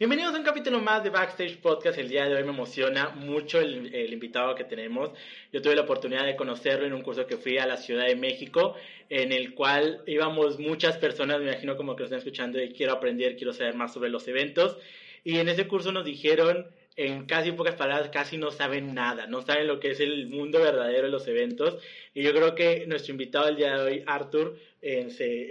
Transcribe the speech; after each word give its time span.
Bienvenidos 0.00 0.34
a 0.34 0.38
un 0.38 0.44
capítulo 0.44 0.80
más 0.80 1.04
de 1.04 1.10
Backstage 1.10 1.58
Podcast. 1.58 1.98
El 1.98 2.08
día 2.08 2.24
de 2.24 2.34
hoy 2.34 2.42
me 2.42 2.52
emociona 2.52 3.10
mucho 3.10 3.60
el, 3.60 4.10
invitado 4.10 4.54
que 4.54 4.64
tenemos. 4.64 5.10
Yo 5.52 5.60
tuve 5.60 5.74
la 5.74 5.82
oportunidad 5.82 6.24
de 6.24 6.36
conocerlo 6.36 6.86
en 6.86 6.94
un 6.94 7.02
curso 7.02 7.26
que 7.26 7.36
fui 7.36 7.58
a 7.58 7.66
la 7.66 7.76
Ciudad 7.76 8.06
de 8.06 8.16
México, 8.16 8.76
en 9.10 9.30
el 9.30 9.52
cual 9.52 10.02
íbamos 10.06 10.58
muchas 10.58 10.96
personas, 10.96 11.38
me 11.40 11.50
imagino 11.50 11.76
como 11.76 11.96
que 11.96 12.00
lo 12.00 12.04
están 12.06 12.20
escuchando, 12.20 12.62
y 12.62 12.72
quiero 12.72 12.94
aprender, 12.94 13.36
quiero 13.36 13.52
saber 13.52 13.74
más 13.74 13.92
sobre 13.92 14.08
los 14.08 14.26
eventos. 14.26 14.78
Y 15.22 15.36
en 15.36 15.50
ese 15.50 15.68
curso 15.68 15.92
nos 15.92 16.06
dijeron, 16.06 16.66
en 16.96 17.26
casi 17.26 17.52
pocas 17.52 17.74
palabras, 17.74 18.08
casi 18.08 18.38
no 18.38 18.50
saben 18.52 18.94
nada, 18.94 19.26
no 19.26 19.42
saben 19.42 19.66
lo 19.66 19.80
que 19.80 19.90
es 19.90 20.00
el 20.00 20.28
mundo 20.28 20.62
verdadero 20.62 21.02
de 21.02 21.12
los 21.12 21.28
eventos. 21.28 21.76
Y 22.14 22.22
yo 22.22 22.32
creo 22.32 22.54
que 22.54 22.86
nuestro 22.86 23.12
invitado 23.12 23.48
el 23.48 23.56
día 23.56 23.76
de 23.76 23.82
hoy, 23.82 24.02
Arthur, 24.06 24.58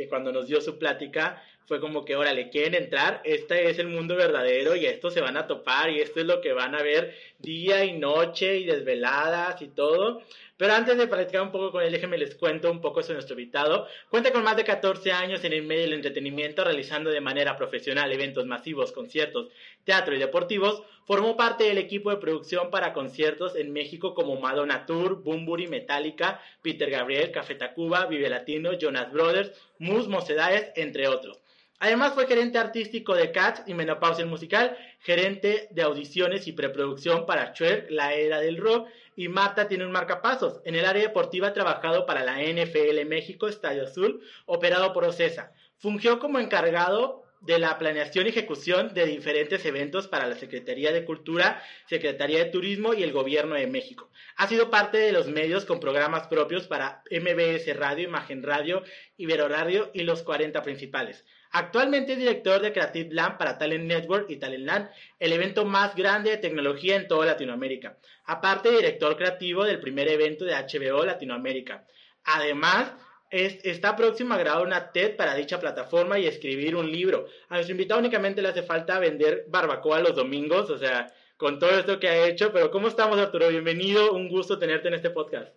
cuando 0.10 0.32
nos 0.32 0.48
dio 0.48 0.60
su 0.60 0.80
plática, 0.80 1.44
fue 1.70 1.80
como 1.80 2.04
que, 2.04 2.16
órale, 2.16 2.50
quieren 2.50 2.74
entrar, 2.74 3.22
este 3.24 3.70
es 3.70 3.78
el 3.78 3.90
mundo 3.90 4.16
verdadero 4.16 4.76
y 4.76 4.88
esto 4.88 5.12
se 5.12 5.22
van 5.22 5.38
a 5.38 5.46
topar 5.46 5.92
y 5.92 6.02
esto 6.02 6.20
es 6.20 6.26
lo 6.26 6.42
que 6.42 6.52
van 6.52 6.74
a 6.74 6.82
ver 6.82 7.16
día 7.38 7.86
y 7.86 7.94
noche 7.94 8.58
y 8.58 8.66
desveladas 8.66 9.62
y 9.62 9.68
todo. 9.68 10.24
Pero 10.58 10.74
antes 10.74 10.98
de 10.98 11.08
platicar 11.08 11.44
un 11.44 11.52
poco 11.52 11.72
con 11.72 11.84
él, 11.84 11.92
déjenme 11.92 12.18
les 12.18 12.34
cuento 12.34 12.72
un 12.72 12.82
poco 12.82 13.04
sobre 13.04 13.18
nuestro 13.18 13.40
invitado. 13.40 13.88
Cuenta 14.10 14.32
con 14.32 14.44
más 14.44 14.58
de 14.58 14.64
14 14.64 15.12
años 15.12 15.44
en 15.44 15.54
el 15.54 15.62
medio 15.62 15.84
del 15.84 15.94
entretenimiento, 15.94 16.64
realizando 16.64 17.12
de 17.12 17.22
manera 17.22 17.56
profesional 17.56 18.12
eventos 18.12 18.48
masivos, 18.48 18.92
conciertos, 18.92 19.50
teatro 19.84 20.16
y 20.16 20.20
deportivos. 20.20 20.82
Formó 21.06 21.38
parte 21.38 21.66
del 21.66 21.78
equipo 21.78 22.10
de 22.10 22.18
producción 22.18 22.72
para 22.72 22.94
conciertos 22.94 23.56
en 23.56 23.72
México 23.72 24.16
como 24.16 24.42
Madonna 24.42 24.88
Tour, 24.88 25.22
Bumburi, 25.22 25.68
Metallica, 25.68 26.42
Peter 26.64 26.90
Gabriel, 26.90 27.30
Café 27.32 27.54
Tacuba, 27.54 28.08
Vive 28.08 28.28
Latino, 28.28 28.74
Jonas 28.74 29.12
Brothers, 29.14 29.52
Mus 29.78 30.08
Mocedades, 30.08 30.72
entre 30.76 31.08
otros. 31.08 31.40
Además 31.80 32.14
fue 32.14 32.28
gerente 32.28 32.58
artístico 32.58 33.16
de 33.16 33.32
Cats 33.32 33.64
y 33.66 33.74
Menopausia 33.74 34.26
Musical, 34.26 34.78
gerente 35.00 35.70
de 35.72 35.82
audiciones 35.82 36.46
y 36.48 36.52
preproducción 36.52 37.26
para 37.26 37.54
Shrek, 37.54 37.90
La 37.90 38.14
Era 38.14 38.40
del 38.42 38.58
Rock, 38.58 38.90
y 39.16 39.30
Marta 39.30 39.68
tiene 39.68 39.86
un 39.86 39.92
marcapasos. 39.92 40.62
En 40.66 40.76
el 40.76 40.86
área 40.86 41.04
deportiva 41.04 41.48
ha 41.48 41.54
trabajado 41.54 42.06
para 42.06 42.24
la 42.24 42.42
NFL 42.42 43.06
México, 43.06 43.48
Estadio 43.48 43.84
Azul, 43.84 44.22
operado 44.46 44.94
por 44.94 45.06
Ocesa. 45.06 45.54
Fungió 45.78 46.20
como 46.20 46.40
encargado 46.40 47.24
de 47.42 47.58
la 47.58 47.78
planeación 47.78 48.26
y 48.26 48.30
ejecución 48.30 48.94
de 48.94 49.06
diferentes 49.06 49.64
eventos 49.66 50.08
para 50.08 50.28
la 50.28 50.36
Secretaría 50.36 50.92
de 50.92 51.06
Cultura, 51.06 51.64
Secretaría 51.88 52.40
de 52.40 52.52
Turismo 52.52 52.94
y 52.94 53.04
el 53.04 53.14
Gobierno 53.14 53.56
de 53.56 53.68
México. 53.68 54.10
Ha 54.36 54.48
sido 54.48 54.70
parte 54.70 54.98
de 54.98 55.14
los 55.14 55.28
medios 55.28 55.66
con 55.66 55.80
programas 55.80 56.28
propios 56.28 56.68
para 56.68 57.04
MBS 57.10 57.74
Radio, 57.78 58.10
Imagen 58.10 58.44
Radio, 58.44 58.84
Ibero 59.16 59.48
Radio 59.48 59.90
y 59.94 60.04
los 60.04 60.24
40 60.24 60.62
principales. 60.64 61.24
Actualmente 61.52 62.14
es 62.14 62.20
director 62.20 62.62
de 62.62 62.72
Creative 62.72 63.14
Land 63.14 63.38
para 63.38 63.58
Talent 63.58 63.86
Network 63.86 64.30
y 64.30 64.38
Talent 64.38 64.66
Land, 64.66 64.90
el 65.18 65.34
evento 65.34 65.66
más 65.66 65.96
grande 65.96 66.30
de 66.30 66.38
tecnología 66.38 66.96
en 66.96 67.08
toda 67.08 67.26
Latinoamérica. 67.26 67.98
Aparte, 68.26 68.70
director 68.70 69.18
creativo 69.18 69.64
del 69.64 69.80
primer 69.80 70.08
evento 70.08 70.46
de 70.46 70.54
HBO 70.54 71.04
Latinoamérica. 71.06 71.86
Además, 72.26 72.94
está 73.32 73.96
próximo 73.96 74.36
a 74.36 74.38
grabar 74.38 74.66
una 74.66 74.92
TED 74.92 75.16
para 75.16 75.34
dicha 75.34 75.60
plataforma 75.60 76.20
y 76.20 76.28
escribir 76.28 76.76
un 76.76 76.92
libro. 76.92 77.26
A 77.50 77.56
nuestro 77.56 77.72
invitado 77.72 78.00
únicamente 78.00 78.42
le 78.42 78.50
hace 78.50 78.64
falta 78.64 79.00
vender 79.00 79.46
barbacoa 79.50 80.02
los 80.02 80.16
domingos, 80.16 80.70
o 80.70 80.78
sea, 80.78 81.12
con 81.36 81.58
todo 81.58 81.72
esto 81.72 82.00
que 82.00 82.10
ha 82.10 82.28
hecho. 82.28 82.52
Pero 82.54 82.70
¿cómo 82.70 82.88
estamos, 82.88 83.18
Arturo? 83.18 83.50
Bienvenido, 83.50 84.14
un 84.14 84.30
gusto 84.30 84.60
tenerte 84.60 84.88
en 84.88 84.96
este 84.96 85.10
podcast. 85.10 85.52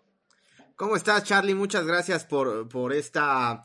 ¿Cómo 0.77 0.97
estás, 0.97 1.25
Charlie? 1.25 1.55
Muchas 1.55 1.87
gracias 1.87 2.25
por, 2.25 2.69
por 2.69 2.95
esta 2.95 3.63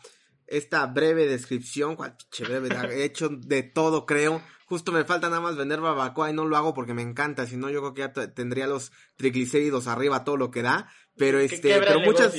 esta 0.47 0.85
breve 0.87 1.27
descripción, 1.27 1.97
breve, 2.39 2.69
he 2.95 3.03
hecho 3.03 3.29
de 3.29 3.63
todo 3.63 4.05
creo, 4.05 4.41
justo 4.65 4.91
me 4.91 5.05
falta 5.05 5.29
nada 5.29 5.41
más 5.41 5.55
vender 5.55 5.81
barbacoa 5.81 6.29
y 6.29 6.33
no 6.33 6.45
lo 6.45 6.57
hago 6.57 6.73
porque 6.73 6.93
me 6.93 7.01
encanta, 7.01 7.45
si 7.45 7.57
no 7.57 7.69
yo 7.69 7.79
creo 7.81 7.93
que 7.93 8.01
ya 8.01 8.33
tendría 8.33 8.67
los 8.67 8.91
triglicéridos 9.15 9.87
arriba 9.87 10.23
todo 10.23 10.37
lo 10.37 10.51
que 10.51 10.61
da, 10.61 10.89
pero 11.17 11.39
este, 11.39 11.79
pero 11.79 11.99
muchas, 11.99 12.33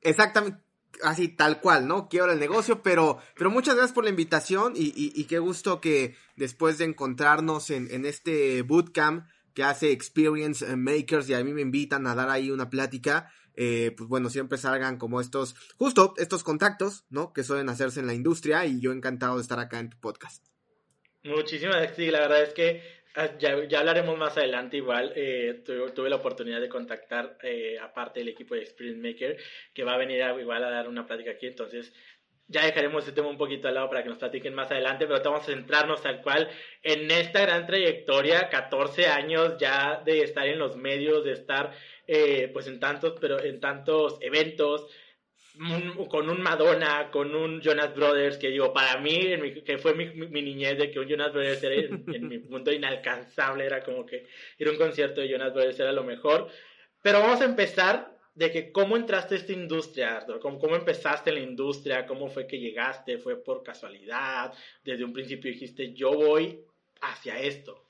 exactamente, 0.00 0.60
así 1.02 1.28
tal 1.28 1.60
cual, 1.60 1.86
¿no? 1.86 2.08
Quiero 2.08 2.30
el 2.30 2.38
negocio, 2.38 2.82
pero, 2.82 3.18
pero 3.36 3.50
muchas 3.50 3.74
gracias 3.74 3.94
por 3.94 4.04
la 4.04 4.10
invitación 4.10 4.74
y, 4.76 4.92
y, 4.94 5.24
qué 5.24 5.38
gusto 5.38 5.80
que 5.80 6.16
después 6.36 6.78
de 6.78 6.84
encontrarnos 6.84 7.70
en, 7.70 7.90
en 7.90 8.06
este 8.06 8.62
bootcamp 8.62 9.26
que 9.54 9.64
hace 9.64 9.92
Experience 9.92 10.76
Makers 10.76 11.28
y 11.28 11.34
a 11.34 11.44
mí 11.44 11.52
me 11.52 11.62
invitan 11.62 12.06
a 12.06 12.14
dar 12.14 12.28
ahí 12.28 12.50
una 12.50 12.70
plática, 12.70 13.32
eh, 13.56 13.92
pues 13.96 14.08
bueno, 14.08 14.30
siempre 14.30 14.58
salgan 14.58 14.98
como 14.98 15.20
estos, 15.20 15.54
justo 15.76 16.14
estos 16.16 16.42
contactos, 16.42 17.04
¿no? 17.10 17.32
Que 17.32 17.44
suelen 17.44 17.68
hacerse 17.68 18.00
en 18.00 18.06
la 18.06 18.14
industria 18.14 18.66
y 18.66 18.80
yo 18.80 18.92
encantado 18.92 19.36
de 19.36 19.42
estar 19.42 19.58
acá 19.58 19.80
en 19.80 19.90
tu 19.90 19.98
podcast. 19.98 20.44
Muchísimas 21.22 21.76
gracias, 21.76 21.96
sí, 21.96 22.10
la 22.10 22.20
verdad 22.20 22.42
es 22.42 22.52
que 22.52 22.82
ah, 23.14 23.30
ya, 23.38 23.64
ya 23.66 23.78
hablaremos 23.78 24.18
más 24.18 24.36
adelante 24.36 24.76
igual, 24.76 25.12
eh, 25.16 25.62
tuve, 25.64 26.10
la 26.10 26.16
oportunidad 26.16 26.60
de 26.60 26.68
contactar 26.68 27.38
eh, 27.42 27.78
aparte 27.80 28.20
del 28.20 28.28
equipo 28.28 28.54
de 28.54 28.62
Experience 28.62 29.00
Maker 29.00 29.38
que 29.72 29.84
va 29.84 29.94
a 29.94 29.98
venir 29.98 30.22
igual 30.38 30.62
a 30.62 30.70
dar 30.70 30.86
una 30.86 31.06
plática 31.06 31.30
aquí, 31.30 31.46
entonces 31.46 31.94
ya 32.46 32.66
dejaremos 32.66 33.04
ese 33.04 33.12
tema 33.12 33.28
un 33.28 33.38
poquito 33.38 33.68
al 33.68 33.74
lado 33.74 33.88
para 33.88 34.02
que 34.02 34.10
nos 34.10 34.18
platiquen 34.18 34.54
más 34.54 34.70
adelante, 34.70 35.06
pero 35.06 35.22
vamos 35.24 35.42
a 35.42 35.52
centrarnos 35.52 36.02
tal 36.02 36.20
cual 36.20 36.50
en 36.82 37.10
esta 37.10 37.40
gran 37.40 37.66
trayectoria, 37.66 38.50
14 38.50 39.06
años 39.06 39.56
ya 39.58 40.02
de 40.04 40.20
estar 40.20 40.46
en 40.46 40.58
los 40.58 40.76
medios, 40.76 41.24
de 41.24 41.32
estar 41.32 41.72
eh, 42.06 42.50
pues 42.52 42.66
en 42.66 42.80
tantos, 42.80 43.14
pero 43.20 43.42
en 43.42 43.60
tantos 43.60 44.18
eventos, 44.20 44.88
con 46.08 46.28
un 46.28 46.42
Madonna, 46.42 47.10
con 47.10 47.34
un 47.34 47.60
Jonas 47.60 47.94
Brothers, 47.94 48.38
que 48.38 48.48
digo, 48.48 48.72
para 48.72 48.98
mí, 48.98 49.62
que 49.64 49.78
fue 49.78 49.94
mi, 49.94 50.42
niñez 50.42 50.78
de 50.78 50.90
que 50.90 50.98
un 50.98 51.06
Jonas 51.06 51.32
Brothers 51.32 51.62
era 51.62 51.74
en, 51.76 52.28
mi 52.28 52.38
punto 52.38 52.72
inalcanzable, 52.72 53.64
era 53.64 53.84
como 53.84 54.04
que 54.04 54.26
ir 54.58 54.68
a 54.68 54.72
un 54.72 54.76
concierto 54.76 55.20
de 55.20 55.28
Jonas 55.28 55.54
Brothers 55.54 55.78
era 55.78 55.92
lo 55.92 56.02
mejor. 56.02 56.48
Pero 57.00 57.20
vamos 57.20 57.40
a 57.40 57.44
empezar 57.44 58.18
de 58.34 58.50
que 58.50 58.72
cómo 58.72 58.96
entraste 58.96 59.36
a 59.36 59.38
esta 59.38 59.52
industria, 59.52 60.16
Arthur, 60.16 60.40
¿Cómo, 60.40 60.58
cómo 60.58 60.74
empezaste 60.74 61.30
en 61.30 61.36
la 61.36 61.42
industria, 61.42 62.04
cómo 62.04 62.28
fue 62.28 62.48
que 62.48 62.58
llegaste, 62.58 63.18
fue 63.18 63.42
por 63.42 63.62
casualidad, 63.62 64.52
desde 64.82 65.04
un 65.04 65.12
principio 65.12 65.52
dijiste, 65.52 65.94
yo 65.94 66.12
voy 66.12 66.64
hacia 67.00 67.38
esto. 67.38 67.83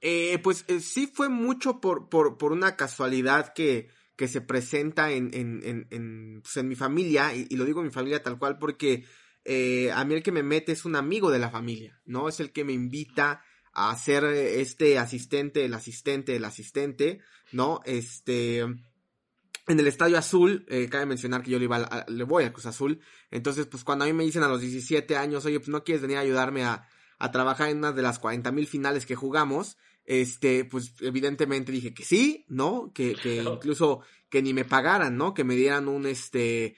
Eh, 0.00 0.38
pues 0.42 0.64
eh, 0.68 0.80
sí 0.80 1.10
fue 1.12 1.28
mucho 1.28 1.80
por, 1.80 2.08
por, 2.08 2.36
por 2.36 2.52
una 2.52 2.76
casualidad 2.76 3.54
que, 3.54 3.88
que 4.14 4.28
se 4.28 4.40
presenta 4.40 5.10
en, 5.10 5.30
en, 5.32 5.62
en, 5.64 5.86
en, 5.90 6.40
pues 6.42 6.56
en 6.58 6.68
mi 6.68 6.74
familia, 6.74 7.34
y, 7.34 7.48
lo 7.56 7.64
digo 7.64 7.80
en 7.80 7.86
mi 7.86 7.92
familia 7.92 8.22
tal 8.22 8.38
cual 8.38 8.58
porque 8.58 9.04
eh, 9.44 9.90
a 9.92 10.04
mí 10.04 10.14
el 10.14 10.22
que 10.22 10.32
me 10.32 10.42
mete 10.42 10.72
es 10.72 10.84
un 10.84 10.96
amigo 10.96 11.30
de 11.30 11.38
la 11.38 11.50
familia, 11.50 12.00
¿no? 12.04 12.28
Es 12.28 12.40
el 12.40 12.52
que 12.52 12.64
me 12.64 12.72
invita 12.72 13.42
a 13.72 13.94
ser 13.96 14.24
este 14.24 14.98
asistente, 14.98 15.64
el 15.64 15.74
asistente, 15.74 16.36
el 16.36 16.44
asistente, 16.44 17.20
¿no? 17.52 17.80
Este, 17.84 18.60
en 18.60 19.80
el 19.80 19.86
Estadio 19.86 20.18
Azul, 20.18 20.64
eh, 20.68 20.88
cabe 20.88 21.06
mencionar 21.06 21.42
que 21.42 21.50
yo 21.50 21.58
le, 21.58 21.64
iba 21.64 22.06
le 22.08 22.24
voy 22.24 22.44
al 22.44 22.52
Cruz 22.52 22.66
Azul, 22.66 23.00
entonces 23.30 23.66
pues 23.66 23.84
cuando 23.84 24.04
a 24.04 24.08
mí 24.08 24.14
me 24.14 24.24
dicen 24.24 24.42
a 24.42 24.48
los 24.48 24.60
17 24.60 25.16
años, 25.16 25.44
oye, 25.46 25.58
pues 25.58 25.68
no 25.68 25.84
quieres 25.84 26.02
venir 26.02 26.18
a 26.18 26.20
ayudarme 26.20 26.64
a, 26.64 26.88
a 27.18 27.30
trabajar 27.32 27.70
en 27.70 27.78
una 27.78 27.92
de 27.92 28.02
las 28.02 28.18
40 28.18 28.52
mil 28.52 28.66
finales 28.66 29.06
que 29.06 29.14
jugamos, 29.14 29.78
este, 30.04 30.64
pues 30.64 30.94
evidentemente 31.00 31.72
dije 31.72 31.92
que 31.92 32.04
sí, 32.04 32.44
¿no? 32.48 32.92
Que, 32.94 33.14
que 33.14 33.42
incluso 33.42 34.02
que 34.28 34.42
ni 34.42 34.54
me 34.54 34.64
pagaran, 34.64 35.16
¿no? 35.16 35.34
Que 35.34 35.44
me 35.44 35.56
dieran 35.56 35.88
un, 35.88 36.06
este, 36.06 36.76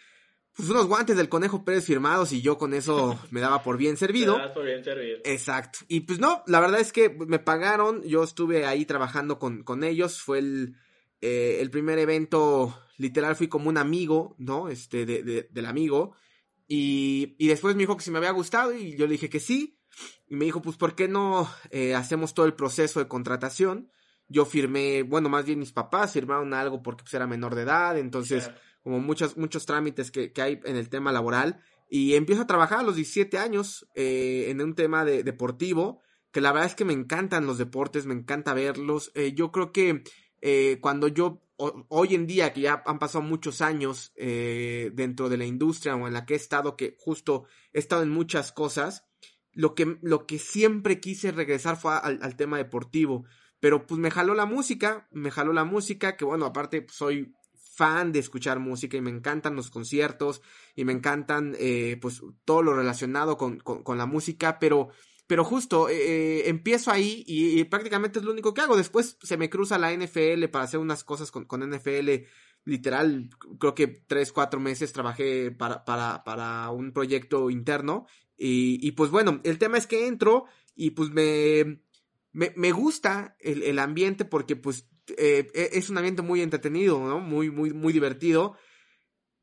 pues 0.58 0.70
unos 0.70 0.86
guantes 0.86 1.16
del 1.16 1.28
Conejo 1.28 1.64
Pérez 1.64 1.84
firmados 1.84 2.32
y 2.32 2.42
yo 2.42 2.58
con 2.58 2.74
eso 2.74 3.18
me 3.30 3.40
daba 3.40 3.62
por 3.62 3.76
bien 3.76 3.96
servido. 3.96 4.36
por 4.54 4.64
bien 4.64 4.82
servido. 4.82 5.18
Exacto. 5.24 5.80
Y 5.88 6.00
pues 6.00 6.18
no, 6.18 6.42
la 6.46 6.60
verdad 6.60 6.80
es 6.80 6.92
que 6.92 7.10
me 7.10 7.38
pagaron, 7.38 8.02
yo 8.02 8.24
estuve 8.24 8.66
ahí 8.66 8.84
trabajando 8.84 9.38
con, 9.38 9.62
con 9.62 9.84
ellos, 9.84 10.20
fue 10.20 10.40
el, 10.40 10.76
eh, 11.20 11.58
el 11.60 11.70
primer 11.70 11.98
evento, 11.98 12.76
literal 12.96 13.36
fui 13.36 13.48
como 13.48 13.68
un 13.68 13.78
amigo, 13.78 14.34
¿no? 14.38 14.68
Este, 14.68 15.06
de, 15.06 15.22
de, 15.22 15.48
del 15.50 15.66
amigo. 15.66 16.14
Y, 16.66 17.36
y 17.38 17.46
después 17.46 17.76
me 17.76 17.82
dijo 17.82 17.96
que 17.96 18.04
si 18.04 18.10
me 18.10 18.18
había 18.18 18.30
gustado 18.32 18.74
y 18.74 18.96
yo 18.96 19.06
le 19.06 19.12
dije 19.12 19.30
que 19.30 19.40
sí. 19.40 19.77
Y 20.28 20.36
me 20.36 20.44
dijo, 20.44 20.60
pues, 20.60 20.76
¿por 20.76 20.94
qué 20.94 21.08
no 21.08 21.50
eh, 21.70 21.94
hacemos 21.94 22.34
todo 22.34 22.46
el 22.46 22.54
proceso 22.54 23.00
de 23.00 23.08
contratación? 23.08 23.90
Yo 24.28 24.44
firmé, 24.44 25.02
bueno, 25.02 25.28
más 25.28 25.46
bien 25.46 25.58
mis 25.58 25.72
papás 25.72 26.12
firmaron 26.12 26.52
algo 26.52 26.82
porque 26.82 27.02
pues, 27.02 27.14
era 27.14 27.26
menor 27.26 27.54
de 27.54 27.62
edad, 27.62 27.96
entonces, 27.96 28.50
como 28.82 29.00
muchos, 29.00 29.38
muchos 29.38 29.64
trámites 29.64 30.10
que, 30.10 30.32
que, 30.32 30.42
hay 30.42 30.60
en 30.64 30.76
el 30.76 30.90
tema 30.90 31.12
laboral. 31.12 31.62
Y 31.88 32.14
empiezo 32.14 32.42
a 32.42 32.46
trabajar 32.46 32.80
a 32.80 32.82
los 32.82 32.96
17 32.96 33.38
años 33.38 33.88
eh, 33.94 34.46
en 34.48 34.60
un 34.60 34.74
tema 34.74 35.06
de, 35.06 35.22
deportivo, 35.22 36.02
que 36.30 36.42
la 36.42 36.52
verdad 36.52 36.68
es 36.68 36.74
que 36.74 36.84
me 36.84 36.92
encantan 36.92 37.46
los 37.46 37.56
deportes, 37.56 38.04
me 38.04 38.12
encanta 38.12 38.52
verlos. 38.52 39.10
Eh, 39.14 39.32
yo 39.32 39.50
creo 39.50 39.72
que 39.72 40.04
cuando 40.80 41.08
yo, 41.08 41.42
hoy 41.56 42.14
en 42.14 42.26
día, 42.26 42.52
que 42.52 42.60
ya 42.60 42.82
han 42.86 43.00
pasado 43.00 43.24
muchos 43.24 43.60
años 43.60 44.12
dentro 44.14 45.28
de 45.28 45.36
la 45.36 45.46
industria 45.46 45.96
o 45.96 46.06
en 46.06 46.12
la 46.12 46.26
que 46.26 46.34
he 46.34 46.36
estado, 46.36 46.76
que 46.76 46.96
justo 47.00 47.46
he 47.72 47.80
estado 47.80 48.02
en 48.02 48.10
muchas 48.10 48.52
cosas, 48.52 49.08
lo 49.58 49.74
que, 49.74 49.98
lo 50.02 50.24
que 50.24 50.38
siempre 50.38 51.00
quise 51.00 51.32
regresar 51.32 51.76
fue 51.76 51.92
al, 51.92 52.36
tema 52.36 52.58
deportivo. 52.58 53.24
Pero 53.58 53.88
pues 53.88 54.00
me 54.00 54.08
jaló 54.08 54.34
la 54.34 54.46
música, 54.46 55.08
me 55.10 55.32
jaló 55.32 55.52
la 55.52 55.64
música, 55.64 56.16
que 56.16 56.24
bueno, 56.24 56.46
aparte 56.46 56.82
pues, 56.82 56.96
soy 56.96 57.34
fan 57.74 58.12
de 58.12 58.20
escuchar 58.20 58.60
música 58.60 58.96
y 58.96 59.00
me 59.00 59.10
encantan 59.10 59.56
los 59.56 59.68
conciertos 59.70 60.42
y 60.76 60.84
me 60.84 60.92
encantan 60.92 61.56
eh, 61.58 61.98
pues 62.00 62.22
todo 62.44 62.62
lo 62.62 62.72
relacionado 62.72 63.36
con, 63.36 63.58
con, 63.58 63.98
la 63.98 64.06
música, 64.06 64.60
pero 64.60 64.90
pero 65.26 65.42
justo 65.42 65.88
eh, 65.88 66.48
empiezo 66.48 66.92
ahí 66.92 67.24
y, 67.26 67.64
prácticamente 67.64 68.20
es 68.20 68.24
lo 68.24 68.30
único 68.30 68.54
que 68.54 68.60
hago. 68.60 68.76
Después 68.76 69.18
se 69.20 69.36
me 69.36 69.50
cruza 69.50 69.76
la 69.76 69.92
NFL 69.92 70.44
para 70.52 70.66
hacer 70.66 70.78
unas 70.78 71.02
cosas 71.02 71.32
con, 71.32 71.46
con 71.46 71.68
NFL. 71.68 72.26
Literal, 72.64 73.28
creo 73.58 73.74
que 73.74 73.88
tres, 73.88 74.32
cuatro 74.32 74.60
meses 74.60 74.92
trabajé 74.92 75.50
para, 75.50 75.84
para, 75.84 76.22
para 76.22 76.70
un 76.70 76.92
proyecto 76.92 77.50
interno. 77.50 78.06
Y, 78.38 78.78
y, 78.86 78.92
pues 78.92 79.10
bueno, 79.10 79.40
el 79.44 79.58
tema 79.58 79.76
es 79.76 79.86
que 79.86 80.06
entro 80.06 80.44
y 80.74 80.92
pues 80.92 81.10
me, 81.10 81.82
me, 82.32 82.72
gusta 82.72 83.36
el, 83.40 83.78
ambiente 83.80 84.24
porque 84.24 84.54
pues 84.54 84.88
eh, 85.18 85.50
e, 85.52 85.70
es 85.72 85.90
un 85.90 85.98
ambiente 85.98 86.22
muy 86.22 86.40
entretenido, 86.40 87.04
¿no? 87.04 87.18
Muy, 87.18 87.50
muy, 87.50 87.72
muy 87.72 87.92
divertido. 87.92 88.56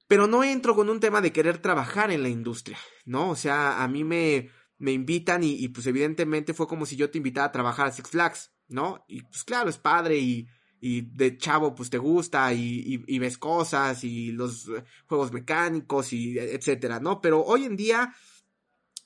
Pero 0.07 0.27
no 0.27 0.43
entro 0.43 0.75
con 0.75 0.89
un 0.89 0.99
tema 0.99 1.19
de 1.19 1.33
querer 1.33 1.57
trabajar 1.57 2.11
en 2.11 2.23
la 2.23 2.29
industria, 2.29 2.77
¿no? 3.05 3.31
O 3.31 3.35
sea, 3.35 3.83
a 3.83 3.87
mí 3.87 4.03
me, 4.03 4.49
me 4.77 4.91
invitan 4.91 5.43
y, 5.43 5.53
y, 5.53 5.67
pues 5.69 5.87
evidentemente 5.87 6.53
fue 6.53 6.67
como 6.67 6.85
si 6.85 6.95
yo 6.95 7.09
te 7.09 7.17
invitara 7.17 7.47
a 7.47 7.51
trabajar 7.51 7.87
a 7.87 7.91
Six 7.91 8.09
Flags, 8.09 8.51
¿no? 8.67 9.03
Y 9.07 9.23
pues 9.23 9.43
claro, 9.43 9.69
es 9.69 9.77
padre 9.77 10.17
y, 10.17 10.47
y 10.79 11.01
de 11.01 11.37
chavo 11.37 11.73
pues 11.73 11.89
te 11.89 11.97
gusta 11.97 12.53
y, 12.53 13.03
y, 13.07 13.19
ves 13.19 13.37
cosas 13.37 14.03
y 14.03 14.31
los 14.31 14.69
juegos 15.07 15.31
mecánicos 15.31 16.13
y 16.13 16.37
etcétera, 16.37 16.99
¿no? 16.99 17.21
Pero 17.21 17.41
hoy 17.43 17.63
en 17.63 17.75
día, 17.75 18.13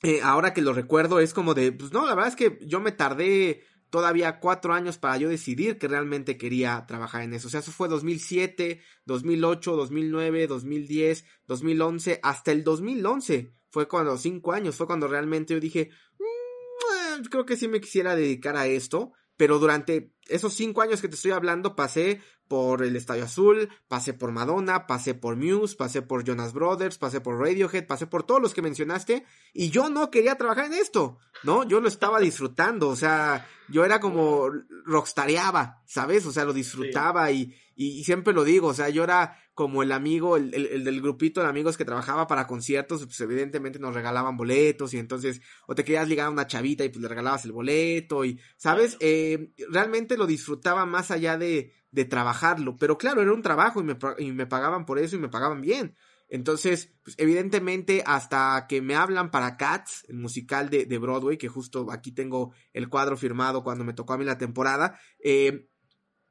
eh, 0.01 0.21
ahora 0.23 0.53
que 0.53 0.61
lo 0.61 0.73
recuerdo, 0.73 1.19
es 1.19 1.33
como 1.33 1.53
de, 1.53 1.71
pues 1.71 1.91
no, 1.91 2.05
la 2.05 2.15
verdad 2.15 2.29
es 2.29 2.35
que 2.35 2.59
yo 2.65 2.79
me 2.79 2.91
tardé 2.91 3.63
todavía 3.89 4.39
cuatro 4.39 4.73
años 4.73 4.97
para 4.97 5.17
yo 5.17 5.29
decidir 5.29 5.77
que 5.77 5.87
realmente 5.87 6.37
quería 6.37 6.85
trabajar 6.87 7.23
en 7.23 7.33
eso. 7.33 7.47
O 7.47 7.51
sea, 7.51 7.59
eso 7.59 7.71
fue 7.71 7.87
2007, 7.87 8.81
2008, 9.05 9.75
2009, 9.75 10.47
2010, 10.47 11.25
2011, 11.47 12.19
hasta 12.23 12.51
el 12.51 12.63
2011 12.63 13.53
fue 13.71 13.87
cuando, 13.87 14.17
cinco 14.17 14.51
años, 14.51 14.75
fue 14.75 14.87
cuando 14.87 15.07
realmente 15.07 15.53
yo 15.53 15.59
dije, 15.59 15.91
mm, 16.17 17.23
creo 17.25 17.45
que 17.45 17.57
sí 17.57 17.67
me 17.67 17.81
quisiera 17.81 18.15
dedicar 18.15 18.57
a 18.57 18.67
esto, 18.67 19.13
pero 19.37 19.59
durante 19.59 20.13
esos 20.29 20.53
cinco 20.53 20.81
años 20.81 21.01
que 21.01 21.07
te 21.07 21.15
estoy 21.15 21.31
hablando 21.31 21.75
pasé 21.75 22.21
por 22.49 22.83
el 22.83 22.95
Estadio 22.95 23.25
Azul, 23.25 23.69
pasé 23.87 24.13
por 24.13 24.31
Madonna, 24.31 24.87
pasé 24.87 25.13
por 25.13 25.35
Muse, 25.35 25.75
pasé 25.75 26.01
por 26.01 26.23
Jonas 26.23 26.51
Brothers, 26.51 26.97
pasé 26.97 27.21
por 27.21 27.39
Radiohead, 27.39 27.85
pasé 27.85 28.07
por 28.07 28.23
todos 28.23 28.41
los 28.41 28.55
que 28.55 28.63
mencionaste 28.63 29.23
y 29.53 29.69
yo 29.69 29.89
no 29.89 30.09
quería 30.09 30.35
trabajar 30.35 30.65
en 30.65 30.73
esto, 30.73 31.19
¿no? 31.43 31.63
Yo 31.63 31.79
lo 31.79 31.87
estaba 31.87 32.19
disfrutando, 32.19 32.89
o 32.89 32.95
sea, 32.95 33.47
yo 33.69 33.85
era 33.85 33.99
como 33.99 34.49
rockstareaba, 34.83 35.83
¿sabes? 35.85 36.25
O 36.25 36.31
sea, 36.31 36.43
lo 36.43 36.53
disfrutaba 36.53 37.31
y, 37.31 37.55
y, 37.75 38.03
siempre 38.03 38.33
lo 38.33 38.43
digo, 38.43 38.67
o 38.69 38.73
sea, 38.73 38.89
yo 38.89 39.03
era 39.03 39.37
como 39.53 39.83
el 39.83 39.91
amigo, 39.91 40.37
el, 40.37 40.53
el, 40.53 40.83
del 40.83 41.01
grupito 41.01 41.41
de 41.41 41.47
amigos 41.47 41.77
que 41.77 41.85
trabajaba 41.85 42.27
para 42.27 42.47
conciertos, 42.47 43.05
pues 43.05 43.19
evidentemente 43.21 43.77
nos 43.77 43.93
regalaban 43.93 44.37
boletos 44.37 44.93
y 44.93 44.97
entonces, 44.97 45.41
o 45.67 45.75
te 45.75 45.83
querías 45.83 46.07
ligar 46.07 46.27
a 46.27 46.31
una 46.31 46.47
chavita 46.47 46.83
y 46.83 46.89
pues 46.89 47.01
le 47.01 47.09
regalabas 47.09 47.45
el 47.45 47.51
boleto 47.51 48.25
y, 48.25 48.39
¿sabes? 48.57 48.97
Eh, 49.01 49.51
realmente 49.69 50.17
lo 50.19 50.27
disfrutaba 50.27 50.85
más 50.85 51.09
allá 51.09 51.37
de, 51.37 51.73
de 51.89 52.05
trabajarlo, 52.05 52.77
pero 52.77 52.97
claro, 52.97 53.21
era 53.21 53.33
un 53.33 53.41
trabajo 53.41 53.81
y 53.81 53.83
me, 53.83 53.97
y 54.19 54.31
me 54.31 54.45
pagaban 54.45 54.85
por 54.85 54.99
eso 54.99 55.15
y 55.15 55.19
me 55.19 55.29
pagaban 55.29 55.61
bien. 55.61 55.95
Entonces, 56.29 56.93
pues, 57.03 57.15
evidentemente, 57.17 58.03
hasta 58.05 58.67
que 58.69 58.81
me 58.81 58.95
hablan 58.95 59.31
para 59.31 59.57
Cats, 59.57 60.05
el 60.07 60.17
musical 60.17 60.69
de, 60.69 60.85
de, 60.85 60.97
Broadway, 60.99 61.37
que 61.37 61.47
justo 61.47 61.91
aquí 61.91 62.11
tengo 62.11 62.53
el 62.71 62.87
cuadro 62.87 63.17
firmado 63.17 63.63
cuando 63.63 63.83
me 63.83 63.93
tocó 63.93 64.13
a 64.13 64.17
mí 64.19 64.25
la 64.25 64.37
temporada, 64.37 64.99
eh, 65.23 65.67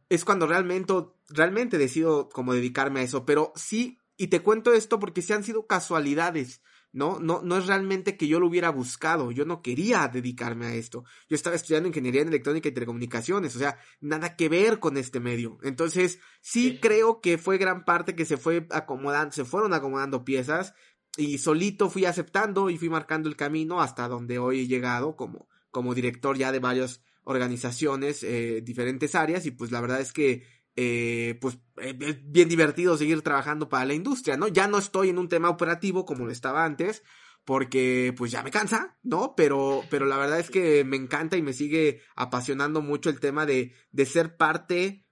es 0.08 0.24
cuando 0.24 0.46
realmente, 0.46 0.94
realmente 1.28 1.78
decido 1.78 2.28
como 2.28 2.54
dedicarme 2.54 3.00
a 3.00 3.02
eso. 3.02 3.26
Pero 3.26 3.52
sí, 3.56 3.98
y 4.16 4.28
te 4.28 4.40
cuento 4.40 4.72
esto 4.72 5.00
porque 5.00 5.20
sí 5.20 5.32
han 5.32 5.42
sido 5.42 5.66
casualidades. 5.66 6.62
¿No? 6.92 7.18
No, 7.20 7.42
no 7.42 7.58
es 7.58 7.66
realmente 7.66 8.16
que 8.16 8.28
yo 8.28 8.40
lo 8.40 8.46
hubiera 8.46 8.70
buscado, 8.70 9.30
yo 9.30 9.44
no 9.44 9.62
quería 9.62 10.08
dedicarme 10.08 10.66
a 10.66 10.74
esto. 10.74 11.04
Yo 11.28 11.34
estaba 11.34 11.56
estudiando 11.56 11.88
ingeniería 11.88 12.22
en 12.22 12.28
electrónica 12.28 12.68
y 12.68 12.72
telecomunicaciones, 12.72 13.54
o 13.56 13.58
sea, 13.58 13.78
nada 14.00 14.36
que 14.36 14.48
ver 14.48 14.78
con 14.78 14.96
este 14.96 15.20
medio. 15.20 15.58
Entonces, 15.62 16.20
sí, 16.40 16.78
creo 16.80 17.20
que 17.20 17.38
fue 17.38 17.58
gran 17.58 17.84
parte 17.84 18.14
que 18.14 18.24
se 18.24 18.36
fue 18.36 18.66
acomodando, 18.70 19.32
se 19.32 19.44
fueron 19.44 19.74
acomodando 19.74 20.24
piezas 20.24 20.74
y 21.16 21.38
solito 21.38 21.90
fui 21.90 22.04
aceptando 22.04 22.70
y 22.70 22.78
fui 22.78 22.88
marcando 22.88 23.28
el 23.28 23.36
camino 23.36 23.80
hasta 23.80 24.08
donde 24.08 24.38
hoy 24.38 24.60
he 24.60 24.66
llegado 24.66 25.16
como, 25.16 25.48
como 25.70 25.94
director 25.94 26.36
ya 26.36 26.52
de 26.52 26.60
varios 26.60 27.02
organizaciones, 27.24 28.22
eh, 28.22 28.62
diferentes 28.62 29.14
áreas 29.14 29.44
y 29.44 29.50
pues 29.50 29.70
la 29.70 29.80
verdad 29.80 30.00
es 30.00 30.12
que 30.12 30.46
eh, 30.80 31.36
pues 31.40 31.58
eh, 31.78 31.98
es 31.98 32.30
bien 32.30 32.48
divertido 32.48 32.96
seguir 32.96 33.20
trabajando 33.22 33.68
para 33.68 33.84
la 33.84 33.94
industria, 33.94 34.36
¿no? 34.36 34.46
Ya 34.46 34.68
no 34.68 34.78
estoy 34.78 35.08
en 35.08 35.18
un 35.18 35.28
tema 35.28 35.50
operativo 35.50 36.04
como 36.04 36.24
lo 36.24 36.30
estaba 36.30 36.64
antes, 36.64 37.02
porque 37.44 38.14
pues 38.16 38.30
ya 38.30 38.44
me 38.44 38.52
cansa, 38.52 38.96
¿no? 39.02 39.34
Pero, 39.36 39.82
pero 39.90 40.06
la 40.06 40.16
verdad 40.16 40.38
es 40.38 40.50
que 40.50 40.84
me 40.84 40.96
encanta 40.96 41.36
y 41.36 41.42
me 41.42 41.52
sigue 41.52 42.02
apasionando 42.14 42.80
mucho 42.80 43.10
el 43.10 43.18
tema 43.18 43.44
de, 43.44 43.74
de 43.90 44.06
ser 44.06 44.36
parte 44.36 45.04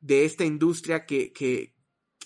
de 0.00 0.24
esta 0.24 0.44
industria 0.44 1.06
que, 1.06 1.32
que, 1.32 1.76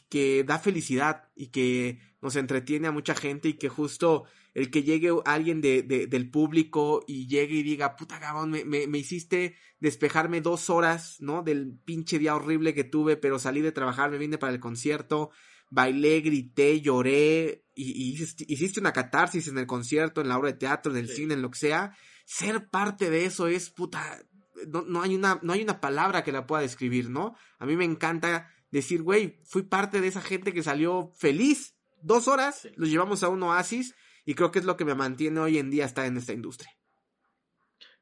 que 0.08 0.42
da 0.44 0.58
felicidad 0.58 1.28
y 1.34 1.48
que 1.48 2.00
nos 2.22 2.34
entretiene 2.36 2.88
a 2.88 2.92
mucha 2.92 3.14
gente 3.14 3.48
y 3.50 3.58
que 3.58 3.68
justo 3.68 4.24
el 4.56 4.70
que 4.70 4.82
llegue 4.82 5.10
alguien 5.26 5.60
de, 5.60 5.82
de, 5.82 6.06
del 6.06 6.30
público 6.30 7.04
y 7.06 7.28
llegue 7.28 7.56
y 7.56 7.62
diga, 7.62 7.94
puta 7.94 8.18
cabrón, 8.18 8.50
me, 8.50 8.64
me, 8.64 8.86
me, 8.86 8.96
hiciste 8.96 9.54
despejarme 9.80 10.40
dos 10.40 10.70
horas, 10.70 11.16
¿no? 11.20 11.42
Del 11.42 11.78
pinche 11.84 12.18
día 12.18 12.34
horrible 12.34 12.72
que 12.72 12.82
tuve, 12.82 13.18
pero 13.18 13.38
salí 13.38 13.60
de 13.60 13.72
trabajar, 13.72 14.10
me 14.10 14.16
vine 14.16 14.38
para 14.38 14.54
el 14.54 14.58
concierto, 14.58 15.28
bailé, 15.68 16.22
grité, 16.22 16.80
lloré, 16.80 17.66
y, 17.74 18.16
y 18.16 18.22
hiciste 18.48 18.80
una 18.80 18.94
catarsis 18.94 19.46
en 19.46 19.58
el 19.58 19.66
concierto, 19.66 20.22
en 20.22 20.28
la 20.28 20.38
obra 20.38 20.52
de 20.52 20.58
teatro, 20.58 20.90
en 20.90 20.96
el 20.96 21.10
cine, 21.10 21.34
en 21.34 21.42
lo 21.42 21.50
que 21.50 21.58
sea. 21.58 21.94
Ser 22.24 22.70
parte 22.70 23.10
de 23.10 23.26
eso 23.26 23.48
es, 23.48 23.68
puta, 23.68 24.22
no, 24.68 24.80
no, 24.86 25.02
hay 25.02 25.16
una, 25.16 25.38
no 25.42 25.52
hay 25.52 25.60
una 25.60 25.82
palabra 25.82 26.24
que 26.24 26.32
la 26.32 26.46
pueda 26.46 26.62
describir, 26.62 27.10
¿no? 27.10 27.36
A 27.58 27.66
mí 27.66 27.76
me 27.76 27.84
encanta 27.84 28.48
decir, 28.70 29.02
güey, 29.02 29.38
fui 29.44 29.64
parte 29.64 30.00
de 30.00 30.08
esa 30.08 30.22
gente 30.22 30.54
que 30.54 30.62
salió 30.62 31.12
feliz. 31.14 31.74
Dos 32.00 32.26
horas, 32.26 32.66
los 32.76 32.88
llevamos 32.88 33.22
a 33.22 33.28
un 33.28 33.42
oasis 33.42 33.94
y 34.26 34.34
creo 34.34 34.50
que 34.50 34.58
es 34.58 34.66
lo 34.66 34.76
que 34.76 34.84
me 34.84 34.94
mantiene 34.94 35.40
hoy 35.40 35.56
en 35.56 35.70
día 35.70 35.86
estar 35.86 36.04
en 36.04 36.18
esta 36.18 36.34
industria. 36.34 36.70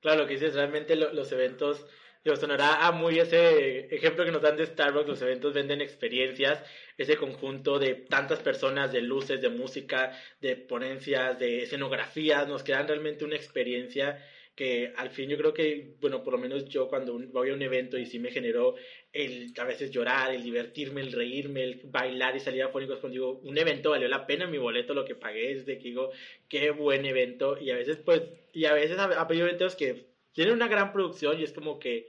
Claro, 0.00 0.26
que 0.26 0.34
dices, 0.34 0.54
realmente 0.54 0.96
los 0.96 1.32
eventos, 1.32 1.86
digo, 2.24 2.36
sonará 2.36 2.86
a 2.86 2.92
muy 2.92 3.18
ese 3.18 3.94
ejemplo 3.94 4.24
que 4.24 4.32
nos 4.32 4.42
dan 4.42 4.56
de 4.56 4.66
Starbucks, 4.66 5.08
los 5.08 5.22
eventos 5.22 5.54
venden 5.54 5.80
experiencias, 5.80 6.62
ese 6.98 7.16
conjunto 7.16 7.78
de 7.78 7.94
tantas 7.94 8.40
personas, 8.40 8.90
de 8.90 9.02
luces, 9.02 9.40
de 9.40 9.50
música, 9.50 10.18
de 10.40 10.56
ponencias, 10.56 11.38
de 11.38 11.62
escenografías, 11.62 12.48
nos 12.48 12.62
quedan 12.62 12.88
realmente 12.88 13.24
una 13.24 13.36
experiencia 13.36 14.22
que 14.54 14.92
al 14.96 15.10
fin 15.10 15.28
yo 15.28 15.36
creo 15.36 15.52
que, 15.52 15.94
bueno, 16.00 16.22
por 16.22 16.32
lo 16.34 16.38
menos 16.38 16.68
yo 16.68 16.88
cuando 16.88 17.18
voy 17.32 17.50
a 17.50 17.54
un 17.54 17.62
evento 17.62 17.98
y 17.98 18.06
sí 18.06 18.20
me 18.20 18.30
generó 18.30 18.76
el 19.12 19.52
a 19.58 19.64
veces 19.64 19.90
llorar, 19.90 20.32
el 20.32 20.42
divertirme, 20.42 21.00
el 21.00 21.12
reírme, 21.12 21.64
el 21.64 21.80
bailar 21.84 22.36
y 22.36 22.40
salir 22.40 22.62
a 22.62 22.68
fónicos 22.68 23.00
cuando 23.00 23.14
digo, 23.14 23.40
un 23.42 23.58
evento 23.58 23.90
valió 23.90 24.06
la 24.08 24.26
pena 24.26 24.46
mi 24.46 24.58
boleto, 24.58 24.94
lo 24.94 25.04
que 25.04 25.16
pagué, 25.16 25.52
es 25.52 25.66
de 25.66 25.78
que 25.78 25.88
digo, 25.88 26.10
qué 26.48 26.70
buen 26.70 27.04
evento. 27.04 27.58
Y 27.60 27.70
a 27.70 27.76
veces 27.76 27.96
pues, 27.96 28.22
y 28.52 28.66
a 28.66 28.74
veces 28.74 28.98
ha, 28.98 29.04
habido 29.04 29.46
eventos 29.46 29.74
que 29.74 30.06
tienen 30.32 30.54
una 30.54 30.68
gran 30.68 30.92
producción 30.92 31.40
y 31.40 31.44
es 31.44 31.52
como 31.52 31.78
que 31.80 32.08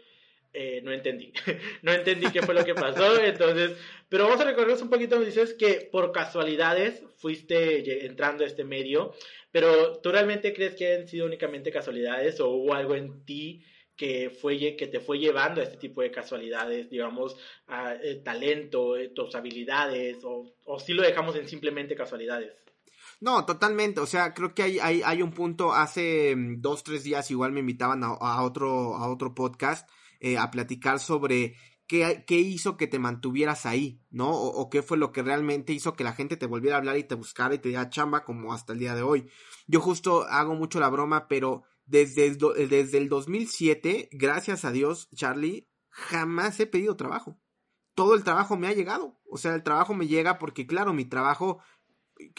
eh, 0.56 0.82
no 0.84 0.92
entendí, 0.92 1.34
no 1.82 1.92
entendí 1.92 2.32
qué 2.32 2.42
fue 2.42 2.54
lo 2.54 2.64
que 2.64 2.74
pasó, 2.74 3.22
entonces, 3.22 3.78
pero 4.10 4.26
vamos 4.26 4.40
a 4.42 4.46
recordarnos 4.46 4.82
un 4.82 4.90
poquito, 4.90 5.20
dices 5.20 5.54
que 5.54 5.88
por 5.92 6.12
casualidades 6.12 7.04
fuiste 7.18 8.06
entrando 8.06 8.44
a 8.44 8.48
este 8.48 8.64
medio, 8.64 9.14
pero 9.52 9.98
¿tú 10.00 10.12
realmente 10.12 10.54
crees 10.54 10.76
que 10.76 10.96
han 10.96 11.08
sido 11.08 11.26
únicamente 11.26 11.72
casualidades 11.72 12.40
o 12.40 12.50
hubo 12.50 12.74
algo 12.74 12.96
en 12.96 13.26
ti 13.26 13.64
que, 13.96 14.30
fue, 14.30 14.76
que 14.76 14.88
te 14.88 15.00
fue 15.00 15.20
llevando 15.20 15.62
a 15.62 15.64
este 15.64 15.78
tipo 15.78 16.02
de 16.02 16.12
casualidades, 16.12 16.90
digamos, 16.90 17.38
eh, 18.04 18.22
talento, 18.24 18.98
eh, 18.98 19.10
tus 19.10 19.36
habilidades, 19.36 20.24
o, 20.24 20.54
o 20.66 20.80
si 20.80 20.94
lo 20.94 21.04
dejamos 21.04 21.36
en 21.36 21.48
simplemente 21.48 21.96
casualidades? 21.96 22.54
No, 23.22 23.46
totalmente. 23.46 24.00
O 24.02 24.06
sea, 24.06 24.34
creo 24.34 24.54
que 24.54 24.64
hay, 24.64 24.80
hay, 24.80 25.02
hay 25.04 25.22
un 25.22 25.32
punto. 25.32 25.74
Hace 25.74 26.36
mm, 26.36 26.62
dos, 26.62 26.84
tres 26.84 27.04
días 27.04 27.32
igual 27.32 27.52
me 27.52 27.62
invitaban 27.62 28.04
a, 28.04 28.44
otro, 28.44 28.96
a 28.96 29.10
otro 29.10 29.34
podcast 29.34 29.90
eh, 30.20 30.38
a 30.38 30.52
platicar 30.52 31.00
sobre 31.00 31.56
qué, 31.88 32.24
qué, 32.26 32.40
hizo 32.40 32.78
que 32.78 32.88
te 32.88 33.00
mantuvieras 33.00 33.66
ahí, 33.66 34.02
¿no? 34.10 34.32
O, 34.32 34.70
qué 34.70 34.82
fue 34.82 34.98
lo 34.98 35.12
que 35.12 35.22
realmente 35.22 35.74
hizo 35.74 35.94
que 35.94 36.04
la 36.04 36.14
gente 36.14 36.38
te 36.38 36.46
volviera 36.46 36.78
a 36.78 36.80
hablar 36.80 36.98
y 36.98 37.04
te 37.04 37.16
buscara 37.16 37.56
y 37.56 37.60
te 37.60 37.70
diera 37.70 37.90
chamba 37.90 38.24
como 38.24 38.54
hasta 38.54 38.74
el 38.74 38.80
día 38.80 38.96
de 38.96 39.02
hoy. 39.02 39.30
Yo 39.68 39.82
justo 39.82 40.24
hago 40.24 40.56
mucho 40.56 40.80
la 40.80 40.90
broma, 40.90 41.28
pero 41.28 41.64
desde 41.86 42.26
el, 42.26 42.38
desde 42.70 42.98
el 42.98 43.10
2007, 43.10 44.10
gracias 44.12 44.66
a 44.66 44.72
Dios, 44.72 45.10
Charlie, 45.16 45.68
jamás 45.90 46.60
he 46.60 46.68
pedido 46.68 46.96
trabajo. 46.96 47.38
Todo 47.94 48.16
el 48.16 48.24
trabajo 48.24 48.58
me 48.58 48.68
ha 48.68 48.74
llegado. 48.74 49.20
O 49.30 49.38
sea, 49.38 49.56
el 49.56 49.64
trabajo 49.64 49.94
me 49.94 50.08
llega 50.08 50.38
porque, 50.38 50.68
claro, 50.68 50.94
mi 50.94 51.06
trabajo 51.06 51.60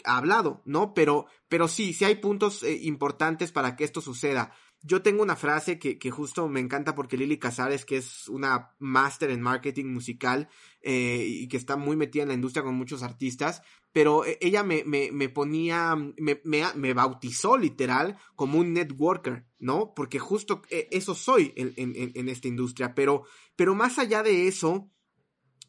ha 0.03 0.17
hablado, 0.17 0.61
¿no? 0.65 0.93
Pero, 0.93 1.27
pero 1.47 1.67
sí, 1.67 1.93
sí 1.93 2.05
hay 2.05 2.15
puntos 2.15 2.63
eh, 2.63 2.79
importantes 2.83 3.51
para 3.51 3.75
que 3.75 3.83
esto 3.83 4.01
suceda. 4.01 4.51
Yo 4.87 5.01
tengo 5.01 5.21
una 5.21 5.35
frase 5.35 5.79
que, 5.79 5.99
que, 5.99 6.11
justo 6.11 6.47
me 6.47 6.61
encanta 6.61 6.95
porque 6.95 7.17
Lili 7.17 7.37
Casares, 7.37 7.83
que 7.83 7.97
es 7.97 8.29
una 8.29 8.71
máster 8.79 9.29
en 9.31 9.41
marketing 9.41 9.87
musical 9.87 10.47
eh, 10.81 11.25
y 11.27 11.47
que 11.49 11.57
está 11.57 11.75
muy 11.75 11.97
metida 11.97 12.23
en 12.23 12.29
la 12.29 12.35
industria 12.35 12.63
con 12.63 12.75
muchos 12.75 13.03
artistas, 13.03 13.61
pero 13.91 14.23
e, 14.25 14.37
ella 14.39 14.63
me, 14.63 14.85
me, 14.85 15.11
me 15.11 15.27
ponía, 15.27 15.93
me, 15.95 16.41
me, 16.43 16.93
bautizó 16.93 17.57
literal 17.57 18.17
como 18.35 18.59
un 18.59 18.73
networker, 18.73 19.45
¿no? 19.59 19.93
Porque 19.93 20.19
justo 20.19 20.61
eh, 20.69 20.87
eso 20.91 21.15
soy 21.15 21.53
en, 21.57 21.73
en, 21.75 22.11
en 22.15 22.29
esta 22.29 22.47
industria, 22.47 22.95
pero, 22.95 23.23
pero 23.57 23.75
más 23.75 23.99
allá 23.99 24.23
de 24.23 24.47
eso, 24.47 24.89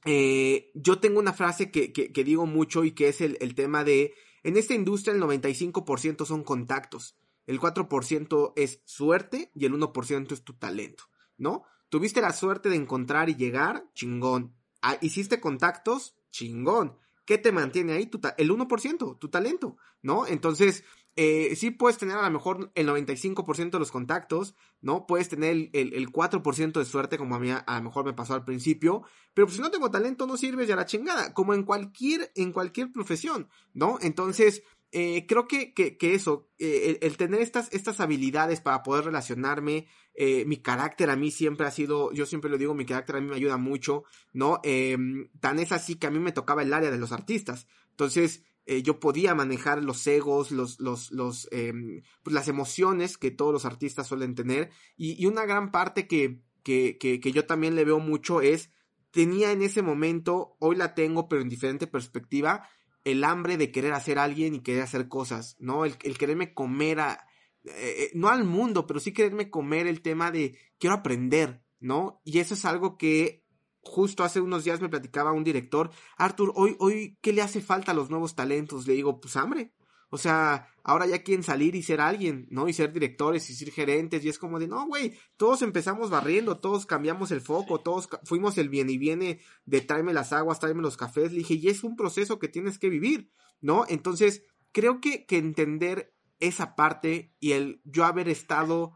eh, 0.04 0.70
yo 0.74 1.00
tengo 1.00 1.18
una 1.18 1.32
frase 1.32 1.72
que, 1.72 1.92
que, 1.92 2.12
que, 2.12 2.22
digo 2.22 2.46
mucho 2.46 2.84
y 2.84 2.92
que 2.92 3.08
es 3.08 3.20
el, 3.20 3.36
el 3.40 3.56
tema 3.56 3.82
de, 3.82 4.14
en 4.44 4.56
esta 4.56 4.74
industria 4.74 5.12
el 5.12 5.20
95% 5.20 6.24
son 6.24 6.44
contactos 6.44 7.17
el 7.48 7.58
4% 7.58 8.52
es 8.56 8.82
suerte 8.84 9.50
y 9.54 9.64
el 9.64 9.72
1% 9.72 10.32
es 10.32 10.44
tu 10.44 10.52
talento, 10.52 11.04
¿no? 11.38 11.64
Tuviste 11.88 12.20
la 12.20 12.34
suerte 12.34 12.68
de 12.68 12.76
encontrar 12.76 13.30
y 13.30 13.36
llegar, 13.36 13.86
chingón. 13.94 14.54
Ah, 14.82 14.98
hiciste 15.00 15.40
contactos, 15.40 16.14
chingón. 16.30 16.98
¿Qué 17.24 17.38
te 17.38 17.50
mantiene 17.50 17.94
ahí? 17.94 18.10
El 18.36 18.50
1%, 18.50 19.18
tu 19.18 19.28
talento, 19.30 19.78
¿no? 20.02 20.26
Entonces, 20.26 20.84
eh, 21.16 21.56
sí 21.56 21.70
puedes 21.70 21.96
tener 21.96 22.18
a 22.18 22.22
lo 22.22 22.30
mejor 22.30 22.70
el 22.74 22.86
95% 22.86 23.70
de 23.70 23.78
los 23.78 23.90
contactos, 23.90 24.54
¿no? 24.82 25.06
Puedes 25.06 25.30
tener 25.30 25.50
el, 25.50 25.70
el, 25.72 26.12
4% 26.12 26.72
de 26.78 26.84
suerte, 26.84 27.16
como 27.16 27.34
a 27.34 27.40
mí 27.40 27.50
a, 27.50 27.64
lo 27.66 27.82
mejor 27.82 28.04
me 28.04 28.12
pasó 28.12 28.34
al 28.34 28.44
principio, 28.44 29.02
pero 29.32 29.46
pues, 29.46 29.56
si 29.56 29.62
no 29.62 29.70
tengo 29.70 29.90
talento 29.90 30.26
no 30.26 30.36
sirves 30.36 30.68
ya 30.68 30.76
la 30.76 30.86
chingada, 30.86 31.32
como 31.32 31.54
en 31.54 31.64
cualquier, 31.64 32.30
en 32.36 32.52
cualquier 32.52 32.92
profesión, 32.92 33.48
¿no? 33.72 33.98
Entonces, 34.02 34.62
eh, 34.90 35.26
creo 35.26 35.46
que, 35.46 35.74
que, 35.74 36.14
eso, 36.14 36.48
eh, 36.58 36.98
el, 37.02 37.16
tener 37.18 37.42
estas, 37.42 37.72
estas 37.72 38.00
habilidades 38.00 38.60
para 38.60 38.82
poder 38.82 39.04
relacionarme, 39.04 39.86
eh, 40.14 40.44
mi 40.46 40.62
carácter 40.62 41.10
a 41.10 41.16
mí 41.16 41.30
siempre 41.30 41.66
ha 41.66 41.70
sido, 41.70 42.10
yo 42.12 42.24
siempre 42.24 42.50
lo 42.50 42.56
digo, 42.56 42.74
mi 42.74 42.86
carácter 42.86 43.16
a 43.16 43.20
mí 43.20 43.28
me 43.28 43.36
ayuda 43.36 43.58
mucho, 43.58 44.04
¿no? 44.32 44.60
Em, 44.64 45.28
tan 45.40 45.58
es 45.58 45.72
así 45.72 45.96
que 45.96 46.06
a 46.06 46.10
mí 46.10 46.18
me 46.18 46.32
tocaba 46.32 46.62
el 46.62 46.72
área 46.72 46.90
de 46.90 46.98
los 46.98 47.12
artistas. 47.12 47.66
Entonces, 47.90 48.44
yo 48.84 49.00
podía 49.00 49.34
manejar 49.34 49.82
los 49.82 50.06
egos, 50.06 50.50
los, 50.50 50.78
los, 50.78 51.10
los, 51.10 51.48
em, 51.52 52.02
pues 52.22 52.34
las 52.34 52.48
emociones 52.48 53.16
que 53.16 53.30
todos 53.30 53.50
los 53.50 53.64
artistas 53.64 54.06
suelen 54.06 54.34
tener. 54.34 54.70
Y, 54.94 55.22
y 55.22 55.24
una 55.24 55.46
gran 55.46 55.70
parte 55.70 56.06
que, 56.06 56.42
que, 56.62 56.98
que, 56.98 57.18
que 57.18 57.32
yo 57.32 57.46
también 57.46 57.76
le 57.76 57.86
veo 57.86 57.98
mucho 57.98 58.42
es, 58.42 58.70
tenía 59.10 59.52
en 59.52 59.62
ese 59.62 59.80
momento, 59.80 60.56
hoy 60.58 60.76
la 60.76 60.94
tengo, 60.94 61.28
pero 61.28 61.40
en 61.40 61.48
diferente 61.48 61.86
perspectiva, 61.86 62.68
el 63.08 63.24
hambre 63.24 63.56
de 63.56 63.70
querer 63.70 63.92
hacer 63.92 64.18
alguien 64.18 64.54
y 64.54 64.60
querer 64.60 64.82
hacer 64.82 65.08
cosas, 65.08 65.56
¿no? 65.58 65.84
El, 65.84 65.96
quererme 65.96 66.54
comer 66.54 67.00
a, 67.00 67.26
eh, 67.64 67.70
eh, 67.74 68.10
no 68.14 68.28
al 68.28 68.44
mundo, 68.44 68.86
pero 68.86 69.00
sí 69.00 69.12
quererme 69.12 69.50
comer 69.50 69.86
el 69.86 70.02
tema 70.02 70.30
de 70.30 70.58
quiero 70.78 70.96
aprender, 70.96 71.62
¿no? 71.80 72.20
Y 72.24 72.38
eso 72.38 72.54
es 72.54 72.64
algo 72.64 72.96
que 72.96 73.44
justo 73.82 74.24
hace 74.24 74.40
unos 74.40 74.64
días 74.64 74.80
me 74.80 74.88
platicaba 74.88 75.32
un 75.32 75.44
director, 75.44 75.90
Arthur, 76.16 76.52
hoy, 76.54 76.76
hoy, 76.78 77.18
¿qué 77.20 77.32
le 77.32 77.42
hace 77.42 77.60
falta 77.60 77.92
a 77.92 77.94
los 77.94 78.10
nuevos 78.10 78.34
talentos? 78.34 78.86
Le 78.86 78.94
digo, 78.94 79.20
pues 79.20 79.36
hambre, 79.36 79.72
o 80.10 80.16
sea, 80.16 80.68
ahora 80.82 81.06
ya 81.06 81.22
quieren 81.22 81.42
salir 81.42 81.74
y 81.74 81.82
ser 81.82 82.00
alguien, 82.00 82.46
¿no? 82.50 82.68
Y 82.68 82.72
ser 82.72 82.92
directores 82.92 83.48
y 83.50 83.54
ser 83.54 83.70
gerentes. 83.70 84.24
Y 84.24 84.30
es 84.30 84.38
como 84.38 84.58
de, 84.58 84.66
no, 84.66 84.86
güey, 84.86 85.18
todos 85.36 85.60
empezamos 85.62 86.08
barriendo, 86.08 86.58
todos 86.58 86.86
cambiamos 86.86 87.30
el 87.30 87.42
foco, 87.42 87.80
todos 87.80 88.08
fuimos 88.24 88.56
el 88.56 88.70
bien 88.70 88.88
y 88.88 88.96
viene 88.96 89.40
de 89.66 89.80
tráeme 89.82 90.14
las 90.14 90.32
aguas, 90.32 90.60
tráeme 90.60 90.82
los 90.82 90.96
cafés. 90.96 91.32
Le 91.32 91.38
dije, 91.38 91.54
y 91.54 91.68
es 91.68 91.84
un 91.84 91.94
proceso 91.94 92.38
que 92.38 92.48
tienes 92.48 92.78
que 92.78 92.88
vivir, 92.88 93.30
¿no? 93.60 93.84
Entonces, 93.88 94.44
creo 94.72 95.00
que, 95.00 95.26
que 95.26 95.36
entender 95.36 96.14
esa 96.40 96.74
parte 96.74 97.34
y 97.38 97.52
el 97.52 97.82
yo 97.84 98.04
haber 98.04 98.28
estado 98.28 98.94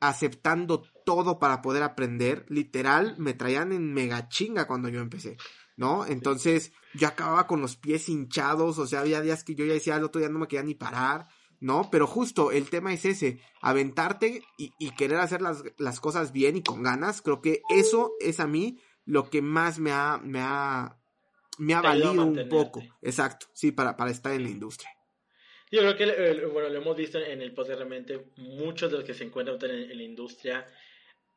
aceptando 0.00 0.82
todo 1.04 1.38
para 1.38 1.62
poder 1.62 1.82
aprender, 1.82 2.44
literal, 2.48 3.14
me 3.18 3.34
traían 3.34 3.72
en 3.72 3.92
mega 3.92 4.28
chinga 4.28 4.66
cuando 4.66 4.88
yo 4.88 5.00
empecé. 5.00 5.36
¿No? 5.80 6.04
Entonces 6.04 6.72
yo 6.92 7.08
acababa 7.08 7.46
con 7.46 7.62
los 7.62 7.74
pies 7.76 8.10
hinchados, 8.10 8.78
o 8.78 8.86
sea, 8.86 9.00
había 9.00 9.22
días 9.22 9.44
que 9.44 9.54
yo 9.54 9.64
ya 9.64 9.72
decía, 9.72 9.96
el 9.96 10.04
otro 10.04 10.20
día 10.20 10.28
no 10.28 10.38
me 10.38 10.46
quería 10.46 10.62
ni 10.62 10.74
parar, 10.74 11.26
¿no? 11.58 11.88
Pero 11.90 12.06
justo 12.06 12.52
el 12.52 12.68
tema 12.68 12.92
es 12.92 13.06
ese, 13.06 13.40
aventarte 13.62 14.42
y, 14.58 14.90
querer 14.90 15.16
hacer 15.20 15.40
las, 15.40 15.64
las, 15.78 15.98
cosas 15.98 16.32
bien 16.32 16.58
y 16.58 16.62
con 16.62 16.82
ganas, 16.82 17.22
creo 17.22 17.40
que 17.40 17.62
eso 17.70 18.12
es 18.20 18.40
a 18.40 18.46
mí 18.46 18.78
lo 19.06 19.30
que 19.30 19.40
más 19.40 19.78
me 19.78 19.90
ha, 19.90 20.20
me 20.22 20.40
ha, 20.42 20.98
me 21.56 21.72
ha 21.72 21.80
valido 21.80 22.12
un 22.12 22.46
poco, 22.50 22.82
exacto, 23.00 23.46
sí, 23.54 23.72
para, 23.72 23.96
para 23.96 24.10
estar 24.10 24.34
en 24.34 24.42
la 24.42 24.50
industria. 24.50 24.90
Yo 25.70 25.80
creo 25.80 25.96
que, 25.96 26.44
bueno, 26.52 26.68
lo 26.68 26.78
hemos 26.78 26.96
visto 26.96 27.18
en 27.18 27.40
el 27.40 27.54
post 27.54 27.70
realmente, 27.70 28.26
muchos 28.36 28.90
de 28.90 28.98
los 28.98 29.06
que 29.06 29.14
se 29.14 29.24
encuentran 29.24 29.58
en 29.62 29.96
la 29.96 30.02
industria 30.02 30.66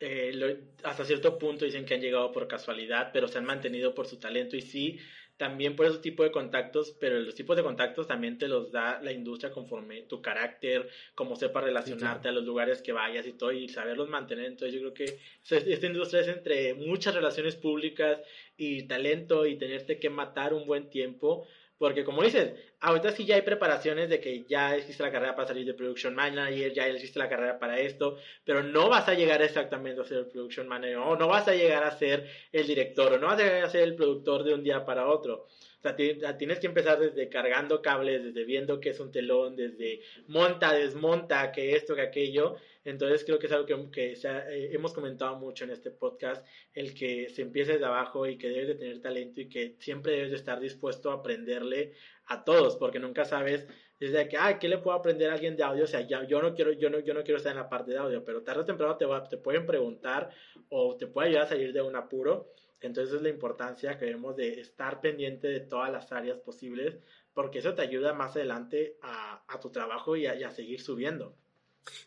eh, 0.05 0.57
hasta 0.83 1.05
cierto 1.05 1.39
punto 1.39 1.63
dicen 1.63 1.85
que 1.85 1.93
han 1.93 2.01
llegado 2.01 2.31
por 2.31 2.47
casualidad, 2.47 3.11
pero 3.13 3.29
se 3.29 3.37
han 3.37 3.45
mantenido 3.45 3.95
por 3.95 4.05
su 4.05 4.17
talento 4.17 4.57
y 4.57 4.61
sí, 4.61 4.99
también 5.37 5.75
por 5.75 5.85
ese 5.85 5.99
tipo 5.99 6.23
de 6.23 6.31
contactos, 6.31 6.95
pero 6.99 7.19
los 7.19 7.33
tipos 7.35 7.55
de 7.55 7.63
contactos 7.63 8.05
también 8.05 8.37
te 8.37 8.47
los 8.47 8.71
da 8.71 9.01
la 9.01 9.13
industria 9.13 9.51
conforme 9.51 10.03
tu 10.03 10.21
carácter, 10.21 10.89
cómo 11.15 11.37
sepa 11.37 11.61
relacionarte 11.61 12.27
a 12.27 12.31
los 12.33 12.43
lugares 12.43 12.81
que 12.81 12.91
vayas 12.91 13.25
y 13.25 13.33
todo, 13.33 13.51
y 13.53 13.69
saberlos 13.69 14.09
mantener. 14.09 14.45
Entonces 14.45 14.73
yo 14.73 14.81
creo 14.81 14.93
que 14.93 15.17
esta 15.49 15.87
industria 15.87 16.21
es 16.21 16.27
entre 16.27 16.73
muchas 16.73 17.15
relaciones 17.15 17.55
públicas 17.55 18.19
y 18.57 18.83
talento 18.83 19.45
y 19.45 19.57
tenerte 19.57 19.99
que 19.99 20.09
matar 20.09 20.53
un 20.53 20.67
buen 20.67 20.89
tiempo 20.89 21.47
porque 21.83 22.05
como 22.05 22.23
dices, 22.23 22.53
ahorita 22.79 23.11
sí 23.11 23.25
ya 23.25 23.35
hay 23.35 23.41
preparaciones 23.41 24.07
de 24.07 24.21
que 24.21 24.45
ya 24.45 24.73
existe 24.73 25.03
la 25.03 25.11
carrera 25.11 25.35
para 25.35 25.49
salir 25.49 25.65
de 25.65 25.73
Production 25.73 26.15
Manager, 26.15 26.71
ya 26.71 26.87
existe 26.87 27.19
la 27.19 27.27
carrera 27.27 27.59
para 27.59 27.77
esto, 27.77 28.15
pero 28.45 28.63
no 28.63 28.87
vas 28.87 29.09
a 29.09 29.15
llegar 29.15 29.41
exactamente 29.41 29.99
a 29.99 30.05
ser 30.05 30.19
el 30.19 30.27
Production 30.27 30.65
Manager, 30.65 30.99
o 30.99 31.17
no 31.17 31.27
vas 31.27 31.45
a 31.49 31.53
llegar 31.53 31.83
a 31.83 31.91
ser 31.91 32.25
el 32.53 32.67
director, 32.67 33.11
o 33.11 33.17
no 33.17 33.27
vas 33.27 33.41
a 33.41 33.43
llegar 33.43 33.65
a 33.65 33.69
ser 33.69 33.81
el 33.81 33.95
productor 33.95 34.45
de 34.45 34.53
un 34.53 34.63
día 34.63 34.85
para 34.85 35.09
otro. 35.09 35.45
O 35.77 35.81
sea, 35.81 35.93
tienes 36.37 36.59
que 36.59 36.67
empezar 36.67 36.97
desde 36.97 37.27
cargando 37.27 37.81
cables, 37.81 38.23
desde 38.23 38.45
viendo 38.45 38.79
qué 38.79 38.91
es 38.91 38.99
un 39.01 39.11
telón, 39.11 39.57
desde 39.57 39.99
monta, 40.27 40.71
desmonta, 40.71 41.51
que 41.51 41.75
esto, 41.75 41.95
que 41.95 42.03
aquello, 42.03 42.55
entonces 42.85 43.23
creo 43.23 43.39
que 43.39 43.47
es 43.47 43.51
algo 43.53 43.65
que, 43.65 44.13
eh, 44.13 44.69
hemos 44.73 44.93
comentado 44.93 45.37
mucho 45.37 45.63
en 45.63 45.71
este 45.71 45.91
podcast, 45.91 46.45
el 46.73 46.93
que 46.93 47.29
se 47.29 47.41
empiece 47.41 47.73
desde 47.73 47.85
abajo 47.85 48.27
y 48.27 48.37
que 48.37 48.49
debes 48.49 48.67
de 48.67 48.75
tener 48.75 49.01
talento 49.01 49.41
y 49.41 49.47
que 49.47 49.75
siempre 49.79 50.13
debes 50.13 50.31
de 50.31 50.37
estar 50.37 50.59
dispuesto 50.59 51.11
a 51.11 51.15
aprenderle 51.15 51.93
a 52.25 52.43
todos, 52.43 52.75
porque 52.75 52.99
nunca 52.99 53.23
sabes 53.25 53.67
desde 53.99 54.27
que, 54.27 54.37
ay, 54.37 54.55
¿qué 54.59 54.67
le 54.67 54.79
puedo 54.79 54.97
aprender 54.97 55.29
a 55.29 55.33
alguien 55.33 55.55
de 55.55 55.63
audio? 55.63 55.85
O 55.85 55.87
sea, 55.87 56.01
yo, 56.01 56.41
no 56.41 56.53
quiero, 56.53 56.73
yo, 56.73 56.89
no, 56.89 56.99
yo 56.99 57.13
no 57.13 57.23
quiero 57.23 57.37
estar 57.37 57.51
en 57.51 57.59
la 57.59 57.69
parte 57.69 57.91
de 57.91 57.99
audio, 57.99 58.25
pero 58.25 58.43
tarde 58.43 58.61
o 58.61 58.65
temprano 58.65 58.97
te, 58.97 59.05
va, 59.05 59.27
te 59.29 59.37
pueden 59.37 59.65
preguntar 59.65 60.29
o 60.69 60.97
te 60.97 61.07
puede 61.07 61.29
ayudar 61.29 61.45
a 61.45 61.49
salir 61.49 61.71
de 61.71 61.81
un 61.81 61.95
apuro. 61.95 62.51
Entonces 62.81 63.15
es 63.15 63.21
la 63.21 63.29
importancia 63.29 63.97
que 63.97 64.05
debemos 64.07 64.35
de 64.35 64.59
estar 64.59 64.99
pendiente 64.99 65.47
de 65.47 65.61
todas 65.61 65.89
las 65.89 66.11
áreas 66.11 66.37
posibles, 66.39 66.99
porque 67.33 67.59
eso 67.59 67.75
te 67.75 67.81
ayuda 67.81 68.13
más 68.13 68.35
adelante 68.35 68.97
a 69.01 69.59
tu 69.61 69.71
trabajo 69.71 70.17
y 70.17 70.25
a 70.25 70.51
seguir 70.51 70.81
subiendo. 70.81 71.37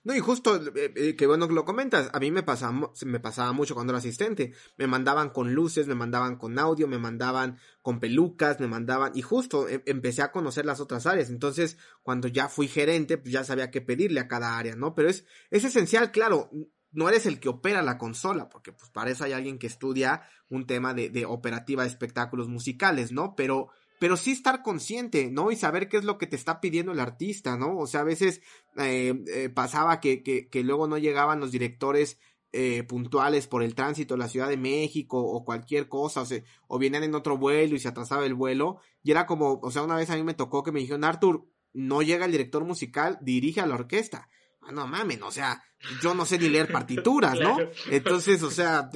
No, 0.05 0.15
y 0.15 0.21
justo, 0.21 0.57
eh, 0.57 0.93
eh, 0.95 1.17
que 1.17 1.27
bueno 1.27 1.49
que 1.49 1.55
lo 1.55 1.65
comentas, 1.65 2.11
a 2.13 2.19
mí 2.21 2.31
me 2.31 2.43
pasaba, 2.43 3.53
mucho 3.53 3.75
cuando 3.75 3.93
era 3.93 3.99
asistente. 3.99 4.53
Me 4.77 4.87
mandaban 4.87 5.31
con 5.31 5.55
luces, 5.55 5.87
me 5.87 5.95
mandaban 5.95 6.37
con 6.37 6.59
audio, 6.59 6.89
me 6.89 6.99
mandaban 6.99 7.59
con 7.83 8.01
pelucas, 8.01 8.61
me 8.61 8.67
mandaban, 8.67 9.13
y 9.15 9.23
justo 9.23 9.69
em, 9.69 9.83
empecé 9.87 10.23
a 10.23 10.33
conocer 10.33 10.65
las 10.65 10.81
otras 10.81 11.07
áreas. 11.07 11.31
Entonces, 11.31 11.79
cuando 12.03 12.29
ya 12.29 12.49
fui 12.49 12.69
gerente, 12.69 13.19
pues 13.19 13.33
ya 13.33 13.45
sabía 13.45 13.71
qué 13.71 13.81
pedirle 13.81 14.21
a 14.21 14.29
cada 14.29 14.59
área, 14.59 14.77
¿no? 14.77 14.95
Pero 14.95 15.09
es, 15.09 15.25
es 15.51 15.65
esencial, 15.65 16.11
claro, 16.11 16.51
no 16.93 17.09
eres 17.09 17.27
el 17.27 17.41
que 17.41 17.49
opera 17.49 17.83
la 17.83 17.99
consola, 17.99 18.49
porque 18.49 18.73
pues 18.73 18.91
para 18.91 19.11
eso 19.11 19.25
hay 19.25 19.33
alguien 19.33 19.59
que 19.59 19.67
estudia 19.67 20.23
un 20.49 20.67
tema 20.67 20.95
de, 20.95 21.11
de 21.11 21.27
operativa 21.27 21.83
de 21.83 21.89
espectáculos 21.91 22.49
musicales, 22.49 23.13
¿no? 23.13 23.35
Pero 23.37 23.69
pero 23.99 24.17
sí 24.17 24.33
estar 24.33 24.63
consciente, 24.63 25.31
¿no? 25.31 25.51
Y 25.51 25.57
saber 25.57 25.89
qué 25.89 25.97
es 25.97 26.05
lo 26.05 26.19
que 26.19 26.27
te 26.27 26.37
está 26.37 26.61
pidiendo 26.61 26.93
el 26.93 27.01
artista, 27.01 27.57
¿no? 27.57 27.79
O 27.79 27.87
sea, 27.87 28.01
a 28.01 28.05
veces 28.05 28.41
eh, 28.77 29.15
eh, 29.29 29.49
pasaba 29.49 30.01
que, 30.01 30.23
que, 30.23 30.49
que, 30.49 30.63
luego 30.63 30.87
no 30.87 30.99
llegaban 30.99 31.41
los 31.41 31.53
directores 31.53 32.19
eh, 32.53 32.85
puntuales 32.85 33.47
por 33.47 33.63
el 33.63 33.75
tránsito 33.75 34.15
de 34.15 34.19
la 34.19 34.29
Ciudad 34.29 34.49
de 34.49 34.57
México 34.57 35.19
o 35.23 35.45
cualquier 35.45 35.89
cosa, 35.89 36.23
o, 36.23 36.27
sea, 36.27 36.43
o 36.69 36.79
venían 36.79 37.03
en 37.03 37.15
otro 37.15 37.37
vuelo 37.37 37.77
y 37.77 37.79
se 37.79 37.89
atrasaba 37.89 38.25
el 38.25 38.35
vuelo, 38.35 38.79
y 39.03 39.11
era 39.11 39.27
como, 39.27 39.61
o 39.63 39.71
sea, 39.71 39.83
una 39.83 39.97
vez 39.97 40.09
a 40.11 40.17
mí 40.17 40.23
me 40.23 40.35
tocó 40.35 40.63
que 40.63 40.73
me 40.73 40.81
dijeron, 40.81 41.05
Arthur, 41.05 41.47
no 41.75 42.01
llega 42.01 42.25
el 42.25 42.33
director 42.33 42.65
musical, 42.65 43.19
dirige 43.21 43.61
a 43.61 43.67
la 43.67 43.75
orquesta. 43.75 44.31
Ah, 44.69 44.73
no 44.73 44.87
mamen, 44.87 45.23
o 45.23 45.31
sea, 45.31 45.63
yo 46.03 46.15
no 46.15 46.27
sé 46.27 46.39
ni 46.39 46.49
leer 46.49 46.73
partituras, 46.73 47.39
¿no? 47.39 47.57
Entonces, 47.91 48.43
o 48.43 48.51
sea, 48.51 48.91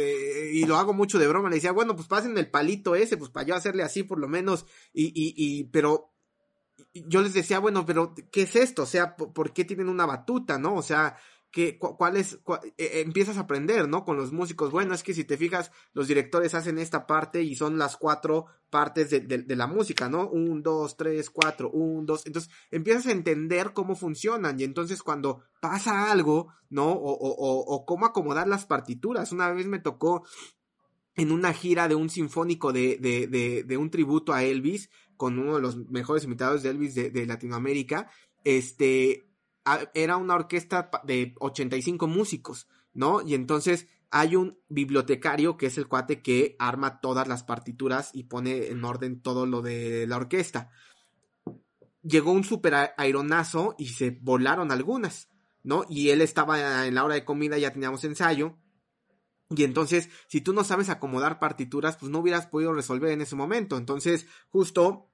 y 0.52 0.64
lo 0.66 0.76
hago 0.76 0.92
mucho 0.92 1.18
de 1.18 1.28
broma, 1.28 1.48
le 1.48 1.56
decía, 1.56 1.72
bueno, 1.72 1.94
pues 1.94 2.08
pasen 2.08 2.36
el 2.36 2.50
palito 2.50 2.96
ese, 2.96 3.16
pues 3.16 3.30
para 3.30 3.46
yo 3.46 3.54
hacerle 3.54 3.84
así 3.84 4.02
por 4.02 4.18
lo 4.18 4.26
menos, 4.28 4.66
y, 4.92 5.06
y, 5.06 5.34
y, 5.36 5.64
pero 5.64 6.10
yo 6.92 7.22
les 7.22 7.34
decía, 7.34 7.58
bueno, 7.58 7.86
pero 7.86 8.14
¿qué 8.32 8.42
es 8.42 8.56
esto? 8.56 8.82
O 8.82 8.86
sea, 8.86 9.16
¿por, 9.16 9.52
qué 9.52 9.64
tienen 9.64 9.88
una 9.88 10.06
batuta, 10.06 10.58
no? 10.58 10.74
O 10.74 10.82
sea, 10.82 11.16
que, 11.50 11.78
cuál 11.78 12.16
es, 12.16 12.38
e, 12.78 13.00
empiezas 13.00 13.36
a 13.36 13.40
aprender, 13.40 13.88
¿no? 13.88 14.04
Con 14.04 14.16
los 14.16 14.32
músicos. 14.32 14.70
Bueno, 14.70 14.94
es 14.94 15.02
que 15.02 15.14
si 15.14 15.24
te 15.24 15.36
fijas, 15.36 15.72
los 15.92 16.06
directores 16.06 16.54
hacen 16.54 16.78
esta 16.78 17.06
parte 17.06 17.42
y 17.42 17.56
son 17.56 17.76
las 17.76 17.96
cuatro 17.96 18.46
partes 18.70 19.10
de, 19.10 19.20
de, 19.20 19.56
la 19.56 19.66
música, 19.66 20.08
¿no? 20.08 20.28
Un, 20.28 20.62
dos, 20.62 20.96
tres, 20.96 21.28
cuatro, 21.30 21.70
un, 21.70 22.06
dos. 22.06 22.24
Entonces 22.26 22.52
empiezas 22.70 23.06
a 23.06 23.12
entender 23.12 23.72
cómo 23.72 23.96
funcionan 23.96 24.60
y 24.60 24.64
entonces 24.64 25.02
cuando 25.02 25.42
pasa 25.60 26.10
algo, 26.10 26.52
¿no? 26.68 26.92
O, 26.92 27.12
o, 27.12 27.30
o, 27.30 27.74
o 27.74 27.84
cómo 27.84 28.06
acomodar 28.06 28.46
las 28.46 28.66
partituras. 28.66 29.32
Una 29.32 29.50
vez 29.50 29.66
me 29.66 29.80
tocó 29.80 30.24
en 31.16 31.32
una 31.32 31.52
gira 31.52 31.88
de 31.88 31.96
un 31.96 32.10
sinfónico 32.10 32.72
de, 32.72 32.96
de, 32.98 33.64
de, 33.64 33.76
un 33.76 33.90
tributo 33.90 34.32
a 34.32 34.44
Elvis, 34.44 34.88
con 35.16 35.38
uno 35.38 35.56
de 35.56 35.60
los 35.60 35.76
mejores 35.90 36.24
invitados 36.24 36.62
de 36.62 36.70
Elvis 36.70 36.94
de 36.94 37.26
Latinoamérica, 37.26 38.08
este, 38.44 39.29
era 39.94 40.16
una 40.16 40.34
orquesta 40.34 40.90
de 41.04 41.34
85 41.38 42.06
músicos, 42.06 42.68
¿no? 42.92 43.22
Y 43.22 43.34
entonces 43.34 43.86
hay 44.10 44.34
un 44.36 44.58
bibliotecario 44.68 45.56
que 45.56 45.66
es 45.66 45.78
el 45.78 45.86
cuate 45.86 46.20
que 46.20 46.56
arma 46.58 47.00
todas 47.00 47.28
las 47.28 47.44
partituras 47.44 48.10
y 48.12 48.24
pone 48.24 48.66
en 48.68 48.84
orden 48.84 49.20
todo 49.20 49.46
lo 49.46 49.62
de 49.62 50.06
la 50.06 50.16
orquesta. 50.16 50.70
Llegó 52.02 52.32
un 52.32 52.44
super 52.44 52.92
aeronazo 52.96 53.74
y 53.78 53.88
se 53.88 54.10
volaron 54.10 54.72
algunas, 54.72 55.28
¿no? 55.62 55.84
Y 55.88 56.10
él 56.10 56.22
estaba 56.22 56.86
en 56.86 56.94
la 56.94 57.04
hora 57.04 57.14
de 57.14 57.24
comida, 57.24 57.58
ya 57.58 57.72
teníamos 57.72 58.02
ensayo. 58.04 58.56
Y 59.50 59.64
entonces, 59.64 60.08
si 60.28 60.40
tú 60.40 60.52
no 60.52 60.64
sabes 60.64 60.88
acomodar 60.88 61.38
partituras, 61.38 61.96
pues 61.96 62.10
no 62.10 62.20
hubieras 62.20 62.46
podido 62.46 62.72
resolver 62.72 63.10
en 63.10 63.20
ese 63.20 63.36
momento. 63.36 63.76
Entonces, 63.76 64.26
justo 64.48 65.09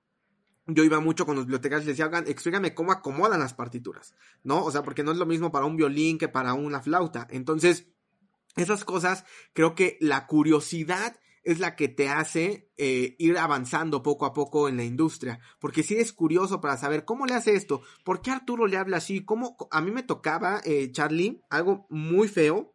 yo 0.66 0.85
iba 0.85 1.00
mucho 1.00 1.26
con 1.26 1.37
los 1.37 1.46
bibliotecarios 1.46 1.85
y 1.85 1.88
les 1.88 1.96
decía, 1.96 2.18
explícame 2.26 2.75
cómo 2.75 2.92
acomodan 2.92 3.40
las 3.40 3.54
partituras, 3.54 4.14
¿no? 4.42 4.64
O 4.64 4.70
sea, 4.70 4.82
porque 4.82 5.04
no 5.04 5.12
es 5.12 5.18
lo 5.18 5.26
mismo 5.26 5.52
para 5.52 5.66
un 5.66 5.76
violín 5.76 6.18
que 6.18 6.28
para 6.28 6.54
una 6.54 6.80
flauta. 6.80 7.26
Entonces, 7.30 7.87
esas 8.56 8.85
cosas, 8.85 9.25
creo 9.52 9.75
que 9.75 9.96
la 10.00 10.26
curiosidad 10.26 11.16
es 11.44 11.61
la 11.61 11.76
que 11.76 11.87
te 11.87 12.08
hace 12.08 12.73
eh, 12.76 13.14
ir 13.20 13.38
avanzando 13.38 14.02
poco 14.02 14.26
a 14.26 14.32
poco 14.32 14.68
en 14.68 14.76
la 14.76 14.82
industria. 14.82 15.38
Porque 15.61 15.85
si 15.85 15.94
eres 15.94 16.12
curioso 16.12 16.61
para 16.61 16.76
saber 16.76 17.04
cómo 17.04 17.25
le 17.25 17.35
hace 17.35 17.54
esto, 17.54 17.82
por 18.04 18.20
qué 18.20 18.32
Arturo 18.32 18.66
le 18.66 18.76
habla 18.76 18.96
así, 18.96 19.25
cómo 19.25 19.56
a 19.70 19.80
mí 19.80 19.92
me 19.92 20.02
tocaba, 20.02 20.61
eh, 20.64 20.90
Charlie, 20.90 21.40
algo 21.49 21.87
muy 21.88 22.26
feo, 22.26 22.75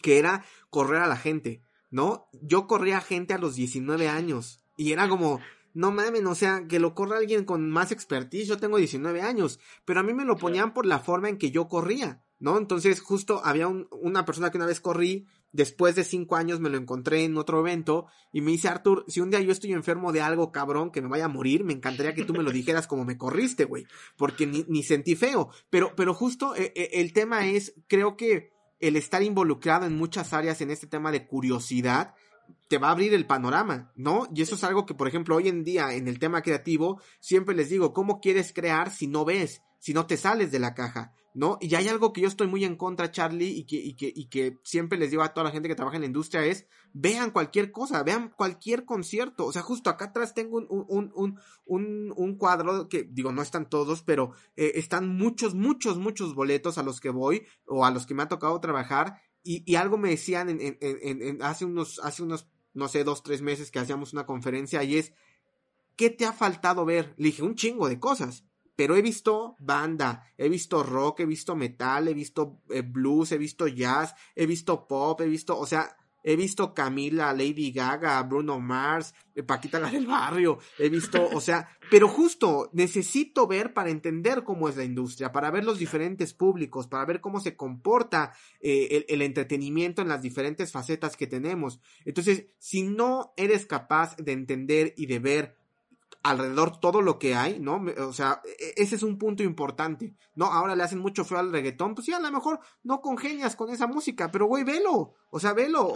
que 0.00 0.18
era 0.18 0.44
correr 0.70 1.02
a 1.02 1.06
la 1.06 1.16
gente, 1.16 1.62
¿no? 1.90 2.28
Yo 2.40 2.66
corría 2.66 2.98
a 2.98 3.02
gente 3.02 3.34
a 3.34 3.38
los 3.38 3.56
19 3.56 4.08
años 4.08 4.62
y 4.76 4.92
era 4.92 5.06
como, 5.06 5.40
no 5.76 5.92
mames, 5.92 6.24
o 6.24 6.34
sea, 6.34 6.66
que 6.66 6.80
lo 6.80 6.94
corra 6.94 7.18
alguien 7.18 7.44
con 7.44 7.68
más 7.68 7.92
expertise, 7.92 8.48
yo 8.48 8.56
tengo 8.56 8.78
19 8.78 9.20
años, 9.20 9.60
pero 9.84 10.00
a 10.00 10.02
mí 10.02 10.14
me 10.14 10.24
lo 10.24 10.38
ponían 10.38 10.72
por 10.72 10.86
la 10.86 11.00
forma 11.00 11.28
en 11.28 11.36
que 11.36 11.50
yo 11.50 11.68
corría, 11.68 12.22
¿no? 12.38 12.56
Entonces 12.56 13.00
justo 13.00 13.42
había 13.44 13.68
una 13.68 14.24
persona 14.24 14.50
que 14.50 14.56
una 14.56 14.64
vez 14.64 14.80
corrí, 14.80 15.26
después 15.52 15.94
de 15.94 16.04
cinco 16.04 16.36
años 16.36 16.60
me 16.60 16.70
lo 16.70 16.78
encontré 16.78 17.24
en 17.24 17.36
otro 17.36 17.60
evento 17.60 18.06
y 18.32 18.40
me 18.40 18.52
dice, 18.52 18.68
Arthur, 18.68 19.04
si 19.06 19.20
un 19.20 19.28
día 19.28 19.40
yo 19.40 19.52
estoy 19.52 19.74
enfermo 19.74 20.12
de 20.12 20.22
algo 20.22 20.50
cabrón 20.50 20.90
que 20.90 21.02
me 21.02 21.08
vaya 21.08 21.26
a 21.26 21.28
morir, 21.28 21.62
me 21.62 21.74
encantaría 21.74 22.14
que 22.14 22.24
tú 22.24 22.32
me 22.32 22.42
lo 22.42 22.52
dijeras 22.52 22.86
como 22.86 23.04
me 23.04 23.18
corriste, 23.18 23.66
güey, 23.66 23.86
porque 24.16 24.46
ni, 24.46 24.64
ni, 24.68 24.82
sentí 24.82 25.14
feo, 25.14 25.50
pero, 25.68 25.92
pero 25.94 26.14
justo 26.14 26.56
eh, 26.56 26.72
eh, 26.74 26.88
el 26.94 27.12
tema 27.12 27.48
es, 27.48 27.74
creo 27.86 28.16
que 28.16 28.50
el 28.80 28.96
estar 28.96 29.22
involucrado 29.22 29.84
en 29.84 29.94
muchas 29.94 30.32
áreas 30.32 30.62
en 30.62 30.70
este 30.70 30.86
tema 30.86 31.12
de 31.12 31.26
curiosidad, 31.26 32.14
te 32.68 32.78
va 32.78 32.88
a 32.88 32.92
abrir 32.92 33.14
el 33.14 33.26
panorama, 33.26 33.92
¿no? 33.96 34.26
Y 34.34 34.42
eso 34.42 34.54
es 34.56 34.64
algo 34.64 34.86
que, 34.86 34.94
por 34.94 35.08
ejemplo, 35.08 35.36
hoy 35.36 35.48
en 35.48 35.64
día 35.64 35.94
en 35.94 36.08
el 36.08 36.18
tema 36.18 36.42
creativo, 36.42 37.00
siempre 37.20 37.54
les 37.54 37.68
digo, 37.68 37.92
¿cómo 37.92 38.20
quieres 38.20 38.52
crear 38.52 38.90
si 38.90 39.06
no 39.06 39.24
ves, 39.24 39.62
si 39.78 39.94
no 39.94 40.06
te 40.06 40.16
sales 40.16 40.50
de 40.50 40.58
la 40.58 40.74
caja? 40.74 41.12
¿No? 41.34 41.58
Y 41.60 41.74
hay 41.74 41.86
algo 41.86 42.14
que 42.14 42.22
yo 42.22 42.28
estoy 42.28 42.46
muy 42.46 42.64
en 42.64 42.76
contra, 42.76 43.10
Charlie, 43.10 43.50
y 43.50 43.64
que, 43.66 43.76
y 43.76 43.94
que, 43.94 44.10
y 44.14 44.30
que 44.30 44.58
siempre 44.64 44.98
les 44.98 45.10
digo 45.10 45.22
a 45.22 45.34
toda 45.34 45.44
la 45.44 45.50
gente 45.50 45.68
que 45.68 45.74
trabaja 45.74 45.96
en 45.96 46.00
la 46.00 46.06
industria 46.06 46.46
es, 46.46 46.66
vean 46.94 47.30
cualquier 47.30 47.70
cosa, 47.70 48.02
vean 48.02 48.32
cualquier 48.34 48.86
concierto. 48.86 49.44
O 49.44 49.52
sea, 49.52 49.60
justo 49.60 49.90
acá 49.90 50.06
atrás 50.06 50.32
tengo 50.32 50.56
un, 50.56 50.66
un, 50.70 51.12
un, 51.14 51.38
un, 51.66 52.14
un 52.16 52.36
cuadro 52.38 52.88
que, 52.88 53.02
digo, 53.02 53.32
no 53.32 53.42
están 53.42 53.68
todos, 53.68 54.02
pero 54.02 54.32
eh, 54.56 54.72
están 54.76 55.14
muchos, 55.14 55.54
muchos, 55.54 55.98
muchos 55.98 56.34
boletos 56.34 56.78
a 56.78 56.82
los 56.82 57.00
que 57.00 57.10
voy 57.10 57.46
o 57.66 57.84
a 57.84 57.90
los 57.90 58.06
que 58.06 58.14
me 58.14 58.22
ha 58.22 58.28
tocado 58.28 58.58
trabajar 58.58 59.20
y, 59.46 59.74
algo 59.76 59.96
me 59.96 60.10
decían 60.10 60.48
en, 60.48 60.60
en, 60.60 60.76
en, 60.80 61.42
hace 61.42 61.64
unos, 61.64 62.00
hace 62.02 62.22
unos, 62.22 62.48
no 62.74 62.88
sé, 62.88 63.04
dos, 63.04 63.22
tres 63.22 63.42
meses 63.42 63.70
que 63.70 63.78
hacíamos 63.78 64.12
una 64.12 64.26
conferencia 64.26 64.82
y 64.82 64.96
es, 64.98 65.12
¿qué 65.94 66.10
te 66.10 66.26
ha 66.26 66.32
faltado 66.32 66.84
ver? 66.84 67.14
Le 67.16 67.26
dije, 67.26 67.42
un 67.42 67.54
chingo 67.54 67.88
de 67.88 68.00
cosas. 68.00 68.44
Pero 68.76 68.94
he 68.94 69.00
visto 69.00 69.56
banda, 69.58 70.30
he 70.36 70.50
visto 70.50 70.82
rock, 70.82 71.20
he 71.20 71.26
visto 71.26 71.56
metal, 71.56 72.08
he 72.08 72.14
visto 72.14 72.60
eh, 72.68 72.82
blues, 72.82 73.32
he 73.32 73.38
visto 73.38 73.66
jazz, 73.66 74.14
he 74.34 74.44
visto 74.44 74.86
pop, 74.86 75.18
he 75.22 75.26
visto, 75.26 75.58
o 75.58 75.64
sea, 75.64 75.96
He 76.28 76.34
visto 76.34 76.74
Camila, 76.74 77.32
Lady 77.32 77.70
Gaga, 77.70 78.20
Bruno 78.24 78.58
Mars, 78.58 79.14
eh, 79.32 79.44
Paquita 79.44 79.78
la 79.78 79.88
del 79.88 80.08
barrio. 80.08 80.58
He 80.76 80.88
visto, 80.88 81.24
o 81.32 81.40
sea, 81.40 81.68
pero 81.88 82.08
justo 82.08 82.68
necesito 82.72 83.46
ver 83.46 83.72
para 83.72 83.90
entender 83.90 84.42
cómo 84.42 84.68
es 84.68 84.76
la 84.76 84.82
industria, 84.82 85.30
para 85.30 85.52
ver 85.52 85.64
los 85.64 85.78
diferentes 85.78 86.34
públicos, 86.34 86.88
para 86.88 87.04
ver 87.04 87.20
cómo 87.20 87.38
se 87.38 87.54
comporta 87.54 88.32
eh, 88.60 88.88
el, 88.90 89.04
el 89.08 89.22
entretenimiento 89.22 90.02
en 90.02 90.08
las 90.08 90.20
diferentes 90.20 90.72
facetas 90.72 91.16
que 91.16 91.28
tenemos. 91.28 91.78
Entonces, 92.04 92.46
si 92.58 92.82
no 92.82 93.32
eres 93.36 93.64
capaz 93.64 94.16
de 94.16 94.32
entender 94.32 94.94
y 94.96 95.06
de 95.06 95.20
ver 95.20 95.56
alrededor 96.22 96.80
todo 96.80 97.02
lo 97.02 97.18
que 97.18 97.34
hay, 97.34 97.58
¿no? 97.58 97.84
O 97.98 98.12
sea, 98.12 98.42
e, 98.44 98.74
ese 98.76 98.96
es 98.96 99.02
un 99.02 99.18
punto 99.18 99.42
importante, 99.42 100.14
¿no? 100.34 100.46
Ahora 100.46 100.76
le 100.76 100.82
hacen 100.82 100.98
mucho 100.98 101.24
feo 101.24 101.38
al 101.38 101.52
reggaetón, 101.52 101.94
pues 101.94 102.06
sí, 102.06 102.12
a 102.12 102.20
lo 102.20 102.30
mejor 102.30 102.60
no 102.82 103.00
congenias 103.00 103.56
con 103.56 103.70
esa 103.70 103.86
música, 103.86 104.30
pero 104.30 104.46
güey, 104.46 104.64
velo, 104.64 105.14
o 105.30 105.40
sea, 105.40 105.52
velo, 105.52 105.92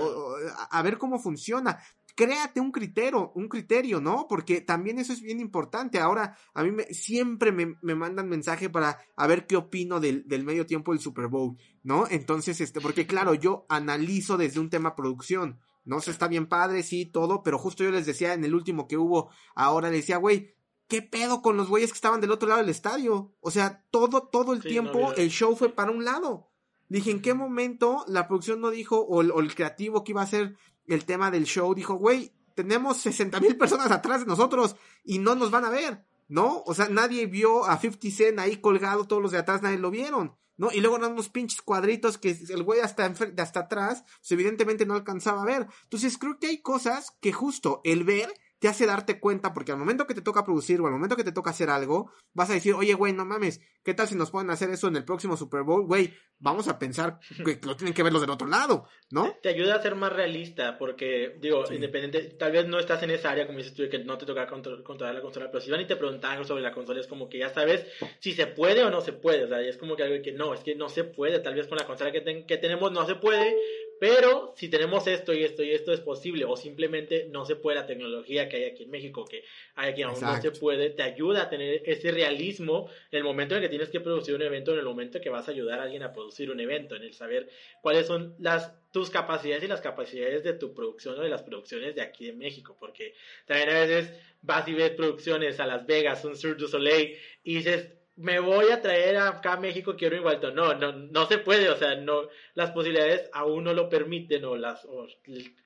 a 0.70 0.82
ver 0.82 0.98
cómo 0.98 1.18
funciona. 1.18 1.78
Créate 2.16 2.60
un 2.60 2.72
criterio, 2.72 3.32
un 3.34 3.48
criterio, 3.48 4.00
¿no? 4.00 4.26
Porque 4.28 4.60
también 4.60 4.98
eso 4.98 5.12
es 5.12 5.22
bien 5.22 5.40
importante. 5.40 6.00
Ahora, 6.00 6.36
a 6.52 6.62
mí 6.62 6.72
me, 6.72 6.84
siempre 6.92 7.52
me, 7.52 7.76
me 7.80 7.94
mandan 7.94 8.28
mensaje 8.28 8.68
para 8.68 8.98
a 9.16 9.26
ver 9.26 9.46
qué 9.46 9.56
opino 9.56 10.00
del, 10.00 10.26
del 10.26 10.44
medio 10.44 10.66
tiempo 10.66 10.92
del 10.92 11.00
Super 11.00 11.28
Bowl, 11.28 11.56
¿no? 11.82 12.06
Entonces, 12.10 12.60
este, 12.60 12.80
porque 12.80 13.06
claro, 13.06 13.34
yo 13.34 13.64
analizo 13.68 14.36
desde 14.36 14.60
un 14.60 14.70
tema 14.70 14.96
producción, 14.96 15.60
no 15.84 16.00
sé, 16.00 16.10
está 16.10 16.28
bien 16.28 16.46
padre, 16.46 16.82
sí, 16.82 17.06
todo, 17.06 17.42
pero 17.42 17.58
justo 17.58 17.84
yo 17.84 17.90
les 17.90 18.06
decía 18.06 18.34
en 18.34 18.44
el 18.44 18.54
último 18.54 18.86
que 18.86 18.96
hubo, 18.96 19.30
ahora 19.54 19.90
les 19.90 20.00
decía, 20.00 20.18
güey, 20.18 20.56
¿qué 20.88 21.02
pedo 21.02 21.42
con 21.42 21.56
los 21.56 21.68
güeyes 21.68 21.90
que 21.90 21.96
estaban 21.96 22.20
del 22.20 22.32
otro 22.32 22.48
lado 22.48 22.60
del 22.60 22.70
estadio? 22.70 23.34
O 23.40 23.50
sea, 23.50 23.84
todo, 23.90 24.28
todo 24.28 24.52
el 24.52 24.62
tiempo 24.62 25.12
el 25.14 25.30
show 25.30 25.56
fue 25.56 25.70
para 25.70 25.90
un 25.90 26.04
lado. 26.04 26.50
Dije, 26.88 27.12
¿en 27.12 27.22
qué 27.22 27.34
momento 27.34 28.04
la 28.08 28.26
producción 28.26 28.60
no 28.60 28.70
dijo, 28.70 29.00
o 29.00 29.20
el, 29.20 29.30
o 29.30 29.40
el 29.40 29.54
creativo 29.54 30.02
que 30.02 30.12
iba 30.12 30.22
a 30.22 30.26
ser 30.26 30.56
el 30.86 31.04
tema 31.04 31.30
del 31.30 31.44
show, 31.44 31.72
dijo, 31.74 31.94
güey, 31.94 32.32
tenemos 32.56 32.96
60 32.98 33.40
mil 33.40 33.56
personas 33.56 33.90
atrás 33.90 34.20
de 34.20 34.26
nosotros 34.26 34.76
y 35.04 35.18
no 35.18 35.34
nos 35.34 35.50
van 35.50 35.64
a 35.64 35.70
ver, 35.70 36.04
¿no? 36.30 36.62
O 36.64 36.74
sea, 36.74 36.88
nadie 36.88 37.26
vio 37.26 37.66
a 37.66 37.76
50 37.76 38.16
Cent 38.16 38.38
ahí 38.38 38.56
colgado, 38.56 39.06
todos 39.06 39.20
los 39.20 39.32
de 39.32 39.38
atrás 39.38 39.62
nadie 39.62 39.78
lo 39.78 39.90
vieron. 39.90 40.36
¿no? 40.56 40.70
Y 40.72 40.80
luego 40.80 40.96
eran 40.96 41.12
unos 41.12 41.30
pinches 41.30 41.62
cuadritos 41.62 42.18
que 42.18 42.36
el 42.50 42.62
güey 42.62 42.80
hasta, 42.80 43.06
hasta 43.06 43.60
atrás, 43.60 44.04
pues 44.18 44.32
evidentemente 44.32 44.86
no 44.86 44.94
alcanzaba 44.94 45.42
a 45.42 45.46
ver. 45.46 45.66
Entonces 45.84 46.18
creo 46.18 46.38
que 46.38 46.48
hay 46.48 46.60
cosas 46.60 47.16
que 47.20 47.32
justo 47.32 47.80
el 47.82 48.04
ver 48.04 48.32
te 48.60 48.68
hace 48.68 48.86
darte 48.86 49.18
cuenta, 49.18 49.52
porque 49.54 49.72
al 49.72 49.78
momento 49.78 50.06
que 50.06 50.14
te 50.14 50.20
toca 50.20 50.44
producir 50.44 50.80
o 50.80 50.86
al 50.86 50.92
momento 50.92 51.16
que 51.16 51.24
te 51.24 51.32
toca 51.32 51.50
hacer 51.50 51.70
algo, 51.70 52.12
vas 52.34 52.50
a 52.50 52.54
decir, 52.54 52.74
oye, 52.74 52.92
güey, 52.92 53.14
no 53.14 53.24
mames, 53.24 53.60
¿qué 53.82 53.94
tal 53.94 54.06
si 54.06 54.14
nos 54.14 54.30
pueden 54.30 54.50
hacer 54.50 54.68
eso 54.70 54.86
en 54.88 54.96
el 54.96 55.04
próximo 55.04 55.34
Super 55.36 55.62
Bowl? 55.62 55.86
Güey, 55.86 56.12
vamos 56.38 56.68
a 56.68 56.78
pensar 56.78 57.18
que 57.42 57.58
lo 57.66 57.74
tienen 57.74 57.94
que 57.94 58.02
ver 58.02 58.12
los 58.12 58.20
del 58.20 58.30
otro 58.30 58.46
lado, 58.46 58.86
¿no? 59.10 59.34
Te 59.42 59.48
ayuda 59.48 59.76
a 59.76 59.82
ser 59.82 59.94
más 59.94 60.12
realista, 60.12 60.76
porque, 60.76 61.38
digo, 61.40 61.64
independiente, 61.72 62.36
tal 62.38 62.52
vez 62.52 62.68
no 62.68 62.78
estás 62.78 63.02
en 63.02 63.10
esa 63.12 63.30
área, 63.30 63.46
como 63.46 63.58
dices 63.58 63.72
tú, 63.72 63.88
que 63.88 63.98
no 64.04 64.18
te 64.18 64.26
toca 64.26 64.46
controlar 64.46 65.14
la 65.14 65.22
consola, 65.22 65.50
pero 65.50 65.62
si 65.62 65.70
van 65.70 65.80
y 65.80 65.86
te 65.86 65.96
preguntan 65.96 66.32
algo 66.32 66.44
sobre 66.44 66.62
la 66.62 66.72
consola, 66.72 67.00
es 67.00 67.06
como 67.06 67.30
que 67.30 67.38
ya 67.38 67.48
sabes 67.48 67.86
si 68.18 68.34
se 68.34 68.46
puede 68.46 68.84
o 68.84 68.90
no 68.90 69.00
se 69.00 69.14
puede, 69.14 69.44
o 69.44 69.48
sea, 69.48 69.62
es 69.62 69.78
como 69.78 69.96
que 69.96 70.02
algo 70.02 70.22
que 70.22 70.32
no, 70.32 70.52
es 70.52 70.60
que 70.60 70.74
no 70.74 70.90
se 70.90 71.04
puede, 71.04 71.38
tal 71.38 71.54
vez 71.54 71.66
con 71.66 71.78
la 71.78 71.86
consola 71.86 72.12
que, 72.12 72.44
que 72.46 72.58
tenemos 72.58 72.92
no 72.92 73.06
se 73.06 73.14
puede, 73.14 73.56
pero 74.00 74.54
si 74.56 74.70
tenemos 74.70 75.06
esto 75.06 75.34
y 75.34 75.44
esto 75.44 75.62
y 75.62 75.72
esto 75.72 75.92
es 75.92 76.00
posible, 76.00 76.46
o 76.46 76.56
simplemente 76.56 77.28
no 77.30 77.44
se 77.44 77.54
puede 77.54 77.76
la 77.76 77.86
tecnología 77.86 78.48
que 78.48 78.56
hay 78.56 78.64
aquí 78.64 78.84
en 78.84 78.90
México, 78.90 79.26
que 79.26 79.44
hay 79.74 79.90
aquí 79.90 80.02
aún 80.02 80.18
no 80.18 80.40
se 80.40 80.52
puede, 80.52 80.88
te 80.88 81.02
ayuda 81.02 81.42
a 81.42 81.50
tener 81.50 81.82
ese 81.84 82.10
realismo 82.10 82.88
en 83.10 83.18
el 83.18 83.24
momento 83.24 83.54
en 83.54 83.58
el 83.58 83.64
que 83.66 83.68
tienes 83.68 83.90
que 83.90 84.00
producir 84.00 84.34
un 84.34 84.40
evento, 84.40 84.72
en 84.72 84.78
el 84.78 84.86
momento 84.86 85.18
en 85.18 85.22
que 85.22 85.28
vas 85.28 85.48
a 85.48 85.50
ayudar 85.50 85.80
a 85.80 85.82
alguien 85.82 86.02
a 86.02 86.14
producir 86.14 86.50
un 86.50 86.60
evento, 86.60 86.96
en 86.96 87.02
el 87.02 87.12
saber 87.12 87.50
cuáles 87.82 88.06
son 88.06 88.34
las 88.38 88.72
tus 88.90 89.10
capacidades 89.10 89.62
y 89.64 89.68
las 89.68 89.82
capacidades 89.82 90.42
de 90.44 90.54
tu 90.54 90.72
producción 90.72 91.18
o 91.18 91.22
de 91.22 91.28
las 91.28 91.42
producciones 91.42 91.94
de 91.94 92.00
aquí 92.00 92.30
en 92.30 92.38
México, 92.38 92.76
porque 92.80 93.14
también 93.44 93.68
a 93.68 93.80
veces 93.80 94.12
vas 94.40 94.66
y 94.66 94.72
ves 94.72 94.92
producciones 94.92 95.60
a 95.60 95.66
Las 95.66 95.86
Vegas, 95.86 96.24
un 96.24 96.36
Cirque 96.36 96.62
du 96.62 96.68
Soleil, 96.68 97.18
y 97.44 97.56
dices, 97.56 97.99
me 98.16 98.38
voy 98.38 98.70
a 98.70 98.82
traer 98.82 99.16
acá 99.16 99.54
a 99.54 99.60
México, 99.60 99.96
quiero 99.96 100.16
igual. 100.16 100.40
No, 100.54 100.74
no, 100.74 100.92
no 100.92 101.26
se 101.26 101.38
puede, 101.38 101.70
o 101.70 101.76
sea, 101.76 101.96
no, 101.96 102.28
las 102.54 102.70
posibilidades 102.72 103.30
aún 103.32 103.64
no 103.64 103.72
lo 103.72 103.88
permiten, 103.88 104.44
o 104.44 104.56
las, 104.56 104.84
o 104.84 105.06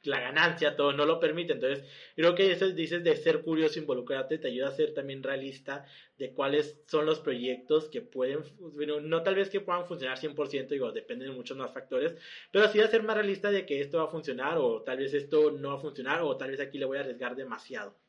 la 0.05 0.21
ganancia, 0.21 0.77
todo 0.77 0.93
no 0.93 1.05
lo 1.05 1.19
permite. 1.21 1.55
Entonces, 1.55 1.85
creo 2.15 2.35
que 2.35 2.53
eso 2.53 2.69
dices 2.71 3.03
de 3.03 3.17
ser 3.17 3.43
curioso, 3.43 3.79
involucrarte, 3.81 4.39
te 4.39 4.49
ayuda 4.49 4.69
a 4.69 4.77
ser 4.77 4.95
también 4.95 5.23
realista 5.23 5.85
de 6.19 6.33
cuáles 6.33 6.81
son 6.87 7.07
los 7.07 7.19
proyectos 7.21 7.89
que 7.89 8.03
pueden, 8.03 8.41
bueno, 8.59 9.01
no 9.01 9.23
tal 9.23 9.35
vez 9.35 9.51
que 9.51 9.61
puedan 9.61 9.87
funcionar 9.87 10.19
100%, 10.19 10.75
digo, 10.75 10.93
dependen 10.93 11.31
de 11.31 11.35
muchos 11.35 11.57
más 11.57 11.73
factores, 11.73 12.15
pero 12.53 12.69
sí 12.69 12.81
a 12.81 12.87
ser 12.89 13.03
más 13.03 13.17
realista 13.17 13.51
de 13.51 13.67
que 13.67 13.81
esto 13.81 13.99
va 13.99 14.05
a 14.05 14.09
funcionar, 14.09 14.59
o 14.59 14.83
tal 14.83 14.99
vez 14.99 15.13
esto 15.15 15.51
no 15.51 15.71
va 15.71 15.75
a 15.77 15.81
funcionar, 15.81 16.23
o 16.23 16.37
tal 16.37 16.51
vez 16.51 16.61
aquí 16.61 16.79
le 16.79 16.85
voy 16.87 16.99
a 16.99 17.01
arriesgar 17.01 17.35
demasiado. 17.35 18.04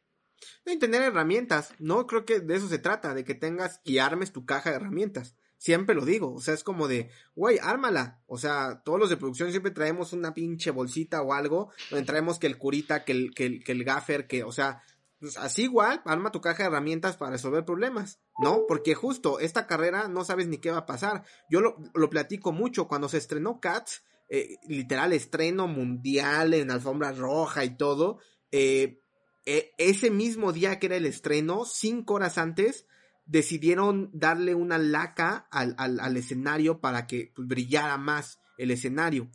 Y 0.65 0.78
tener 0.78 1.02
herramientas, 1.02 1.74
¿no? 1.80 2.08
Creo 2.08 2.26
que 2.26 2.39
de 2.39 2.56
eso 2.56 2.67
se 2.67 2.80
trata, 2.80 3.13
de 3.13 3.24
que 3.24 3.36
tengas 3.36 3.82
y 3.84 4.00
armes 4.00 4.32
tu 4.32 4.45
caja 4.45 4.69
de 4.69 4.78
herramientas. 4.78 5.36
Siempre 5.58 5.95
lo 5.95 6.06
digo, 6.06 6.34
o 6.34 6.41
sea, 6.41 6.54
es 6.54 6.63
como 6.63 6.88
de, 6.88 7.10
güey, 7.36 7.60
ármala. 7.62 8.21
O 8.28 8.38
sea, 8.38 8.82
todos 8.84 9.00
los 9.00 9.10
de 9.10 9.17
producción 9.17 9.52
siempre 9.52 9.71
traemos 9.71 10.13
una 10.13 10.34
pinche 10.34 10.71
bolsita 10.71 11.21
o 11.21 11.34
algo, 11.34 11.71
donde 11.89 12.06
traemos 12.06 12.39
que 12.39 12.48
el 12.48 12.58
curita, 12.58 13.04
que 13.04 13.13
el, 13.13 13.34
que 13.34 13.45
el, 13.45 13.63
que 13.63 13.71
el 13.71 13.84
gaffer, 13.84 14.28
que, 14.28 14.43
o 14.43 14.52
sea, 14.52 14.84
pues 15.19 15.38
así 15.38 15.63
igual, 15.63 16.02
arma 16.06 16.32
tu 16.32 16.41
caja 16.41 16.63
de 16.63 16.69
herramientas 16.69 17.17
para 17.17 17.32
resolver 17.32 17.63
problemas, 17.63 18.19
¿no? 18.38 18.65
Porque 18.67 18.95
justo 18.95 19.39
esta 19.39 19.65
carrera 19.65 20.08
no 20.08 20.26
sabes 20.26 20.48
ni 20.48 20.58
qué 20.58 20.71
va 20.71 20.80
a 20.80 20.86
pasar. 20.86 21.24
Yo 21.50 21.62
lo, 21.62 21.78
lo 21.93 22.10
platico 22.10 22.52
mucho, 22.52 22.88
cuando 22.88 23.08
se 23.08 23.17
estrenó 23.17 23.60
Cats, 23.60 24.04
eh, 24.28 24.58
literal 24.67 25.13
estreno 25.13 25.67
mundial 25.67 26.54
en 26.54 26.71
alfombra 26.71 27.12
roja 27.12 27.63
y 27.63 27.78
todo, 27.78 28.19
eh, 28.52 29.00
e, 29.45 29.73
ese 29.77 30.10
mismo 30.10 30.51
día 30.53 30.79
que 30.79 30.88
era 30.88 30.95
el 30.95 31.05
estreno, 31.05 31.65
cinco 31.65 32.15
horas 32.15 32.38
antes, 32.38 32.86
decidieron 33.25 34.10
darle 34.13 34.55
una 34.55 34.77
laca 34.77 35.47
al, 35.51 35.75
al, 35.77 36.17
escenario 36.17 36.79
para 36.79 37.08
que 37.08 37.31
pues, 37.36 37.47
brillara 37.47 37.97
más 37.97 38.39
el 38.58 38.71
escenario. 38.71 39.29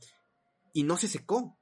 Y 0.73 0.85
no 0.85 0.97
se 0.97 1.09
secó. 1.09 1.59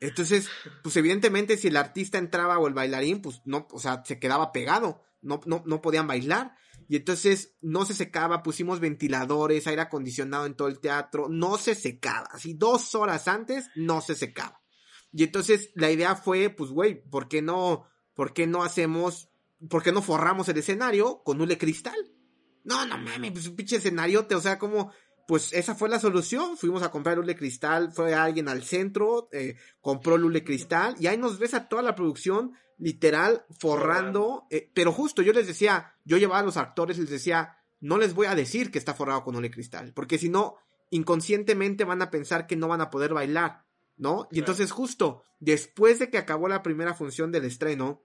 Entonces, 0.00 0.48
pues 0.82 0.96
evidentemente 0.96 1.56
si 1.56 1.68
el 1.68 1.76
artista 1.76 2.18
entraba 2.18 2.58
o 2.58 2.66
el 2.66 2.74
bailarín, 2.74 3.22
pues 3.22 3.40
no, 3.44 3.68
o 3.70 3.78
sea, 3.78 4.02
se 4.04 4.18
quedaba 4.18 4.50
pegado, 4.50 5.00
no, 5.20 5.40
no, 5.46 5.62
no 5.64 5.80
podían 5.80 6.08
bailar. 6.08 6.56
Y 6.88 6.96
entonces 6.96 7.54
no 7.60 7.84
se 7.84 7.94
secaba, 7.94 8.42
pusimos 8.42 8.80
ventiladores, 8.80 9.66
aire 9.68 9.82
acondicionado 9.82 10.46
en 10.46 10.54
todo 10.54 10.66
el 10.66 10.80
teatro, 10.80 11.28
no 11.28 11.56
se 11.56 11.76
secaba. 11.76 12.28
Así 12.32 12.54
dos 12.54 12.96
horas 12.96 13.28
antes 13.28 13.70
no 13.76 14.00
se 14.00 14.16
secaba. 14.16 14.61
Y 15.12 15.24
entonces 15.24 15.70
la 15.74 15.90
idea 15.90 16.16
fue, 16.16 16.50
pues, 16.50 16.70
güey, 16.70 17.02
¿por 17.08 17.28
qué 17.28 17.42
no, 17.42 17.86
por 18.14 18.32
qué 18.32 18.46
no 18.46 18.62
hacemos, 18.62 19.28
por 19.68 19.82
qué 19.82 19.92
no 19.92 20.02
forramos 20.02 20.48
el 20.48 20.58
escenario 20.58 21.22
con 21.22 21.40
hule 21.40 21.58
cristal? 21.58 21.96
No, 22.64 22.86
no 22.86 22.96
mames, 22.98 23.32
pues 23.32 23.46
un 23.48 23.56
pinche 23.56 23.76
escenario, 23.76 24.26
o 24.30 24.40
sea, 24.40 24.58
como, 24.58 24.92
pues 25.26 25.52
esa 25.52 25.74
fue 25.74 25.88
la 25.88 26.00
solución. 26.00 26.56
Fuimos 26.56 26.82
a 26.82 26.90
comprar 26.90 27.18
hule 27.18 27.36
cristal, 27.36 27.92
fue 27.92 28.14
alguien 28.14 28.48
al 28.48 28.62
centro, 28.62 29.28
eh, 29.32 29.56
compró 29.80 30.14
hule 30.14 30.44
cristal, 30.44 30.94
y 30.98 31.06
ahí 31.06 31.18
nos 31.18 31.38
ves 31.38 31.54
a 31.54 31.68
toda 31.68 31.82
la 31.82 31.94
producción, 31.94 32.52
literal, 32.78 33.44
forrando, 33.58 34.46
eh, 34.50 34.70
pero 34.74 34.92
justo 34.92 35.22
yo 35.22 35.32
les 35.32 35.46
decía, 35.46 35.94
yo 36.04 36.16
llevaba 36.16 36.40
a 36.40 36.44
los 36.44 36.56
actores, 36.56 36.98
les 36.98 37.10
decía, 37.10 37.58
no 37.80 37.98
les 37.98 38.14
voy 38.14 38.26
a 38.26 38.34
decir 38.34 38.70
que 38.70 38.78
está 38.78 38.94
forrado 38.94 39.24
con 39.24 39.36
hule 39.36 39.50
cristal, 39.50 39.92
porque 39.94 40.18
si 40.18 40.28
no, 40.28 40.56
inconscientemente 40.90 41.84
van 41.84 42.02
a 42.02 42.10
pensar 42.10 42.46
que 42.46 42.56
no 42.56 42.68
van 42.68 42.80
a 42.80 42.90
poder 42.90 43.14
bailar. 43.14 43.64
¿No? 44.02 44.28
Y 44.32 44.40
entonces 44.40 44.72
justo 44.72 45.22
después 45.38 46.00
de 46.00 46.10
que 46.10 46.18
acabó 46.18 46.48
la 46.48 46.62
primera 46.62 46.92
función 46.92 47.30
del 47.30 47.44
estreno, 47.44 48.02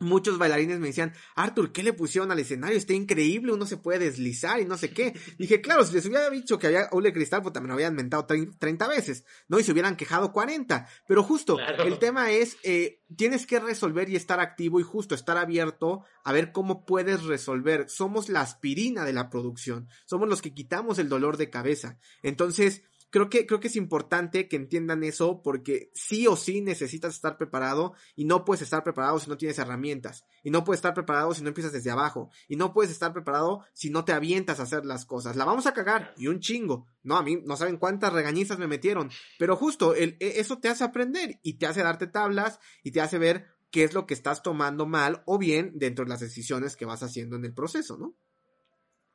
muchos 0.00 0.36
bailarines 0.36 0.80
me 0.80 0.88
decían, 0.88 1.12
Arthur, 1.36 1.72
¿qué 1.72 1.84
le 1.84 1.92
pusieron 1.92 2.30
al 2.32 2.40
escenario? 2.40 2.76
Está 2.76 2.92
increíble, 2.92 3.52
uno 3.52 3.64
se 3.64 3.76
puede 3.76 4.00
deslizar 4.00 4.60
y 4.60 4.64
no 4.64 4.76
sé 4.76 4.90
qué. 4.92 5.14
Dije, 5.38 5.60
claro, 5.60 5.84
si 5.84 5.94
les 5.94 6.06
hubiera 6.06 6.28
dicho 6.28 6.58
que 6.58 6.66
había 6.66 6.88
hule 6.90 7.12
cristal, 7.12 7.42
pues 7.42 7.52
también 7.52 7.68
lo 7.68 7.74
habían 7.74 7.94
mentado 7.94 8.26
30 8.26 8.88
veces, 8.88 9.24
¿no? 9.46 9.60
Y 9.60 9.64
se 9.64 9.72
hubieran 9.72 9.96
quejado 9.96 10.32
40. 10.32 10.88
Pero 11.06 11.22
justo, 11.22 11.58
el 11.60 11.98
tema 12.00 12.32
es, 12.32 12.56
eh, 12.64 13.00
tienes 13.16 13.46
que 13.46 13.60
resolver 13.60 14.08
y 14.08 14.16
estar 14.16 14.40
activo 14.40 14.80
y 14.80 14.82
justo 14.82 15.14
estar 15.14 15.36
abierto 15.36 16.04
a 16.24 16.32
ver 16.32 16.50
cómo 16.50 16.84
puedes 16.84 17.24
resolver. 17.24 17.88
Somos 17.88 18.28
la 18.28 18.40
aspirina 18.40 19.04
de 19.04 19.12
la 19.12 19.30
producción, 19.30 19.88
somos 20.04 20.28
los 20.28 20.42
que 20.42 20.52
quitamos 20.52 20.98
el 20.98 21.08
dolor 21.08 21.36
de 21.36 21.50
cabeza. 21.50 21.98
Entonces, 22.22 22.82
creo 23.10 23.30
que, 23.30 23.46
creo 23.46 23.60
que 23.60 23.68
es 23.68 23.76
importante 23.76 24.48
que 24.48 24.56
entiendan 24.56 25.02
eso 25.02 25.42
porque 25.42 25.90
sí 25.94 26.26
o 26.26 26.36
sí 26.36 26.60
necesitas 26.60 27.14
estar 27.14 27.36
preparado 27.36 27.94
y 28.14 28.24
no 28.24 28.44
puedes 28.44 28.62
estar 28.62 28.84
preparado 28.84 29.18
si 29.18 29.28
no 29.28 29.36
tienes 29.36 29.58
herramientas 29.58 30.24
y 30.42 30.50
no 30.50 30.64
puedes 30.64 30.78
estar 30.78 30.94
preparado 30.94 31.32
si 31.34 31.42
no 31.42 31.48
empiezas 31.48 31.72
desde 31.72 31.90
abajo 31.90 32.30
y 32.48 32.56
no 32.56 32.72
puedes 32.72 32.90
estar 32.90 33.12
preparado 33.12 33.64
si 33.72 33.90
no 33.90 34.04
te 34.04 34.12
avientas 34.12 34.60
a 34.60 34.64
hacer 34.64 34.84
las 34.84 35.04
cosas. 35.06 35.36
La 35.36 35.44
vamos 35.44 35.66
a 35.66 35.74
cagar 35.74 36.14
y 36.16 36.26
un 36.26 36.40
chingo. 36.40 36.86
No, 37.02 37.16
a 37.16 37.22
mí 37.22 37.40
no 37.44 37.56
saben 37.56 37.78
cuántas 37.78 38.12
regañizas 38.12 38.58
me 38.58 38.66
metieron, 38.66 39.10
pero 39.38 39.56
justo 39.56 39.94
e, 39.94 40.16
eso 40.20 40.58
te 40.58 40.68
hace 40.68 40.84
aprender 40.84 41.38
y 41.42 41.54
te 41.54 41.66
hace 41.66 41.82
darte 41.82 42.06
tablas 42.06 42.60
y 42.82 42.90
te 42.90 43.00
hace 43.00 43.18
ver 43.18 43.46
qué 43.70 43.84
es 43.84 43.94
lo 43.94 44.06
que 44.06 44.14
estás 44.14 44.42
tomando 44.42 44.86
mal 44.86 45.22
o 45.26 45.38
bien 45.38 45.72
dentro 45.74 46.04
de 46.04 46.10
las 46.10 46.20
decisiones 46.20 46.76
que 46.76 46.84
vas 46.84 47.02
haciendo 47.02 47.36
en 47.36 47.44
el 47.44 47.54
proceso, 47.54 47.96
¿no? 47.98 48.14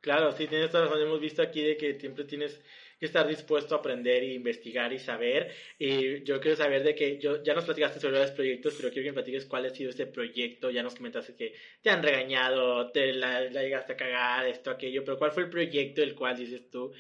Claro, 0.04 0.34
sí, 0.34 0.48
tienes 0.48 0.72
razón. 0.74 1.02
Hemos 1.02 1.22
visto 1.22 1.42
aquí 1.42 1.64
de 1.64 1.78
que 1.78 1.98
siempre 1.98 2.26
tienes 2.26 2.60
que 3.00 3.06
estar 3.06 3.28
dispuesto 3.28 3.76
a 3.76 3.80
aprender 3.80 4.24
e 4.24 4.34
investigar 4.34 4.94
y 4.94 5.00
saber. 5.00 5.52
Y 5.78 6.24
yo 6.24 6.40
quiero 6.40 6.58
saber 6.58 6.84
de 6.84 6.96
que 6.96 7.20
yo, 7.20 7.44
ya 7.44 7.54
nos 7.54 7.66
platicaste 7.66 8.00
sobre 8.00 8.20
los 8.20 8.32
proyectos, 8.32 8.76
pero 8.78 8.90
quiero 8.90 9.06
que 9.06 9.12
me 9.12 9.14
platiques 9.14 9.46
cuál 9.46 9.66
ha 9.66 9.70
sido 9.70 9.90
este 9.90 10.08
proyecto. 10.08 10.70
Ya 10.70 10.84
nos 10.84 10.96
comentaste 10.96 11.36
que 11.36 11.54
te 11.82 11.90
han 11.90 12.04
regañado, 12.04 12.92
te 12.92 13.14
la, 13.14 13.48
llegaste 13.48 13.94
a 13.94 13.98
cagar, 13.98 14.48
esto, 14.48 14.72
aquello, 14.72 15.04
pero 15.04 15.18
¿cuál 15.18 15.32
fue 15.32 15.44
el 15.44 15.50
proyecto 15.50 16.02
del 16.02 16.16
cual 16.16 16.38
dices 16.38 16.70
tú 16.70 16.94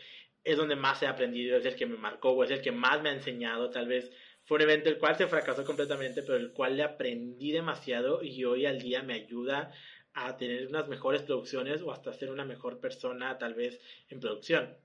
es 0.43 0.58
donde 0.58 0.75
más 0.75 1.01
he 1.01 1.08
aprendido, 1.08 1.58
es 1.58 1.65
el 1.65 1.75
que 1.75 1.86
me 1.86 1.95
marcó 1.97 2.32
o 2.32 2.43
es 2.43 2.51
el 2.51 2.62
que 2.62 2.71
más 2.71 3.01
me 3.01 3.10
ha 3.10 3.13
enseñado? 3.13 3.69
Tal 3.69 3.88
vez 3.88 4.12
fue 4.45 4.58
un 4.58 4.63
evento 4.63 4.89
el 4.89 4.97
cual 4.97 5.15
se 5.15 5.27
fracasó 5.27 5.63
completamente, 5.63 6.21
pero 6.21 6.36
el 6.36 6.51
cual 6.51 6.75
le 6.75 6.84
aprendí 6.84 7.51
demasiado 7.51 8.21
y 8.21 8.43
hoy 8.43 8.65
al 8.65 8.82
día 8.82 9.01
me 9.01 9.13
ayuda 9.13 9.71
a 10.13 10.38
tener 10.38 10.67
unas 10.67 10.88
mejores 10.88 11.21
producciones 11.23 11.82
o 11.82 11.91
hasta 11.91 12.13
ser 12.13 12.29
una 12.29 12.45
mejor 12.45 12.79
persona 12.79 13.38
tal 13.38 13.53
vez 13.53 13.79
en 14.10 14.19
producción. 14.19 14.75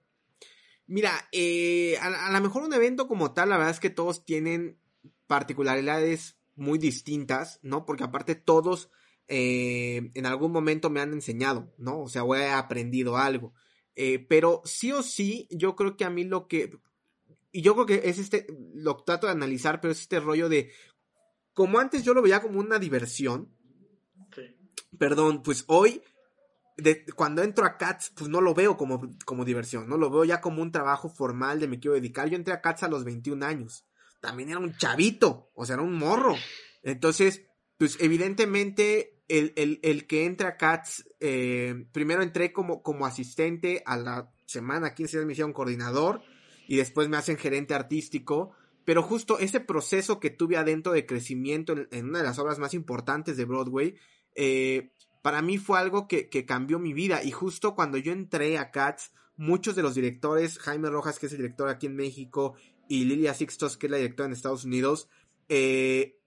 Mira, 0.89 1.29
eh, 1.33 1.99
a, 2.01 2.33
lo 2.33 2.41
mejor 2.41 2.63
un 2.63 2.73
evento 2.73 3.07
como 3.07 3.35
tal, 3.35 3.51
la 3.51 3.59
verdad 3.59 3.75
es 3.75 3.79
que 3.79 3.91
todos 3.91 4.25
tienen 4.25 4.81
particularidades 5.27 6.39
muy 6.57 6.79
distintas, 6.79 7.61
¿no? 7.63 7.85
Porque 7.85 8.05
aparte 8.05 8.35
todos 8.35 8.91
eh, 9.29 10.11
en 10.15 10.25
algún 10.25 10.51
momento 10.51 10.89
me 10.89 11.01
han 11.01 11.13
enseñado, 11.13 11.75
¿no? 11.77 12.01
O 12.01 12.09
sea, 12.09 12.25
o 12.25 12.35
he 12.35 12.51
aprendido 12.51 13.19
algo. 13.19 13.53
Eh, 13.97 14.19
pero 14.19 14.63
sí 14.65 14.91
o 14.91 15.03
sí, 15.03 15.47
yo 15.51 15.77
creo 15.77 15.95
que 15.97 16.07
a 16.07 16.11
mí 16.11 16.25
lo 16.25 16.49
que... 16.49 16.79
Y 17.53 17.61
yo 17.61 17.75
creo 17.75 17.85
que 17.85 18.09
es 18.09 18.19
este, 18.19 18.47
lo 18.75 18.97
trato 18.97 19.27
de 19.27 19.35
analizar, 19.35 19.83
pero 19.83 19.93
es 19.93 20.01
este 20.01 20.21
rollo 20.21 20.49
de... 20.49 20.73
Como 21.53 21.81
antes 21.81 22.03
yo 22.03 22.15
lo 22.15 22.23
veía 22.23 22.41
como 22.41 22.61
una 22.61 22.79
diversión, 22.79 23.55
perdón, 24.97 25.43
pues 25.43 25.65
hoy, 25.67 26.03
de, 26.79 27.05
cuando 27.17 27.43
entro 27.43 27.67
a 27.67 27.77
Cats, 27.77 28.13
pues 28.17 28.31
no 28.31 28.41
lo 28.41 28.55
veo 28.55 28.77
como, 28.77 29.11
como 29.25 29.45
diversión, 29.45 29.89
no 29.89 29.99
lo 29.99 30.11
veo 30.11 30.25
ya 30.25 30.41
como 30.41 30.63
un 30.63 30.73
trabajo 30.73 31.09
formal 31.09 31.59
de 31.59 31.67
me 31.67 31.81
quiero 31.81 31.95
dedicar. 31.95 32.29
Yo 32.29 32.37
entré 32.37 32.55
a 32.55 32.61
Cats 32.61 32.85
a 32.85 32.89
los 32.89 33.05
21 33.05 33.45
años. 33.45 33.85
También 34.21 34.51
era 34.51 34.59
un 34.59 34.77
chavito, 34.77 35.51
o 35.55 35.67
sea, 35.67 35.75
era 35.75 35.83
un 35.83 35.99
morro. 35.99 36.37
Entonces, 36.83 37.43
pues 37.77 37.97
evidentemente 38.01 39.21
el, 39.29 39.53
el, 39.57 39.81
el 39.83 40.07
que 40.07 40.25
entra 40.25 40.51
a 40.51 40.57
Cats, 40.57 41.05
eh, 41.21 41.87
primero 41.93 42.23
entré 42.23 42.53
como, 42.53 42.83
como 42.83 43.07
asistente 43.07 43.83
a 43.85 43.97
la 43.97 44.33
semana 44.47 44.95
15 44.95 45.19
días 45.19 45.27
me 45.27 45.33
hicieron 45.33 45.53
coordinador 45.53 46.23
y 46.67 46.77
después 46.77 47.09
me 47.09 47.17
hacen 47.17 47.37
gerente 47.37 47.75
artístico. 47.75 48.53
Pero 48.85 49.03
justo 49.03 49.39
ese 49.39 49.61
proceso 49.61 50.19
que 50.21 50.31
tuve 50.31 50.57
adentro 50.57 50.93
de 50.93 51.05
crecimiento 51.05 51.75
en 51.91 52.09
una 52.09 52.21
de 52.21 52.25
las 52.25 52.39
obras 52.39 52.59
más 52.59 52.73
importantes 52.73 53.37
de 53.37 53.45
Broadway, 53.45 53.97
eh, 54.35 54.93
para 55.23 55.43
mí 55.43 55.59
fue 55.59 55.79
algo 55.79 56.07
que, 56.09 56.29
cambió 56.47 56.79
mi 56.79 56.93
vida. 56.93 57.23
Y 57.23 57.31
justo 57.31 57.75
cuando 57.75 57.99
yo 57.99 58.13
entré 58.13 58.59
a 58.59 58.71
Cats, 58.71 59.13
muchos 59.37 59.77
de 59.77 59.83
los 59.83 59.95
directores, 59.95 60.59
Jaime 60.59 60.91
Rojas, 60.91 61.19
que 61.19 61.27
es 61.27 61.33
el 61.33 61.39
director 61.39 61.69
aquí 61.69 61.87
en 61.87 61.97
México, 61.97 62.55
y 62.89 63.05
Lilia 63.05 63.35
Sixtos, 63.35 63.77
que 63.77 63.87
es 63.87 63.91
la 63.91 63.99
directora 63.99 64.27
en 64.27 64.33
Estados 64.33 64.65
Unidos, 64.65 65.09
eh, 65.49 66.19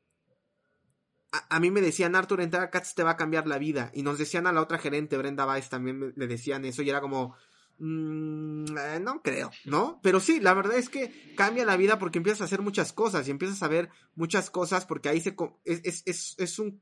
a, 1.32 1.60
mí 1.60 1.71
me 1.71 1.82
decían, 1.82 2.15
Arthur, 2.15 2.41
entrar 2.41 2.63
a 2.63 2.69
Cats 2.69 2.93
te 2.93 3.04
va 3.04 3.12
a 3.12 3.17
cambiar 3.17 3.47
la 3.47 3.58
vida. 3.58 3.91
Y 3.93 4.04
nos 4.04 4.17
decían 4.17 4.47
a 4.47 4.51
la 4.51 4.62
otra 4.62 4.77
gerente, 4.77 5.17
Brenda 5.17 5.47
Weiss, 5.47 5.69
también 5.69 6.13
le 6.15 6.27
decían 6.27 6.65
eso, 6.65 6.82
y 6.82 6.89
era 6.89 6.99
como, 6.99 7.36
mm, 7.80 8.77
eh, 8.77 8.99
no 9.01 9.21
creo, 9.21 9.49
¿no? 9.65 10.01
Pero 10.04 10.19
sí, 10.19 10.41
la 10.41 10.54
verdad 10.54 10.77
es 10.77 10.89
que 10.89 11.34
cambia 11.38 11.65
la 11.65 11.77
vida 11.77 11.97
porque 11.97 12.17
empiezas 12.17 12.41
a 12.41 12.45
hacer 12.45 12.62
muchas 12.62 12.91
cosas 12.91 13.27
y 13.27 13.32
empiezas 13.32 13.63
a 13.63 13.69
ver 13.69 13.89
muchas 14.15 14.49
cosas 14.49 14.86
porque 14.86 15.08
ahí 15.08 15.21
se, 15.21 15.36
es, 15.63 16.04
es, 16.06 16.36
es 16.38 16.60
un 16.60 16.82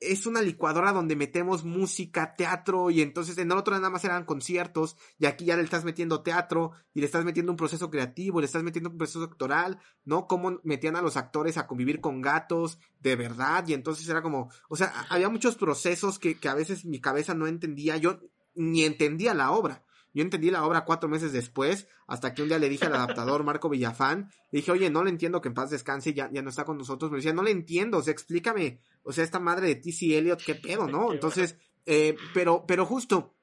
es 0.00 0.26
una 0.26 0.42
licuadora 0.42 0.92
donde 0.92 1.16
metemos 1.16 1.64
música, 1.64 2.34
teatro, 2.34 2.90
y 2.90 3.00
entonces 3.00 3.38
en 3.38 3.50
el 3.50 3.56
otro 3.56 3.74
nada 3.74 3.90
más 3.90 4.04
eran 4.04 4.24
conciertos, 4.24 4.96
y 5.18 5.26
aquí 5.26 5.46
ya 5.46 5.56
le 5.56 5.62
estás 5.62 5.84
metiendo 5.84 6.22
teatro, 6.22 6.72
y 6.92 7.00
le 7.00 7.06
estás 7.06 7.24
metiendo 7.24 7.52
un 7.52 7.56
proceso 7.56 7.90
creativo, 7.90 8.40
le 8.40 8.46
estás 8.46 8.62
metiendo 8.62 8.90
un 8.90 8.98
proceso 8.98 9.20
doctoral, 9.20 9.78
¿no? 10.04 10.26
Cómo 10.26 10.60
metían 10.64 10.96
a 10.96 11.02
los 11.02 11.16
actores 11.16 11.56
a 11.56 11.66
convivir 11.66 12.00
con 12.00 12.20
gatos, 12.20 12.78
de 13.00 13.16
verdad, 13.16 13.66
y 13.66 13.74
entonces 13.74 14.08
era 14.08 14.22
como, 14.22 14.50
o 14.68 14.76
sea, 14.76 14.92
había 15.08 15.28
muchos 15.28 15.56
procesos 15.56 16.18
que, 16.18 16.38
que 16.38 16.48
a 16.48 16.54
veces 16.54 16.84
mi 16.84 17.00
cabeza 17.00 17.34
no 17.34 17.46
entendía, 17.46 17.96
yo 17.96 18.20
ni 18.54 18.84
entendía 18.84 19.34
la 19.34 19.52
obra. 19.52 19.85
Yo 20.16 20.22
entendí 20.22 20.50
la 20.50 20.64
obra 20.64 20.86
cuatro 20.86 21.10
meses 21.10 21.30
después, 21.32 21.88
hasta 22.06 22.32
que 22.32 22.40
un 22.40 22.48
día 22.48 22.58
le 22.58 22.70
dije 22.70 22.86
al 22.86 22.94
adaptador 22.94 23.44
Marco 23.44 23.68
Villafán, 23.68 24.30
le 24.50 24.60
dije, 24.60 24.72
oye, 24.72 24.88
no 24.88 25.04
le 25.04 25.10
entiendo 25.10 25.42
que 25.42 25.48
en 25.48 25.54
paz 25.54 25.68
descanse, 25.68 26.14
ya, 26.14 26.30
ya 26.32 26.40
no 26.40 26.48
está 26.48 26.64
con 26.64 26.78
nosotros, 26.78 27.10
me 27.10 27.18
decía, 27.18 27.34
no 27.34 27.42
le 27.42 27.50
entiendo, 27.50 27.98
o 27.98 28.02
sea, 28.02 28.12
explícame, 28.12 28.80
o 29.02 29.12
sea, 29.12 29.24
esta 29.24 29.40
madre 29.40 29.66
de 29.66 29.74
T.C. 29.74 30.16
Eliot, 30.16 30.42
qué 30.42 30.54
pedo, 30.54 30.88
¿no? 30.88 31.12
Entonces, 31.12 31.58
eh, 31.84 32.16
pero, 32.32 32.64
pero 32.66 32.86
justo, 32.86 33.34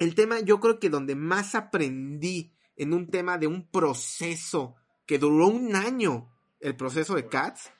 el 0.00 0.16
tema, 0.16 0.40
yo 0.40 0.58
creo 0.58 0.80
que 0.80 0.90
donde 0.90 1.14
más 1.14 1.54
aprendí 1.54 2.52
en 2.74 2.94
un 2.94 3.08
tema 3.08 3.38
de 3.38 3.46
un 3.46 3.70
proceso 3.70 4.74
que 5.06 5.20
duró 5.20 5.46
un 5.46 5.76
año, 5.76 6.32
el 6.58 6.74
proceso 6.74 7.14
de 7.14 7.28
Cats, 7.28 7.70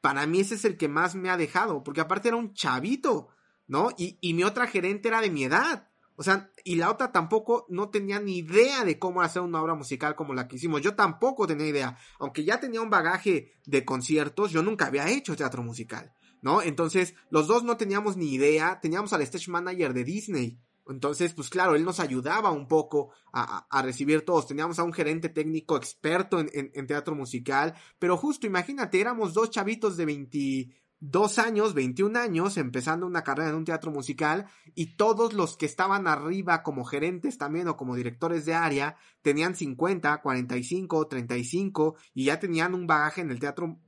para 0.00 0.26
mí 0.26 0.40
ese 0.40 0.56
es 0.56 0.64
el 0.64 0.76
que 0.76 0.88
más 0.88 1.14
me 1.14 1.30
ha 1.30 1.36
dejado, 1.36 1.84
porque 1.84 2.00
aparte 2.00 2.26
era 2.26 2.36
un 2.36 2.54
chavito, 2.54 3.28
¿no? 3.68 3.90
Y, 3.96 4.18
y 4.20 4.34
mi 4.34 4.42
otra 4.42 4.66
gerente 4.66 5.06
era 5.06 5.20
de 5.20 5.30
mi 5.30 5.44
edad. 5.44 5.90
O 6.16 6.22
sea, 6.22 6.50
y 6.62 6.76
la 6.76 6.90
otra 6.90 7.10
tampoco 7.10 7.66
no 7.68 7.90
tenía 7.90 8.20
ni 8.20 8.38
idea 8.38 8.84
de 8.84 8.98
cómo 8.98 9.22
hacer 9.22 9.42
una 9.42 9.60
obra 9.60 9.74
musical 9.74 10.14
como 10.14 10.32
la 10.34 10.46
que 10.46 10.56
hicimos. 10.56 10.80
Yo 10.80 10.94
tampoco 10.94 11.46
tenía 11.46 11.66
idea. 11.66 11.98
Aunque 12.18 12.44
ya 12.44 12.60
tenía 12.60 12.80
un 12.80 12.90
bagaje 12.90 13.52
de 13.66 13.84
conciertos, 13.84 14.52
yo 14.52 14.62
nunca 14.62 14.86
había 14.86 15.10
hecho 15.10 15.34
teatro 15.34 15.62
musical, 15.62 16.12
¿no? 16.40 16.62
Entonces, 16.62 17.14
los 17.30 17.48
dos 17.48 17.64
no 17.64 17.76
teníamos 17.76 18.16
ni 18.16 18.32
idea. 18.32 18.78
Teníamos 18.80 19.12
al 19.12 19.22
stage 19.22 19.50
manager 19.50 19.92
de 19.92 20.04
Disney. 20.04 20.60
Entonces, 20.86 21.32
pues 21.32 21.48
claro, 21.48 21.74
él 21.74 21.84
nos 21.84 21.98
ayudaba 21.98 22.50
un 22.50 22.68
poco 22.68 23.10
a, 23.32 23.66
a, 23.70 23.82
recibir 23.82 24.22
todos. 24.24 24.46
Teníamos 24.46 24.78
a 24.78 24.84
un 24.84 24.92
gerente 24.92 25.30
técnico 25.30 25.76
experto 25.76 26.38
en, 26.38 26.50
en, 26.52 26.70
en, 26.74 26.86
teatro 26.86 27.14
musical. 27.14 27.74
Pero 27.98 28.18
justo, 28.18 28.46
imagínate, 28.46 29.00
éramos 29.00 29.32
dos 29.32 29.50
chavitos 29.50 29.96
de 29.96 30.04
20, 30.04 30.83
dos 31.10 31.38
años, 31.38 31.74
21 31.74 32.18
años, 32.18 32.56
empezando 32.56 33.06
una 33.06 33.22
carrera 33.22 33.50
en 33.50 33.56
un 33.56 33.64
teatro 33.64 33.90
musical 33.90 34.46
y 34.74 34.96
todos 34.96 35.34
los 35.34 35.56
que 35.56 35.66
estaban 35.66 36.06
arriba 36.06 36.62
como 36.62 36.84
gerentes 36.84 37.36
también 37.36 37.68
o 37.68 37.76
como 37.76 37.94
directores 37.94 38.46
de 38.46 38.54
área 38.54 38.96
tenían 39.20 39.54
50, 39.54 40.22
45, 40.22 41.06
35 41.06 41.96
y 42.14 42.24
ya 42.24 42.40
tenían 42.40 42.74
un 42.74 42.86
bagaje 42.86 43.20
en 43.20 43.30
el 43.30 43.38
teatro 43.38 43.78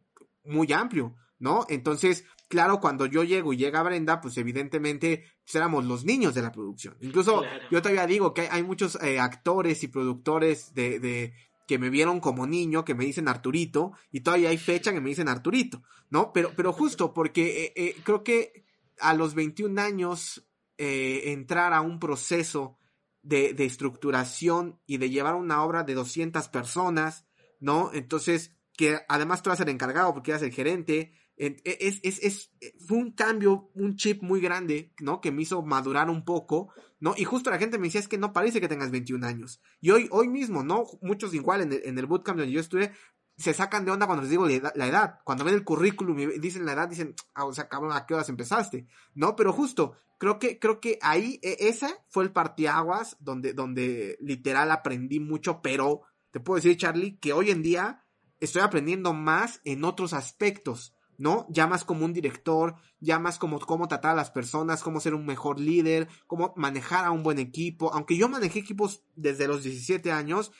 muy 0.45 0.71
amplio, 0.73 1.15
¿no? 1.39 1.65
Entonces, 1.71 2.25
claro, 2.49 2.81
cuando 2.81 3.07
yo 3.07 3.25
llego 3.25 3.55
y 3.55 3.57
llega 3.57 3.83
Brenda, 3.83 4.21
pues 4.21 4.37
evidentemente 4.37 5.25
pues 5.43 5.55
éramos 5.55 5.87
los 5.87 6.05
niños 6.05 6.35
de 6.35 6.43
la 6.43 6.53
producción. 6.53 6.97
Incluso 7.01 7.41
claro. 7.41 7.65
yo 7.71 7.81
todavía 7.81 8.07
digo 8.07 8.35
que 8.35 8.43
hay, 8.43 8.49
hay 8.51 8.63
muchos 8.63 8.99
eh, 9.03 9.19
actores 9.19 9.83
y 9.83 9.89
productores 9.89 10.75
de, 10.75 11.01
de, 11.01 11.33
que 11.67 11.79
me 11.79 11.91
vieron 11.91 12.21
como 12.21 12.47
niño, 12.47 12.85
que 12.85 12.95
me 12.95 13.05
dicen 13.05 13.29
Arturito, 13.29 13.93
y 14.11 14.21
todavía 14.21 14.51
hay 14.51 14.59
fecha 14.59 14.93
que 14.93 15.01
me 15.01 15.11
dicen 15.11 15.29
Arturito, 15.29 15.83
¿no? 16.11 16.33
Pero, 16.33 16.53
pero 16.57 16.73
justo 16.73 17.13
porque 17.13 17.65
eh, 17.65 17.73
eh, 17.77 17.97
creo 18.05 18.23
que 18.23 18.65
a 19.01 19.15
los 19.15 19.35
21 19.35 19.81
años 19.81 20.47
eh, 20.79 21.33
entrar 21.33 21.73
a 21.73 21.81
un 21.81 21.99
proceso 21.99 22.79
de, 23.23 23.53
de, 23.53 23.65
estructuración 23.65 24.81
y 24.87 24.99
de 24.99 25.11
llevar 25.11 25.35
una 25.35 25.65
obra 25.65 25.83
de 25.83 25.95
200 25.95 26.49
personas, 26.49 27.27
¿no? 27.59 27.91
Entonces, 27.93 28.53
que 28.77 29.01
además 29.09 29.43
tú 29.43 29.51
a 29.51 29.57
ser 29.57 29.69
encargado 29.69 30.15
porque 30.15 30.31
eres 30.31 30.43
el 30.43 30.53
gerente, 30.53 31.13
es, 31.37 32.01
es, 32.03 32.19
es, 32.23 32.51
fue 32.87 32.97
un 32.97 33.13
cambio, 33.13 33.71
un 33.75 33.97
chip 33.97 34.23
muy 34.23 34.41
grande, 34.41 34.95
¿no? 35.01 35.21
Que 35.21 35.33
me 35.33 35.43
hizo 35.43 35.63
madurar 35.63 36.09
un 36.09 36.25
poco, 36.25 36.73
¿no? 36.99 37.15
Y 37.17 37.25
justo 37.25 37.51
la 37.51 37.59
gente 37.59 37.79
me 37.79 37.89
decía, 37.89 38.01
es 38.01 38.09
que 38.09 38.19
no 38.19 38.33
parece 38.33 38.61
que 38.61 38.69
tengas 38.69 38.91
21 38.91 39.27
años. 39.27 39.61
Y 39.81 39.91
hoy, 39.91 40.09
hoy 40.11 40.29
mismo, 40.29 40.63
¿no? 40.63 40.85
Muchos 41.03 41.35
igual 41.35 41.61
en 41.63 41.73
el, 41.73 41.83
en 41.85 41.99
el 41.99 42.07
bootcamp 42.07 42.39
donde 42.39 42.53
yo 42.53 42.61
estuve, 42.61 42.93
se 43.37 43.53
sacan 43.53 43.85
de 43.85 43.91
onda 43.91 44.07
cuando 44.07 44.23
les 44.23 44.31
digo 44.31 44.47
la 44.47 44.55
edad. 44.55 44.73
La 44.77 44.87
edad. 44.87 45.19
Cuando 45.25 45.45
ven 45.45 45.55
el 45.55 45.65
currículum 45.65 46.19
y 46.19 46.39
dicen 46.39 46.65
la 46.65 46.73
edad, 46.73 46.89
dicen, 46.89 47.15
ah, 47.35 47.45
o 47.45 47.53
sea, 47.53 47.69
cabrón, 47.69 47.93
¿a 47.93 48.07
qué 48.07 48.15
horas 48.15 48.29
empezaste? 48.31 48.87
¿No? 49.15 49.37
Pero 49.37 49.53
justo, 49.53 49.95
creo 50.19 50.39
que, 50.39 50.59
creo 50.59 50.81
que 50.81 50.99
ahí, 51.03 51.39
e, 51.43 51.69
ese 51.69 51.95
fue 52.09 52.25
el 52.25 52.33
partiaguas 52.33 53.17
donde, 53.21 53.53
donde 53.53 54.17
literal 54.21 54.71
aprendí 54.71 55.21
mucho, 55.21 55.61
pero 55.61 56.03
te 56.31 56.41
puedo 56.41 56.57
decir, 56.57 56.79
Charlie, 56.79 57.19
que 57.19 57.35
hoy 57.35 57.51
en 57.51 57.63
día 57.63 58.07
estoy 58.41 58.63
aprendiendo 58.63 59.13
más 59.13 59.61
en 59.65 59.85
otros 59.85 60.15
aspectos 60.15 60.96
¿no? 61.19 61.47
Ya 61.49 61.67
más 61.67 61.85
como 61.85 62.05
un 62.05 62.13
director, 62.13 62.77
ya 63.01 63.19
más 63.19 63.39
como 63.39 63.59
cómo 63.59 63.89
tratar 63.89 64.13
a 64.13 64.17
las 64.17 64.31
personas, 64.31 64.83
cómo 64.83 65.01
ser 65.01 65.15
un 65.15 65.27
mejor 65.27 65.61
líder, 65.61 66.09
cómo 66.27 66.53
manejar 66.57 67.05
a 67.05 67.11
un 67.11 67.23
buen 67.23 67.39
equipo. 67.39 67.93
Aunque 67.93 68.17
yo 68.17 68.29
manejé 68.29 68.61
equipos 68.61 69.03
desde 69.15 69.49
los 69.49 69.63
17 69.63 70.13
años, 70.13 70.53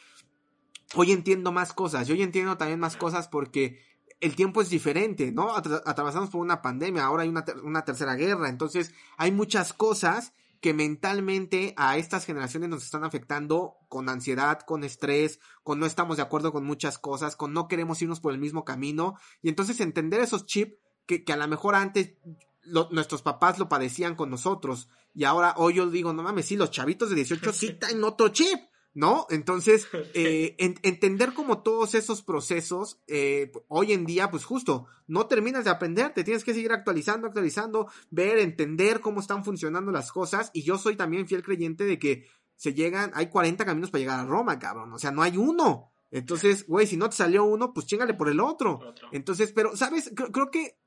hoy 0.95 1.13
entiendo 1.13 1.53
más 1.53 1.73
cosas. 1.73 2.07
Yo 2.07 2.15
hoy 2.15 2.23
entiendo 2.23 2.57
también 2.57 2.81
más 2.81 2.97
cosas 2.97 3.29
porque 3.29 3.81
el 4.21 4.35
tiempo 4.35 4.63
es 4.63 4.71
diferente, 4.71 5.33
¿no? 5.33 5.55
Atravesamos 5.55 6.31
por 6.31 6.41
una 6.41 6.63
pandemia, 6.63 7.05
ahora 7.05 7.25
hay 7.25 7.29
una, 7.29 7.45
ter 7.45 7.59
una 7.59 7.85
tercera 7.85 8.15
guerra, 8.15 8.49
entonces 8.49 8.95
hay 9.19 9.31
muchas 9.31 9.73
cosas 9.73 10.33
que 10.61 10.75
mentalmente 10.75 11.75
a 11.77 11.97
estas 11.97 12.25
generaciones 12.25 12.69
nos 12.69 12.85
están 12.85 13.05
afectando 13.05 13.77
con 13.89 14.09
ansiedad, 14.09 14.61
con 14.61 14.85
estrés, 14.85 15.41
con 15.63 15.79
no 15.79 15.87
estamos 15.87 16.17
de 16.17 16.23
acuerdo 16.23 16.53
con 16.53 16.65
muchas 16.65 16.99
cosas, 16.99 17.37
con 17.37 17.53
no 17.53 17.69
queremos 17.69 18.01
irnos 18.03 18.21
por 18.21 18.33
el 18.33 18.39
mismo 18.39 18.65
camino. 18.65 19.17
Y 19.43 19.49
entonces 19.49 19.81
entender 19.81 20.21
esos 20.21 20.47
chips 20.47 20.77
que, 21.07 21.25
que 21.25 21.33
a 21.33 21.37
lo 21.37 21.47
mejor 21.49 21.75
antes 21.75 22.15
lo, 22.63 22.89
nuestros 22.91 23.23
papás 23.23 23.59
lo 23.59 23.69
padecían 23.69 24.15
con 24.15 24.31
nosotros. 24.31 24.89
Y 25.15 25.25
ahora 25.25 25.55
hoy 25.57 25.75
yo 25.75 25.89
digo, 25.91 26.13
no 26.13 26.23
mames, 26.23 26.47
sí, 26.47 26.57
los 26.57 26.71
chavitos 26.71 27.11
de 27.11 27.17
18 27.17 27.53
sí 27.53 27.75
traen 27.75 28.03
otro 28.05 28.29
chip. 28.29 28.61
¿No? 28.97 29.27
Entonces, 29.29 29.87
eh, 30.15 30.57
en, 30.59 30.75
entender 30.83 31.35
como 31.35 31.63
todos 31.63 31.95
esos 31.95 32.23
procesos, 32.23 32.99
eh, 33.07 33.53
hoy 33.69 33.93
en 33.93 34.07
día, 34.07 34.31
pues 34.31 34.45
justo, 34.45 34.87
no 35.07 35.27
terminas 35.27 35.65
de 35.65 35.71
aprender, 35.71 36.15
te 36.15 36.25
tienes 36.25 36.43
que 36.43 36.55
seguir 36.55 36.73
actualizando, 36.73 37.27
actualizando, 37.27 37.89
ver, 38.11 38.39
entender 38.39 39.01
cómo 39.01 39.21
están 39.21 39.45
funcionando 39.45 39.93
las 39.93 40.11
cosas, 40.11 40.51
y 40.55 40.63
yo 40.63 40.79
soy 40.79 40.97
también 40.97 41.29
fiel 41.29 41.43
creyente 41.43 41.85
de 41.85 41.99
que 41.99 42.27
se 42.57 42.73
llegan, 42.73 43.13
hay 43.15 43.27
40 43.29 43.67
caminos 43.67 43.91
para 43.91 44.01
llegar 44.01 44.19
a 44.19 44.25
Roma, 44.25 44.59
cabrón, 44.59 44.91
o 44.93 44.99
sea, 44.99 45.13
no 45.13 45.23
hay 45.23 45.37
uno. 45.37 45.93
Entonces, 46.11 46.67
güey, 46.67 46.87
si 46.87 46.97
no 46.97 47.11
te 47.11 47.17
salió 47.17 47.45
uno, 47.45 47.75
pues 47.75 47.87
chingale 47.87 48.15
por 48.15 48.31
el 48.31 48.41
otro. 48.41 48.79
otro. 48.79 49.09
Entonces, 49.13 49.53
pero, 49.53 49.77
¿sabes? 49.77 50.11
Creo, 50.15 50.33
creo 50.33 50.51
que 50.51 50.79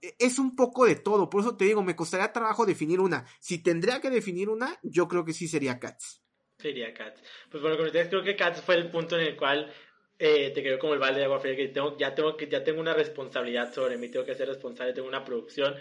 es 0.00 0.38
un 0.38 0.54
poco 0.54 0.84
de 0.84 0.94
todo, 0.94 1.28
por 1.28 1.40
eso 1.40 1.56
te 1.56 1.64
digo, 1.64 1.82
me 1.82 1.96
costaría 1.96 2.32
trabajo 2.32 2.64
definir 2.64 3.00
una. 3.00 3.26
Si 3.40 3.58
tendría 3.58 4.00
que 4.00 4.10
definir 4.10 4.48
una, 4.48 4.78
yo 4.84 5.08
creo 5.08 5.24
que 5.24 5.32
sí 5.32 5.48
sería 5.48 5.80
Cats. 5.80 6.22
Sería 6.58 6.92
Cats. 6.92 7.22
Pues 7.50 7.62
bueno, 7.62 7.76
como 7.76 7.86
ustedes, 7.86 8.08
creo 8.08 8.24
que 8.24 8.34
Cats 8.34 8.60
fue 8.62 8.74
el 8.74 8.90
punto 8.90 9.16
en 9.16 9.26
el 9.28 9.36
cual 9.36 9.72
eh, 10.18 10.50
te 10.50 10.60
quedó 10.60 10.78
como 10.80 10.94
el 10.94 10.98
balde 10.98 11.20
de 11.20 11.26
agua 11.26 11.38
fría, 11.38 11.54
que 11.54 11.68
tengo, 11.68 11.96
ya, 11.96 12.16
tengo, 12.16 12.36
ya 12.36 12.64
tengo 12.64 12.80
una 12.80 12.94
responsabilidad 12.94 13.72
sobre 13.72 13.96
mí, 13.96 14.08
tengo 14.08 14.26
que 14.26 14.34
ser 14.34 14.48
responsable, 14.48 14.92
tengo 14.92 15.06
una 15.06 15.24
producción. 15.24 15.76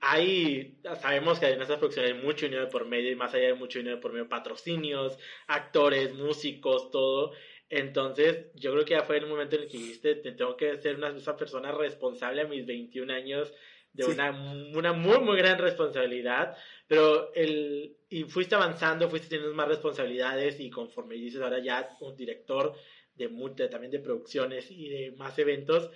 Hay, 0.00 0.78
sabemos 1.00 1.40
que 1.40 1.46
en 1.48 1.62
estas 1.62 1.78
producciones 1.78 2.12
hay 2.12 2.22
mucho 2.22 2.44
dinero 2.44 2.68
por 2.68 2.84
medio 2.86 3.10
y 3.10 3.16
más 3.16 3.32
allá 3.32 3.46
de 3.46 3.54
mucho 3.54 3.78
dinero 3.78 4.00
por 4.00 4.12
medio, 4.12 4.28
patrocinios, 4.28 5.18
actores, 5.46 6.12
músicos, 6.12 6.90
todo. 6.90 7.32
Entonces, 7.70 8.48
yo 8.54 8.72
creo 8.72 8.84
que 8.84 8.94
ya 8.94 9.02
fue 9.04 9.16
el 9.16 9.26
momento 9.26 9.56
en 9.56 9.62
el 9.62 9.68
que 9.68 9.78
dijiste, 9.78 10.14
te 10.16 10.32
tengo 10.32 10.58
que 10.58 10.76
ser 10.76 10.96
una, 10.96 11.10
una 11.10 11.36
persona 11.38 11.72
responsable 11.72 12.42
a 12.42 12.46
mis 12.46 12.66
21 12.66 13.12
años 13.14 13.52
de 13.98 14.04
sí. 14.04 14.12
una, 14.12 14.30
una 14.30 14.92
muy, 14.92 15.18
muy 15.18 15.36
gran 15.36 15.58
responsabilidad, 15.58 16.56
pero 16.86 17.34
el, 17.34 17.96
y 18.08 18.24
fuiste 18.24 18.54
avanzando, 18.54 19.10
fuiste 19.10 19.28
teniendo 19.28 19.54
más 19.54 19.66
responsabilidades 19.66 20.60
y 20.60 20.70
conforme 20.70 21.16
dices 21.16 21.42
ahora 21.42 21.58
ya 21.58 21.96
un 22.00 22.16
director 22.16 22.74
de, 23.16 23.28
de 23.28 23.68
también 23.68 23.90
de 23.90 23.98
producciones 23.98 24.70
y 24.70 24.88
de 24.88 25.12
más 25.16 25.36
eventos, 25.40 25.90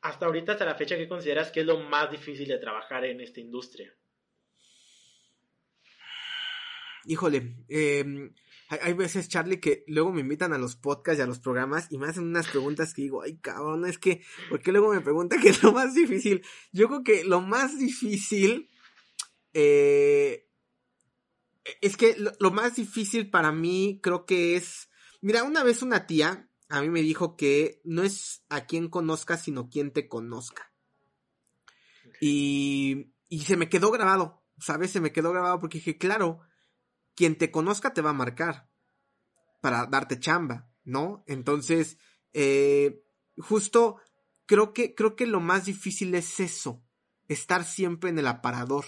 hasta 0.00 0.26
ahorita, 0.26 0.52
hasta 0.52 0.64
la 0.64 0.76
fecha, 0.76 0.96
¿qué 0.96 1.08
consideras 1.08 1.50
que 1.50 1.60
es 1.60 1.66
lo 1.66 1.78
más 1.78 2.10
difícil 2.10 2.46
de 2.46 2.58
trabajar 2.58 3.04
en 3.04 3.20
esta 3.20 3.40
industria? 3.40 3.92
Híjole, 7.06 7.56
eh, 7.68 8.30
hay, 8.70 8.92
veces, 8.92 9.28
Charlie, 9.28 9.60
que 9.60 9.84
luego 9.88 10.12
me 10.12 10.20
invitan 10.20 10.52
a 10.52 10.58
los 10.58 10.76
podcasts 10.76 11.18
y 11.18 11.22
a 11.22 11.26
los 11.26 11.40
programas 11.40 11.88
y 11.90 11.98
me 11.98 12.06
hacen 12.06 12.24
unas 12.24 12.48
preguntas 12.48 12.94
que 12.94 13.02
digo, 13.02 13.22
ay, 13.22 13.38
cabrón, 13.38 13.84
es 13.84 13.98
que, 13.98 14.22
¿por 14.48 14.62
qué 14.62 14.70
luego 14.70 14.92
me 14.92 15.00
preguntan 15.00 15.40
qué 15.40 15.48
es 15.48 15.62
lo 15.62 15.72
más 15.72 15.94
difícil? 15.94 16.44
Yo 16.72 16.86
creo 16.88 17.02
que 17.02 17.24
lo 17.24 17.40
más 17.40 17.78
difícil, 17.78 18.70
eh, 19.54 20.46
es 21.80 21.96
que 21.96 22.16
lo, 22.16 22.32
lo, 22.38 22.52
más 22.52 22.76
difícil 22.76 23.28
para 23.28 23.50
mí 23.50 23.98
creo 24.02 24.24
que 24.24 24.56
es, 24.56 24.88
mira, 25.20 25.42
una 25.42 25.64
vez 25.64 25.82
una 25.82 26.06
tía 26.06 26.50
a 26.70 26.80
mí 26.80 26.88
me 26.88 27.02
dijo 27.02 27.36
que 27.36 27.80
no 27.84 28.04
es 28.04 28.44
a 28.48 28.64
quien 28.64 28.88
conozcas, 28.88 29.42
sino 29.42 29.68
quien 29.68 29.90
te 29.90 30.08
conozca. 30.08 30.72
Y, 32.20 33.12
y 33.28 33.40
se 33.40 33.56
me 33.56 33.68
quedó 33.68 33.90
grabado, 33.90 34.44
¿sabes? 34.58 34.92
Se 34.92 35.00
me 35.00 35.12
quedó 35.12 35.32
grabado 35.32 35.58
porque 35.58 35.78
dije, 35.78 35.98
claro, 35.98 36.40
quien 37.14 37.36
te 37.36 37.50
conozca 37.50 37.92
te 37.92 38.02
va 38.02 38.10
a 38.10 38.14
marcar 38.14 38.68
para 39.60 39.86
darte 39.86 40.18
chamba, 40.18 40.70
¿no? 40.84 41.24
Entonces, 41.26 41.98
eh, 42.32 43.02
justo 43.36 43.98
creo 44.46 44.72
que, 44.72 44.94
creo 44.94 45.16
que 45.16 45.26
lo 45.26 45.40
más 45.40 45.66
difícil 45.66 46.14
es 46.14 46.40
eso, 46.40 46.82
estar 47.28 47.64
siempre 47.64 48.10
en 48.10 48.18
el 48.18 48.26
aparador. 48.26 48.84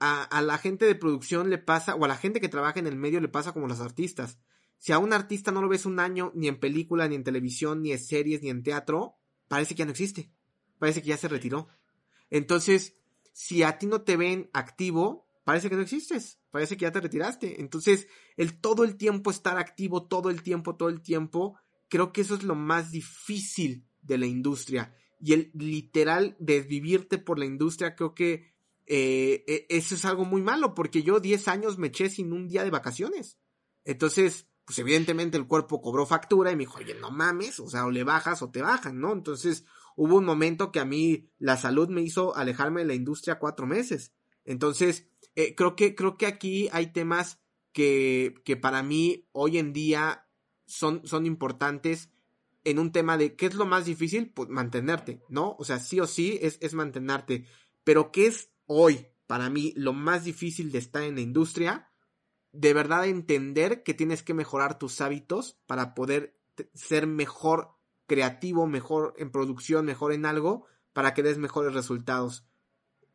A, 0.00 0.24
a, 0.24 0.42
la 0.42 0.58
gente 0.58 0.84
de 0.84 0.96
producción 0.96 1.48
le 1.48 1.58
pasa, 1.58 1.94
o 1.94 2.04
a 2.04 2.08
la 2.08 2.16
gente 2.16 2.40
que 2.40 2.48
trabaja 2.48 2.80
en 2.80 2.88
el 2.88 2.96
medio 2.96 3.20
le 3.20 3.28
pasa 3.28 3.52
como 3.52 3.68
los 3.68 3.80
artistas. 3.80 4.38
Si 4.78 4.90
a 4.90 4.98
un 4.98 5.12
artista 5.12 5.52
no 5.52 5.62
lo 5.62 5.68
ves 5.68 5.86
un 5.86 6.00
año, 6.00 6.32
ni 6.34 6.48
en 6.48 6.58
película, 6.58 7.06
ni 7.06 7.14
en 7.14 7.22
televisión, 7.22 7.82
ni 7.82 7.92
en 7.92 8.00
series, 8.00 8.42
ni 8.42 8.50
en 8.50 8.64
teatro, 8.64 9.16
parece 9.46 9.74
que 9.74 9.78
ya 9.78 9.84
no 9.84 9.92
existe. 9.92 10.32
Parece 10.80 11.02
que 11.02 11.08
ya 11.08 11.16
se 11.16 11.28
retiró. 11.28 11.68
Entonces, 12.30 12.96
si 13.32 13.62
a 13.62 13.78
ti 13.78 13.86
no 13.86 14.02
te 14.02 14.16
ven 14.16 14.50
activo, 14.52 15.28
parece 15.44 15.68
que 15.68 15.76
no 15.76 15.82
existes, 15.82 16.38
parece 16.50 16.76
que 16.76 16.82
ya 16.82 16.92
te 16.92 17.00
retiraste. 17.00 17.60
Entonces, 17.60 18.06
el 18.36 18.60
todo 18.60 18.84
el 18.84 18.96
tiempo 18.96 19.30
estar 19.30 19.58
activo, 19.58 20.06
todo 20.06 20.30
el 20.30 20.42
tiempo, 20.42 20.76
todo 20.76 20.88
el 20.88 21.02
tiempo, 21.02 21.58
creo 21.88 22.12
que 22.12 22.22
eso 22.22 22.34
es 22.34 22.42
lo 22.42 22.54
más 22.54 22.90
difícil 22.90 23.86
de 24.00 24.18
la 24.18 24.26
industria. 24.26 24.94
Y 25.20 25.34
el 25.34 25.50
literal 25.54 26.36
desvivirte 26.38 27.18
por 27.18 27.38
la 27.38 27.44
industria, 27.44 27.94
creo 27.94 28.14
que 28.14 28.52
eh, 28.86 29.44
e, 29.46 29.66
eso 29.68 29.94
es 29.94 30.04
algo 30.04 30.24
muy 30.24 30.42
malo, 30.42 30.74
porque 30.74 31.02
yo 31.02 31.20
10 31.20 31.48
años 31.48 31.78
me 31.78 31.88
eché 31.88 32.10
sin 32.10 32.32
un 32.32 32.48
día 32.48 32.64
de 32.64 32.70
vacaciones. 32.70 33.38
Entonces, 33.84 34.48
pues 34.64 34.78
evidentemente 34.78 35.36
el 35.36 35.46
cuerpo 35.46 35.80
cobró 35.80 36.06
factura 36.06 36.52
y 36.52 36.56
me 36.56 36.60
dijo, 36.60 36.78
oye, 36.78 36.94
no 36.94 37.10
mames, 37.10 37.60
o 37.60 37.68
sea, 37.68 37.84
o 37.84 37.90
le 37.90 38.04
bajas 38.04 38.42
o 38.42 38.50
te 38.50 38.62
bajan, 38.62 39.00
¿no? 39.00 39.12
Entonces, 39.12 39.64
hubo 39.96 40.16
un 40.16 40.24
momento 40.24 40.72
que 40.72 40.80
a 40.80 40.84
mí 40.84 41.30
la 41.38 41.56
salud 41.56 41.88
me 41.88 42.02
hizo 42.02 42.36
alejarme 42.36 42.82
de 42.82 42.86
la 42.86 42.94
industria 42.94 43.38
cuatro 43.38 43.66
meses. 43.66 44.12
Entonces, 44.44 45.08
eh, 45.34 45.54
creo, 45.54 45.76
que, 45.76 45.94
creo 45.94 46.16
que 46.16 46.26
aquí 46.26 46.68
hay 46.72 46.92
temas 46.92 47.40
que, 47.72 48.34
que 48.44 48.56
para 48.56 48.82
mí 48.82 49.28
hoy 49.32 49.58
en 49.58 49.72
día 49.72 50.28
son, 50.66 51.06
son 51.06 51.26
importantes 51.26 52.10
en 52.64 52.78
un 52.78 52.92
tema 52.92 53.16
de 53.16 53.34
qué 53.34 53.46
es 53.46 53.54
lo 53.54 53.66
más 53.66 53.84
difícil, 53.86 54.30
pues 54.30 54.48
mantenerte, 54.48 55.22
¿no? 55.28 55.56
O 55.58 55.64
sea, 55.64 55.78
sí 55.78 56.00
o 56.00 56.06
sí 56.06 56.38
es, 56.40 56.58
es 56.60 56.74
mantenerte. 56.74 57.46
Pero 57.84 58.12
¿qué 58.12 58.26
es 58.26 58.50
hoy 58.66 59.06
para 59.26 59.50
mí 59.50 59.72
lo 59.76 59.92
más 59.92 60.24
difícil 60.24 60.70
de 60.70 60.78
estar 60.78 61.02
en 61.02 61.16
la 61.16 61.20
industria? 61.20 61.90
De 62.52 62.74
verdad 62.74 63.06
entender 63.06 63.82
que 63.82 63.94
tienes 63.94 64.22
que 64.22 64.34
mejorar 64.34 64.78
tus 64.78 65.00
hábitos 65.00 65.58
para 65.66 65.94
poder 65.94 66.38
ser 66.74 67.06
mejor 67.06 67.70
creativo, 68.06 68.66
mejor 68.66 69.14
en 69.16 69.30
producción, 69.30 69.86
mejor 69.86 70.12
en 70.12 70.26
algo, 70.26 70.66
para 70.92 71.14
que 71.14 71.22
des 71.22 71.38
mejores 71.38 71.74
resultados. 71.74 72.46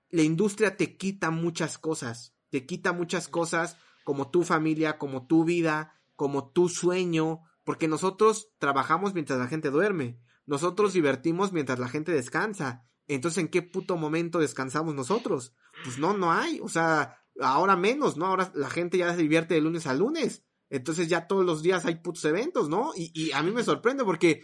La 0.10 0.24
industria 0.24 0.78
te 0.78 0.98
quita 0.98 1.32
muchas 1.32 1.78
cosas, 1.78 2.36
te 2.50 2.66
quita 2.66 2.94
muchas 2.94 3.28
cosas 3.28 3.78
como 4.04 4.32
tu 4.32 4.44
familia, 4.44 4.98
como 4.98 5.28
tu 5.28 5.44
vida, 5.44 5.94
como 6.16 6.50
tu 6.52 6.70
sueño, 6.70 7.42
porque 7.64 7.88
nosotros 7.88 8.50
trabajamos 8.58 9.14
mientras 9.14 9.40
la 9.40 9.48
gente 9.48 9.70
duerme, 9.70 10.20
nosotros 10.46 10.94
divertimos 10.94 11.52
mientras 11.52 11.80
la 11.80 11.90
gente 11.90 12.14
descansa. 12.14 12.86
Entonces, 13.08 13.40
¿en 13.40 13.50
qué 13.50 13.62
puto 13.62 13.98
momento 13.98 14.40
descansamos 14.40 14.96
nosotros? 14.96 15.54
Pues 15.84 16.00
no, 16.00 16.18
no 16.18 16.32
hay. 16.32 16.60
O 16.62 16.70
sea, 16.70 17.20
ahora 17.40 17.76
menos, 17.76 18.18
¿no? 18.18 18.26
Ahora 18.26 18.52
la 18.56 18.70
gente 18.70 18.98
ya 18.98 19.14
se 19.14 19.22
divierte 19.22 19.54
de 19.54 19.62
lunes 19.62 19.88
a 19.88 19.94
lunes. 19.94 20.44
Entonces 20.70 21.08
ya 21.08 21.28
todos 21.28 21.46
los 21.46 21.62
días 21.62 21.86
hay 21.86 21.96
putos 21.96 22.26
eventos, 22.26 22.70
¿no? 22.70 22.92
Y, 22.96 23.12
y 23.14 23.32
a 23.32 23.44
mí 23.44 23.52
me 23.52 23.64
sorprende 23.64 24.04
porque 24.04 24.44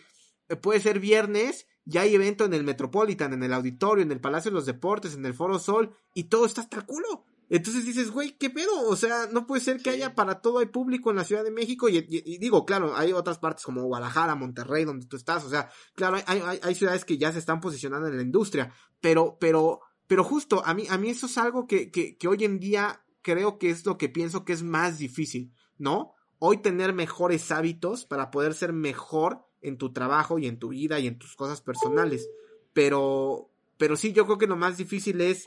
puede 0.61 0.79
ser 0.79 0.99
viernes, 0.99 1.67
ya 1.85 2.01
hay 2.01 2.15
evento 2.15 2.45
en 2.45 2.53
el 2.53 2.63
Metropolitan, 2.63 3.33
en 3.33 3.43
el 3.43 3.53
Auditorio, 3.53 4.03
en 4.03 4.11
el 4.11 4.21
Palacio 4.21 4.51
de 4.51 4.55
los 4.55 4.65
Deportes, 4.65 5.15
en 5.15 5.25
el 5.25 5.33
Foro 5.33 5.59
Sol, 5.59 5.95
y 6.13 6.25
todo 6.25 6.45
está 6.45 6.61
hasta 6.61 6.77
el 6.77 6.85
culo. 6.85 7.25
Entonces 7.49 7.85
dices, 7.85 8.09
güey, 8.09 8.37
¿qué 8.37 8.49
pedo? 8.49 8.87
O 8.87 8.95
sea, 8.95 9.27
no 9.31 9.45
puede 9.45 9.61
ser 9.61 9.81
que 9.81 9.91
haya 9.91 10.15
para 10.15 10.41
todo 10.41 10.61
el 10.61 10.69
público 10.69 11.11
en 11.11 11.17
la 11.17 11.23
Ciudad 11.23 11.43
de 11.43 11.51
México. 11.51 11.89
Y, 11.89 12.01
digo, 12.39 12.65
claro, 12.65 12.95
hay 12.95 13.11
otras 13.13 13.37
partes 13.37 13.63
como 13.65 13.83
Guadalajara, 13.83 14.33
Monterrey, 14.33 14.85
donde 14.85 15.05
tú 15.05 15.17
estás. 15.17 15.43
O 15.43 15.49
sea, 15.49 15.69
claro, 15.93 16.17
hay, 16.25 16.41
hay, 16.41 16.59
hay, 16.63 16.75
ciudades 16.75 17.05
que 17.05 17.17
ya 17.17 17.31
se 17.31 17.39
están 17.39 17.59
posicionando 17.59 18.07
en 18.07 18.17
la 18.17 18.23
industria. 18.23 18.73
Pero, 19.01 19.37
pero, 19.39 19.81
pero 20.07 20.23
justo, 20.23 20.63
a 20.65 20.73
mí, 20.73 20.87
a 20.89 20.97
mí 20.97 21.09
eso 21.09 21.27
es 21.27 21.37
algo 21.37 21.67
que, 21.67 21.91
que, 21.91 22.17
que 22.17 22.27
hoy 22.27 22.43
en 22.43 22.59
día 22.59 23.05
creo 23.21 23.59
que 23.59 23.69
es 23.69 23.85
lo 23.85 23.97
que 23.97 24.09
pienso 24.09 24.45
que 24.45 24.53
es 24.53 24.63
más 24.63 24.97
difícil, 24.97 25.53
¿no? 25.77 26.13
Hoy 26.39 26.57
tener 26.57 26.93
mejores 26.93 27.51
hábitos 27.51 28.05
para 28.05 28.31
poder 28.31 28.53
ser 28.53 28.73
mejor 28.73 29.45
en 29.63 29.77
tu 29.77 29.91
trabajo 29.93 30.39
y 30.39 30.47
en 30.47 30.59
tu 30.59 30.69
vida 30.69 30.99
y 30.99 31.07
en 31.07 31.17
tus 31.17 31.35
cosas 31.35 31.61
personales. 31.61 32.29
Pero, 32.73 33.49
pero 33.77 33.95
sí, 33.95 34.13
yo 34.13 34.25
creo 34.25 34.37
que 34.37 34.47
lo 34.47 34.55
más 34.55 34.77
difícil 34.77 35.21
es 35.21 35.45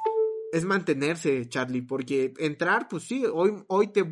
es 0.53 0.65
mantenerse, 0.65 1.49
Charlie, 1.49 1.83
porque 1.83 2.35
entrar, 2.39 2.89
pues 2.89 3.05
sí, 3.05 3.25
hoy, 3.27 3.65
hoy 3.69 3.89
te 3.89 4.05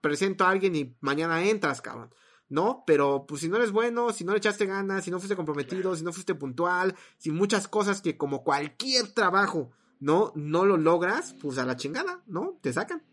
presento 0.00 0.44
a 0.44 0.50
alguien 0.50 0.76
y 0.76 0.96
mañana 1.00 1.44
entras, 1.44 1.80
cabrón. 1.80 2.14
¿No? 2.48 2.82
Pero 2.84 3.26
pues 3.28 3.42
si 3.42 3.48
no 3.48 3.58
eres 3.58 3.70
bueno, 3.70 4.12
si 4.12 4.24
no 4.24 4.32
le 4.32 4.38
echaste 4.38 4.66
ganas, 4.66 5.04
si 5.04 5.12
no 5.12 5.20
fuiste 5.20 5.36
comprometido, 5.36 5.94
si 5.94 6.02
no 6.02 6.12
fuiste 6.12 6.34
puntual, 6.34 6.96
si 7.16 7.30
muchas 7.30 7.68
cosas 7.68 8.02
que 8.02 8.16
como 8.16 8.42
cualquier 8.42 9.06
trabajo, 9.12 9.70
¿no? 10.00 10.32
No 10.34 10.64
lo 10.64 10.76
logras, 10.76 11.32
pues 11.40 11.58
a 11.58 11.64
la 11.64 11.76
chingada, 11.76 12.24
¿no? 12.26 12.58
Te 12.60 12.72
sacan. 12.72 13.04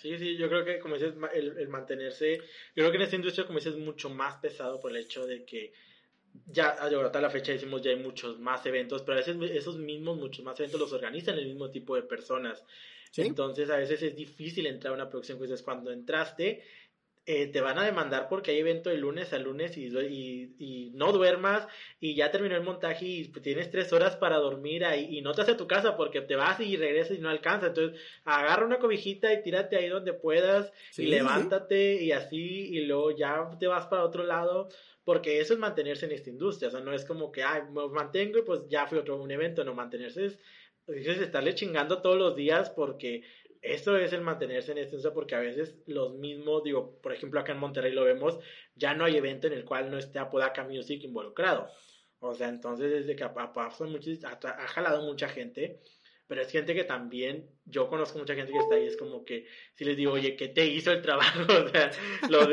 Sí, 0.00 0.16
sí, 0.18 0.36
yo 0.36 0.48
creo 0.48 0.64
que 0.64 0.78
como 0.78 0.94
dices, 0.94 1.14
el, 1.34 1.58
el 1.58 1.68
mantenerse, 1.68 2.38
yo 2.38 2.44
creo 2.74 2.90
que 2.90 2.96
en 2.96 3.02
esta 3.02 3.16
industria 3.16 3.46
como 3.46 3.58
dices 3.58 3.74
es 3.74 3.80
mucho 3.80 4.08
más 4.08 4.36
pesado 4.36 4.80
por 4.80 4.90
el 4.92 4.96
hecho 4.96 5.26
de 5.26 5.44
que 5.44 5.72
ya 6.46 6.70
hasta 6.70 7.20
la 7.20 7.28
fecha 7.28 7.52
decimos 7.52 7.82
ya 7.82 7.90
hay 7.90 7.96
muchos 7.96 8.38
más 8.38 8.64
eventos, 8.64 9.02
pero 9.02 9.18
a 9.18 9.20
veces 9.20 9.36
esos 9.50 9.76
mismos 9.76 10.16
muchos 10.16 10.42
más 10.44 10.58
eventos 10.58 10.80
los 10.80 10.92
organizan 10.94 11.38
el 11.38 11.46
mismo 11.46 11.70
tipo 11.70 11.96
de 11.96 12.02
personas. 12.02 12.64
Entonces 13.16 13.68
a 13.68 13.76
veces 13.76 14.02
es 14.02 14.16
difícil 14.16 14.66
entrar 14.66 14.92
a 14.92 14.96
una 14.96 15.10
producción, 15.10 15.36
pues 15.36 15.62
cuando 15.62 15.92
entraste 15.92 16.62
eh, 17.26 17.46
te 17.46 17.60
van 17.60 17.78
a 17.78 17.84
demandar 17.84 18.28
porque 18.28 18.50
hay 18.50 18.58
evento 18.58 18.90
de 18.90 18.96
lunes 18.96 19.32
a 19.32 19.38
lunes 19.38 19.76
y, 19.76 19.86
y, 20.58 20.90
no 20.94 21.12
duermas 21.12 21.66
y 22.00 22.14
ya 22.14 22.30
terminó 22.30 22.56
el 22.56 22.62
montaje 22.62 23.04
y 23.06 23.28
tienes 23.28 23.70
tres 23.70 23.92
horas 23.92 24.16
para 24.16 24.38
dormir 24.38 24.84
ahí 24.84 25.18
y 25.18 25.22
no 25.22 25.32
te 25.32 25.42
hace 25.42 25.54
tu 25.54 25.66
casa 25.66 25.96
porque 25.96 26.22
te 26.22 26.34
vas 26.34 26.58
y 26.60 26.76
regresas 26.76 27.18
y 27.18 27.20
no 27.20 27.28
alcanza. 27.28 27.68
Entonces 27.68 28.00
agarra 28.24 28.64
una 28.64 28.78
cobijita 28.78 29.32
y 29.32 29.42
tírate 29.42 29.76
ahí 29.76 29.88
donde 29.88 30.12
puedas 30.12 30.72
y 30.96 31.06
levántate 31.06 32.02
y 32.02 32.12
así 32.12 32.68
y 32.70 32.86
luego 32.86 33.10
ya 33.10 33.50
te 33.58 33.66
vas 33.66 33.86
para 33.86 34.04
otro 34.04 34.24
lado 34.24 34.68
porque 35.04 35.40
eso 35.40 35.54
es 35.54 35.58
mantenerse 35.58 36.06
en 36.06 36.12
esta 36.12 36.30
industria, 36.30 36.68
o 36.68 36.70
sea, 36.70 36.80
no 36.80 36.92
es 36.92 37.04
como 37.04 37.32
que, 37.32 37.42
ay, 37.42 37.62
me 37.72 37.88
mantengo 37.88 38.38
y 38.38 38.42
pues 38.42 38.60
ya 38.68 38.86
fui 38.86 38.98
a 38.98 39.00
otro 39.00 39.20
un 39.20 39.30
evento, 39.30 39.64
no, 39.64 39.74
mantenerse 39.74 40.26
es, 40.26 40.38
es 40.86 41.18
estarle 41.18 41.54
chingando 41.54 42.00
todos 42.00 42.16
los 42.16 42.36
días 42.36 42.70
porque 42.70 43.22
eso 43.62 43.96
es 43.96 44.12
el 44.12 44.22
mantenerse 44.22 44.72
en 44.72 44.78
industria 44.78 45.12
porque 45.12 45.34
a 45.34 45.40
veces 45.40 45.76
los 45.86 46.14
mismos, 46.14 46.62
digo, 46.62 46.98
por 47.02 47.12
ejemplo 47.12 47.40
acá 47.40 47.52
en 47.52 47.58
Monterrey 47.58 47.92
lo 47.92 48.04
vemos, 48.04 48.38
ya 48.74 48.94
no 48.94 49.04
hay 49.04 49.16
evento 49.16 49.46
en 49.46 49.52
el 49.52 49.64
cual 49.64 49.90
no 49.90 49.98
esté 49.98 50.18
Apodaca 50.18 50.64
Music 50.64 51.02
involucrado. 51.04 51.68
O 52.20 52.34
sea, 52.34 52.48
entonces 52.48 52.90
desde 52.90 53.16
que 53.16 53.24
ha, 53.24 53.32
ha 53.32 54.68
jalado 54.68 55.02
mucha 55.02 55.28
gente 55.28 55.80
pero 56.30 56.42
es 56.42 56.52
gente 56.52 56.76
que 56.76 56.84
también, 56.84 57.50
yo 57.64 57.88
conozco 57.88 58.16
mucha 58.16 58.36
gente 58.36 58.52
que 58.52 58.58
está 58.60 58.76
ahí, 58.76 58.86
es 58.86 58.96
como 58.96 59.24
que 59.24 59.48
si 59.74 59.84
les 59.84 59.96
digo, 59.96 60.12
oye, 60.12 60.36
¿qué 60.36 60.46
te 60.46 60.64
hizo 60.64 60.92
el 60.92 61.02
trabajo? 61.02 61.40
O 61.50 61.68
sea, 61.70 61.90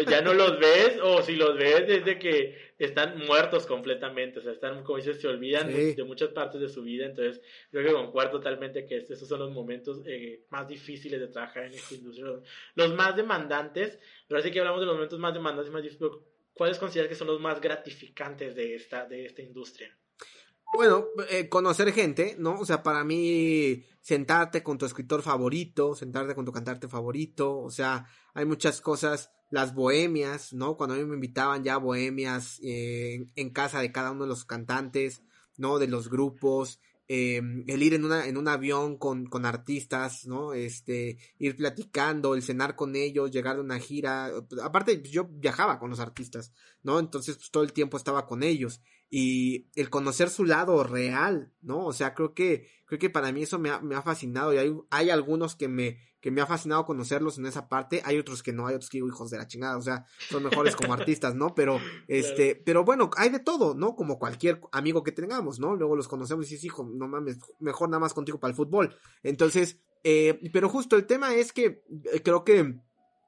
ya 0.09 0.21
no 0.23 0.33
los 0.33 0.57
ves, 0.57 0.97
o 0.99 1.21
si 1.21 1.35
los 1.35 1.55
ves 1.55 1.85
desde 1.85 2.17
que 2.17 2.57
están 2.79 3.19
muertos 3.27 3.67
completamente, 3.67 4.39
o 4.39 4.41
sea, 4.41 4.53
están, 4.53 4.83
como 4.83 4.97
dices, 4.97 5.21
se 5.21 5.27
olvidan 5.27 5.71
de, 5.71 6.03
muchas 6.05 6.29
partes 6.29 6.59
de 6.59 6.69
su 6.69 6.81
vida, 6.81 7.05
entonces 7.05 7.39
creo 7.69 7.85
que 7.85 7.93
concuerdo 7.93 8.31
totalmente 8.31 8.87
que 8.87 8.97
esos 8.97 9.27
son 9.27 9.41
los 9.41 9.51
momentos 9.51 10.01
eh, 10.07 10.41
más 10.49 10.67
difíciles 10.67 11.19
de 11.19 11.27
trabajar 11.27 11.65
en 11.65 11.73
esta 11.75 11.93
industria, 11.93 12.25
los, 12.73 12.95
más 12.95 13.15
demandantes, 13.15 13.99
pero 14.27 14.39
así 14.39 14.49
que 14.49 14.57
hablamos 14.59 14.79
de 14.79 14.87
los 14.87 14.95
momentos 14.95 15.19
más 15.19 15.35
demandantes 15.35 15.69
y 15.69 15.73
más 15.73 15.83
difíciles, 15.83 16.13
¿cuáles 16.53 16.79
consideras 16.79 17.09
que 17.09 17.15
son 17.15 17.27
los 17.27 17.39
más 17.39 17.61
gratificantes 17.61 18.55
de 18.55 18.73
esta, 18.73 19.05
de 19.05 19.27
esta 19.27 19.43
industria? 19.43 19.95
Bueno, 20.73 21.05
eh, 21.29 21.49
conocer 21.49 21.91
gente, 21.93 22.35
¿no? 22.37 22.59
O 22.59 22.65
sea, 22.65 22.83
para 22.83 23.03
mí, 23.03 23.83
sentarte 24.01 24.63
con 24.63 24.77
tu 24.77 24.85
escritor 24.85 25.21
favorito, 25.21 25.95
sentarte 25.95 26.35
con 26.35 26.45
tu 26.45 26.51
cantante 26.51 26.87
favorito, 26.87 27.57
o 27.59 27.71
sea, 27.71 28.05
hay 28.33 28.45
muchas 28.45 28.81
cosas, 28.81 29.31
las 29.49 29.73
bohemias, 29.73 30.53
¿no? 30.53 30.75
Cuando 30.77 30.95
a 30.95 30.97
mí 30.97 31.05
me 31.05 31.15
invitaban 31.15 31.63
ya 31.63 31.77
bohemias 31.77 32.59
eh, 32.63 33.27
en 33.35 33.49
casa 33.51 33.79
de 33.79 33.91
cada 33.91 34.11
uno 34.11 34.23
de 34.23 34.29
los 34.29 34.45
cantantes, 34.45 35.23
¿no? 35.55 35.79
De 35.79 35.87
los 35.87 36.09
grupos, 36.09 36.79
eh, 37.07 37.41
el 37.67 37.83
ir 37.83 37.93
en, 37.93 38.03
una, 38.03 38.27
en 38.27 38.35
un 38.35 38.49
avión 38.49 38.97
con, 38.97 39.27
con 39.27 39.45
artistas, 39.45 40.27
¿no? 40.27 40.53
Este, 40.53 41.17
ir 41.39 41.55
platicando, 41.55 42.35
el 42.35 42.43
cenar 42.43 42.75
con 42.75 42.95
ellos, 42.97 43.31
llegar 43.31 43.57
a 43.57 43.61
una 43.61 43.79
gira. 43.79 44.29
Aparte, 44.61 45.01
yo 45.01 45.25
viajaba 45.29 45.79
con 45.79 45.89
los 45.89 46.01
artistas, 46.01 46.51
¿no? 46.83 46.99
Entonces, 46.99 47.37
pues 47.37 47.49
todo 47.49 47.63
el 47.63 47.71
tiempo 47.71 47.95
estaba 47.95 48.27
con 48.27 48.43
ellos 48.43 48.81
y 49.09 49.69
el 49.75 49.89
conocer 49.89 50.29
su 50.29 50.43
lado 50.43 50.83
real, 50.83 51.53
¿no? 51.61 51.85
O 51.85 51.93
sea, 51.93 52.13
creo 52.13 52.33
que, 52.33 52.67
creo 52.85 52.99
que 52.99 53.09
para 53.09 53.31
mí 53.31 53.43
eso 53.43 53.57
me 53.57 53.69
ha, 53.69 53.79
me 53.79 53.95
ha 53.95 54.01
fascinado 54.01 54.53
y 54.53 54.57
hay, 54.57 54.73
hay 54.89 55.09
algunos 55.09 55.55
que 55.55 55.67
me, 55.67 55.97
que 56.19 56.31
me 56.31 56.41
ha 56.41 56.45
fascinado 56.45 56.85
conocerlos 56.85 57.37
en 57.37 57.45
esa 57.45 57.69
parte, 57.69 58.01
hay 58.03 58.17
otros 58.17 58.43
que 58.43 58.51
no, 58.51 58.67
hay 58.67 58.75
otros 58.75 58.89
que 58.89 58.97
digo 58.97 59.07
hijos 59.07 59.29
de 59.29 59.37
la 59.37 59.47
chingada, 59.47 59.77
o 59.77 59.81
sea, 59.81 60.05
son 60.29 60.43
mejores 60.43 60.75
como 60.75 60.93
artistas, 60.93 61.35
¿no? 61.35 61.55
Pero, 61.55 61.79
este, 62.07 62.55
pero 62.55 62.83
bueno, 62.83 63.09
hay 63.15 63.29
de 63.29 63.39
todo, 63.39 63.75
¿no? 63.75 63.95
Como 63.95 64.19
cualquier 64.19 64.59
amigo 64.71 65.03
que 65.03 65.11
tengamos, 65.11 65.59
¿no? 65.59 65.75
Luego 65.75 65.95
los 65.95 66.07
conocemos 66.07 66.47
y 66.47 66.49
dices, 66.51 66.65
hijo, 66.65 66.83
no 66.83 67.07
mames, 67.07 67.39
mejor 67.59 67.89
nada 67.89 68.01
más 68.01 68.13
contigo 68.13 68.39
para 68.39 68.49
el 68.49 68.57
fútbol. 68.57 68.97
Entonces, 69.23 69.79
eh, 70.03 70.39
pero 70.51 70.69
justo 70.69 70.95
el 70.95 71.05
tema 71.05 71.33
es 71.33 71.53
que 71.53 71.83
eh, 72.11 72.21
creo 72.23 72.43
que 72.43 72.79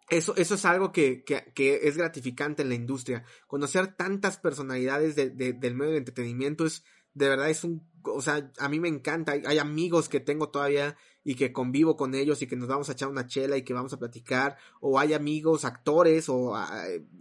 eso, 0.10 0.36
eso 0.36 0.56
es 0.56 0.66
algo 0.66 0.92
que, 0.92 1.24
que, 1.24 1.52
que, 1.54 1.88
es 1.88 1.98
gratificante 1.98 2.64
en 2.64 2.70
la 2.70 2.76
industria. 2.76 3.24
Conocer 3.48 3.96
tantas 3.96 4.38
personalidades 4.38 5.16
de, 5.16 5.30
de, 5.30 5.54
del 5.54 5.76
medio 5.76 5.92
de 5.92 6.00
entretenimiento 6.00 6.66
es, 6.66 6.84
de 7.14 7.30
verdad, 7.30 7.50
es 7.50 7.64
un, 7.64 7.88
o 8.04 8.22
sea, 8.22 8.52
a 8.58 8.70
mí 8.70 8.80
me 8.80 8.88
encanta. 8.88 9.34
Hay, 9.34 9.58
amigos 9.58 10.10
que 10.10 10.20
tengo 10.20 10.50
todavía 10.50 10.96
y 11.24 11.36
que 11.36 11.52
convivo 11.52 11.96
con 11.96 12.16
ellos 12.16 12.42
y 12.42 12.48
que 12.48 12.56
nos 12.56 12.68
vamos 12.68 12.90
a 12.90 12.94
echar 12.94 13.10
una 13.10 13.28
chela 13.28 13.58
y 13.58 13.64
que 13.64 13.74
vamos 13.74 13.94
a 13.94 14.00
platicar, 14.00 14.58
o 14.80 15.00
hay 15.00 15.14
amigos, 15.14 15.66
actores, 15.66 16.28
o 16.30 16.54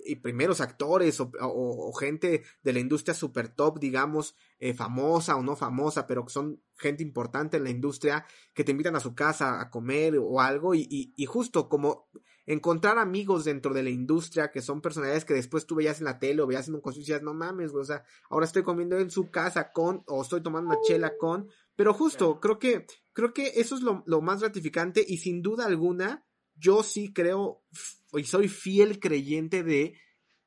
y 0.04 0.16
primeros 0.16 0.60
actores, 0.60 1.20
o, 1.20 1.92
gente 1.92 2.44
de 2.62 2.72
la 2.72 2.78
industria 2.78 3.14
super 3.14 3.48
top, 3.48 3.78
digamos, 3.78 4.36
eh, 4.58 4.72
famosa 4.72 5.36
o 5.36 5.42
no 5.42 5.56
famosa, 5.56 6.06
pero 6.06 6.24
que 6.24 6.32
son 6.32 6.62
gente 6.76 7.02
importante 7.02 7.56
en 7.56 7.64
la 7.64 7.70
industria, 7.70 8.24
que 8.54 8.64
te 8.64 8.70
invitan 8.70 8.96
a 8.96 9.00
su 9.00 9.14
casa 9.14 9.60
a 9.60 9.70
comer 9.70 10.16
o 10.18 10.40
algo, 10.40 10.74
y, 10.74 10.86
y, 10.88 11.12
y 11.16 11.26
justo 11.26 11.68
como 11.68 12.08
encontrar 12.48 12.98
amigos 12.98 13.44
dentro 13.44 13.74
de 13.74 13.82
la 13.82 13.90
industria 13.90 14.50
que 14.50 14.62
son 14.62 14.80
personalidades 14.80 15.26
que 15.26 15.34
después 15.34 15.66
tú 15.66 15.74
veías 15.74 15.98
en 15.98 16.06
la 16.06 16.18
tele 16.18 16.40
o 16.40 16.46
veías 16.46 16.66
en 16.66 16.74
un 16.74 16.80
concierto 16.80 17.02
y 17.02 17.12
decías, 17.12 17.22
no 17.22 17.34
mames, 17.34 17.72
güey, 17.72 17.82
o 17.82 17.84
sea, 17.84 18.02
ahora 18.30 18.46
estoy 18.46 18.62
comiendo 18.62 18.98
en 18.98 19.10
su 19.10 19.30
casa 19.30 19.70
con, 19.70 20.02
o 20.06 20.22
estoy 20.22 20.42
tomando 20.42 20.70
una 20.70 20.80
chela 20.80 21.12
con, 21.18 21.48
pero 21.76 21.92
justo, 21.92 22.40
creo 22.40 22.58
que, 22.58 22.86
creo 23.12 23.34
que 23.34 23.52
eso 23.56 23.76
es 23.76 23.82
lo, 23.82 24.02
lo 24.06 24.22
más 24.22 24.40
gratificante 24.40 25.04
y 25.06 25.18
sin 25.18 25.42
duda 25.42 25.66
alguna, 25.66 26.24
yo 26.56 26.82
sí 26.82 27.12
creo 27.12 27.62
y 28.14 28.24
soy 28.24 28.48
fiel 28.48 28.98
creyente 28.98 29.62
de 29.62 29.94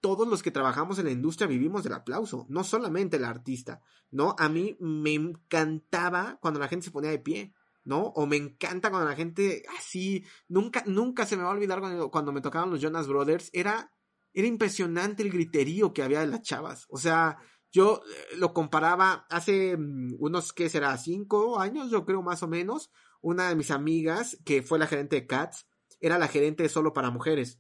todos 0.02 0.28
los 0.28 0.42
que 0.42 0.50
trabajamos 0.50 0.98
en 0.98 1.06
la 1.06 1.12
industria 1.12 1.48
vivimos 1.48 1.84
del 1.84 1.94
aplauso, 1.94 2.48
no 2.50 2.64
solamente 2.64 3.18
el 3.18 3.26
artista, 3.26 3.80
¿no? 4.10 4.36
A 4.40 4.50
mí 4.50 4.76
me 4.80 5.14
encantaba 5.14 6.40
cuando 6.42 6.60
la 6.60 6.68
gente 6.68 6.86
se 6.86 6.92
ponía 6.92 7.12
de 7.12 7.20
pie. 7.20 7.54
¿No? 7.84 8.08
O 8.16 8.26
me 8.26 8.38
encanta 8.38 8.90
cuando 8.90 9.10
la 9.10 9.16
gente 9.16 9.64
así, 9.78 10.26
nunca, 10.48 10.84
nunca 10.86 11.26
se 11.26 11.38
me 11.38 11.44
va 11.44 11.50
a 11.50 11.54
olvidar 11.54 11.82
cuando, 12.10 12.32
me 12.32 12.42
tocaban 12.42 12.70
los 12.70 12.82
Jonas 12.82 13.08
Brothers, 13.08 13.50
era, 13.54 13.94
era 14.34 14.48
impresionante 14.48 15.24
el 15.24 15.32
griterío 15.32 15.94
que 15.94 16.04
había 16.04 16.22
de 16.22 16.28
las 16.28 16.42
chavas, 16.42 16.86
o 16.90 16.98
sea, 16.98 17.38
yo 17.72 18.02
eh, 18.06 18.38
lo 18.38 18.54
comparaba 18.54 19.26
hace 19.30 19.78
mm, 19.78 20.16
unos, 20.20 20.54
¿qué 20.54 20.70
será? 20.70 20.98
Cinco 20.98 21.60
años, 21.60 21.90
yo 21.90 22.06
creo 22.06 22.22
más 22.22 22.44
o 22.44 22.48
menos, 22.48 22.92
una 23.22 23.50
de 23.50 23.56
mis 23.56 23.72
amigas, 23.72 24.38
que 24.46 24.62
fue 24.62 24.80
la 24.80 24.88
gerente 24.88 25.16
de 25.16 25.28
Cats, 25.28 25.68
era 26.00 26.20
la 26.20 26.28
gerente 26.28 26.68
Solo 26.68 26.94
para 26.94 27.12
Mujeres. 27.12 27.60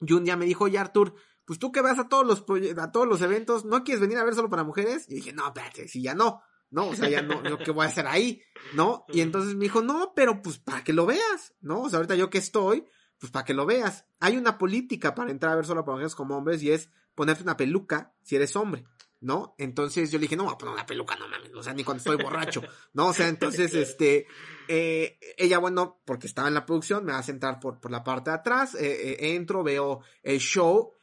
Y 0.00 0.12
un 0.12 0.24
día 0.24 0.36
me 0.36 0.44
dijo, 0.44 0.64
oye 0.64 0.78
Artur, 0.78 1.14
pues 1.44 1.58
tú 1.58 1.72
que 1.72 1.80
vas 1.80 1.98
a 1.98 2.08
todos 2.08 2.26
los, 2.26 2.44
a 2.78 2.92
todos 2.92 3.06
los 3.06 3.22
eventos, 3.22 3.64
¿no 3.64 3.84
quieres 3.84 4.00
venir 4.00 4.18
a 4.18 4.24
ver 4.24 4.34
Solo 4.34 4.50
para 4.50 4.64
Mujeres? 4.64 5.08
Y 5.08 5.14
dije, 5.14 5.32
no, 5.32 5.46
espérate, 5.46 5.88
si 5.88 6.02
ya 6.02 6.14
no. 6.14 6.42
¿No? 6.72 6.88
O 6.88 6.96
sea, 6.96 7.08
ya 7.08 7.22
no, 7.22 7.42
¿qué 7.58 7.70
voy 7.70 7.84
a 7.84 7.88
hacer 7.88 8.06
ahí? 8.06 8.42
¿No? 8.74 9.04
Y 9.08 9.20
entonces 9.20 9.54
me 9.54 9.64
dijo, 9.64 9.82
no, 9.82 10.12
pero 10.16 10.42
pues 10.42 10.58
para 10.58 10.82
que 10.82 10.92
lo 10.92 11.06
veas, 11.06 11.54
¿no? 11.60 11.82
O 11.82 11.90
sea, 11.90 11.98
ahorita 11.98 12.16
yo 12.16 12.30
que 12.30 12.38
estoy, 12.38 12.84
pues 13.18 13.30
para 13.30 13.44
que 13.44 13.54
lo 13.54 13.66
veas. 13.66 14.06
Hay 14.18 14.36
una 14.36 14.58
política 14.58 15.14
para 15.14 15.30
entrar 15.30 15.52
a 15.52 15.56
ver 15.56 15.66
solo 15.66 15.84
mujeres 15.84 16.14
como 16.14 16.36
hombres 16.36 16.62
y 16.62 16.72
es 16.72 16.90
ponerte 17.14 17.42
una 17.42 17.58
peluca 17.58 18.14
si 18.22 18.36
eres 18.36 18.56
hombre, 18.56 18.84
¿no? 19.20 19.54
Entonces 19.58 20.10
yo 20.10 20.18
le 20.18 20.22
dije, 20.22 20.34
no, 20.34 20.44
voy 20.44 20.54
a 20.54 20.58
poner 20.58 20.74
una 20.74 20.86
peluca, 20.86 21.14
no 21.16 21.28
mames, 21.28 21.54
o 21.54 21.62
sea, 21.62 21.74
ni 21.74 21.84
cuando 21.84 21.98
estoy 21.98 22.16
borracho, 22.16 22.62
¿no? 22.94 23.08
O 23.08 23.12
sea, 23.12 23.28
entonces, 23.28 23.74
este, 23.74 24.26
eh, 24.66 25.18
ella, 25.36 25.58
bueno, 25.58 26.00
porque 26.06 26.26
estaba 26.26 26.48
en 26.48 26.54
la 26.54 26.64
producción, 26.64 27.04
me 27.04 27.12
va 27.12 27.18
a 27.18 27.22
sentar 27.22 27.60
por, 27.60 27.80
por 27.80 27.90
la 27.90 28.02
parte 28.02 28.30
de 28.30 28.36
atrás, 28.36 28.74
eh, 28.76 29.10
eh, 29.10 29.34
entro, 29.36 29.62
veo 29.62 30.00
el 30.22 30.38
show 30.38 30.94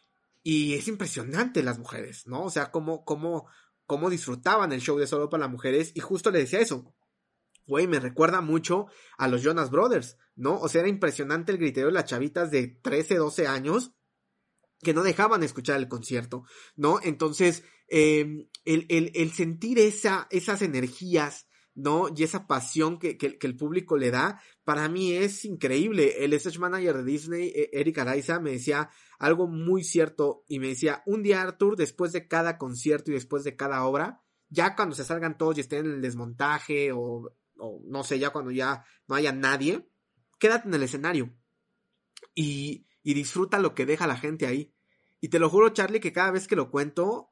y 0.41 0.73
es 0.73 0.87
impresionante 0.87 1.61
las 1.61 1.77
mujeres, 1.77 2.25
¿no? 2.25 2.43
O 2.45 2.49
sea, 2.49 2.71
como, 2.71 3.05
como, 3.05 3.47
cómo 3.89 4.11
disfrutaban 4.11 4.71
el 4.71 4.81
show 4.81 4.99
de 4.99 5.07
Solo 5.07 5.31
para 5.31 5.41
las 5.41 5.51
Mujeres 5.51 5.93
y 5.95 5.99
justo 5.99 6.29
le 6.29 6.37
decía 6.37 6.59
eso. 6.59 6.93
Güey, 7.65 7.87
me 7.87 7.99
recuerda 7.99 8.39
mucho 8.39 8.85
a 9.17 9.27
los 9.27 9.41
Jonas 9.41 9.71
Brothers, 9.71 10.15
¿no? 10.35 10.59
O 10.59 10.69
sea, 10.69 10.81
era 10.81 10.89
impresionante 10.89 11.51
el 11.51 11.57
griterío 11.57 11.87
de 11.87 11.93
las 11.93 12.05
chavitas 12.05 12.51
de 12.51 12.67
13, 12.67 13.15
12 13.15 13.47
años 13.47 13.95
que 14.83 14.93
no 14.93 15.01
dejaban 15.01 15.41
escuchar 15.41 15.79
el 15.79 15.87
concierto, 15.87 16.43
¿no? 16.75 16.99
Entonces, 17.01 17.63
em, 17.87 18.47
el, 18.63 18.85
el, 18.89 19.11
el, 19.15 19.31
sentir 19.31 19.79
esa, 19.79 20.27
esas 20.29 20.61
energías, 20.61 21.47
¿no? 21.79 22.07
Y 22.15 22.23
esa 22.23 22.45
pasión 22.45 22.99
que, 22.99 23.17
que, 23.17 23.37
el 23.41 23.55
público 23.55 23.97
le 23.97 24.11
da, 24.11 24.41
para 24.63 24.89
mí 24.89 25.13
es 25.13 25.45
increíble. 25.45 26.23
El 26.23 26.33
stage 26.33 26.59
manager 26.59 26.97
de 26.97 27.03
Disney, 27.03 27.47
e, 27.55 27.69
Eric 27.73 27.99
Araiza, 27.99 28.39
me 28.39 28.51
decía, 28.51 28.89
algo 29.17 29.47
muy 29.47 29.83
cierto 29.83 30.43
y 30.47 30.59
me 30.59 30.67
decía, 30.67 31.03
un 31.05 31.23
día 31.23 31.41
Arthur, 31.41 31.75
después 31.77 32.11
de 32.11 32.27
cada 32.27 32.57
concierto 32.57 33.11
y 33.11 33.13
después 33.13 33.43
de 33.43 33.55
cada 33.55 33.85
obra, 33.85 34.21
ya 34.49 34.75
cuando 34.75 34.95
se 34.95 35.03
salgan 35.03 35.37
todos 35.37 35.57
y 35.57 35.61
estén 35.61 35.85
en 35.85 35.93
el 35.93 36.01
desmontaje 36.01 36.91
o, 36.91 37.33
o 37.57 37.81
no 37.85 38.03
sé, 38.03 38.19
ya 38.19 38.31
cuando 38.31 38.51
ya 38.51 38.83
no 39.07 39.15
haya 39.15 39.31
nadie, 39.31 39.89
quédate 40.37 40.67
en 40.67 40.73
el 40.73 40.83
escenario 40.83 41.33
y, 42.35 42.87
y 43.03 43.13
disfruta 43.13 43.59
lo 43.59 43.73
que 43.73 43.85
deja 43.85 44.07
la 44.07 44.17
gente 44.17 44.47
ahí. 44.47 44.73
Y 45.21 45.29
te 45.29 45.39
lo 45.39 45.49
juro, 45.49 45.69
Charlie, 45.69 45.99
que 45.99 46.13
cada 46.13 46.31
vez 46.31 46.47
que 46.47 46.55
lo 46.55 46.71
cuento, 46.71 47.31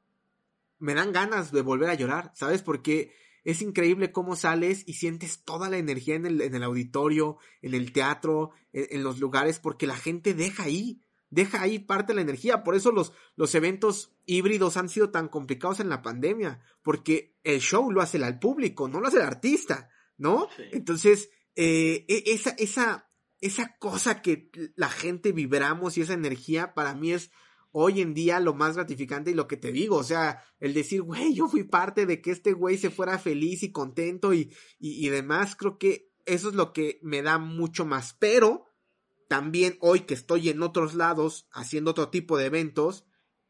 me 0.79 0.93
dan 0.93 1.11
ganas 1.11 1.51
de 1.51 1.61
volver 1.61 1.89
a 1.89 1.95
llorar, 1.95 2.31
¿sabes? 2.35 2.61
Porque 2.61 3.13
es 3.43 3.61
increíble 3.61 4.11
cómo 4.11 4.35
sales 4.35 4.83
y 4.85 4.93
sientes 4.93 5.43
toda 5.43 5.69
la 5.69 5.77
energía 5.77 6.15
en 6.15 6.25
el, 6.25 6.41
en 6.41 6.55
el 6.55 6.63
auditorio, 6.63 7.37
en 7.61 7.73
el 7.73 7.91
teatro, 7.91 8.51
en, 8.73 8.87
en, 8.91 9.03
los 9.03 9.19
lugares, 9.19 9.59
porque 9.59 9.87
la 9.87 9.95
gente 9.95 10.33
deja 10.33 10.63
ahí 10.63 11.01
deja 11.29 11.61
ahí 11.61 11.79
parte 11.79 12.13
de 12.13 12.15
la 12.15 12.21
energía. 12.21 12.63
Por 12.63 12.75
eso 12.75 12.91
los, 12.91 13.13
los 13.35 13.53
eventos 13.55 14.15
híbridos 14.25 14.77
han 14.77 14.89
sido 14.89 15.09
tan 15.09 15.27
complicados 15.27 15.79
en 15.79 15.89
la 15.89 16.01
pandemia, 16.01 16.61
porque 16.81 17.37
el 17.43 17.59
show 17.59 17.91
lo 17.91 18.01
hace 18.01 18.17
el 18.17 18.39
público, 18.39 18.87
no 18.87 18.99
lo 18.99 19.07
hace 19.07 19.17
el 19.17 19.23
artista, 19.23 19.89
¿no? 20.17 20.47
Entonces, 20.71 21.29
eh, 21.55 22.05
e, 22.07 22.23
esa, 22.27 22.51
esa, 22.51 23.11
esa 23.41 23.77
cosa 23.77 24.21
que 24.21 24.49
la 24.75 24.89
gente 24.89 25.31
vibramos 25.31 25.97
y 25.97 26.01
esa 26.01 26.13
energía 26.13 26.73
para 26.73 26.95
mí 26.95 27.11
es 27.11 27.31
hoy 27.71 28.01
en 28.01 28.13
día 28.13 28.39
lo 28.39 28.53
más 28.53 28.75
gratificante 28.75 29.31
y 29.31 29.35
lo 29.35 29.47
que 29.47 29.57
te 29.57 29.71
digo, 29.71 29.97
o 29.97 30.03
sea, 30.03 30.43
el 30.59 30.73
decir, 30.73 31.01
güey, 31.01 31.33
yo 31.33 31.47
fui 31.47 31.63
parte 31.63 32.05
de 32.05 32.21
que 32.21 32.31
este 32.31 32.53
güey 32.53 32.77
se 32.77 32.89
fuera 32.89 33.19
feliz 33.19 33.63
y 33.63 33.71
contento 33.71 34.33
y, 34.33 34.53
y, 34.79 35.09
demás, 35.09 35.55
creo 35.55 35.77
que 35.77 36.11
eso 36.25 36.49
es 36.49 36.55
lo 36.55 36.73
que 36.73 36.99
me 37.03 37.21
da 37.21 37.37
mucho 37.37 37.85
más, 37.85 38.15
pero 38.19 38.65
también 39.29 39.77
hoy 39.81 40.01
que 40.01 40.13
estoy 40.13 40.49
en 40.49 40.61
otros 40.63 40.95
lados 40.95 41.47
haciendo 41.51 41.91
otro 41.91 42.09
tipo 42.09 42.37
de 42.37 42.45
eventos, 42.45 43.05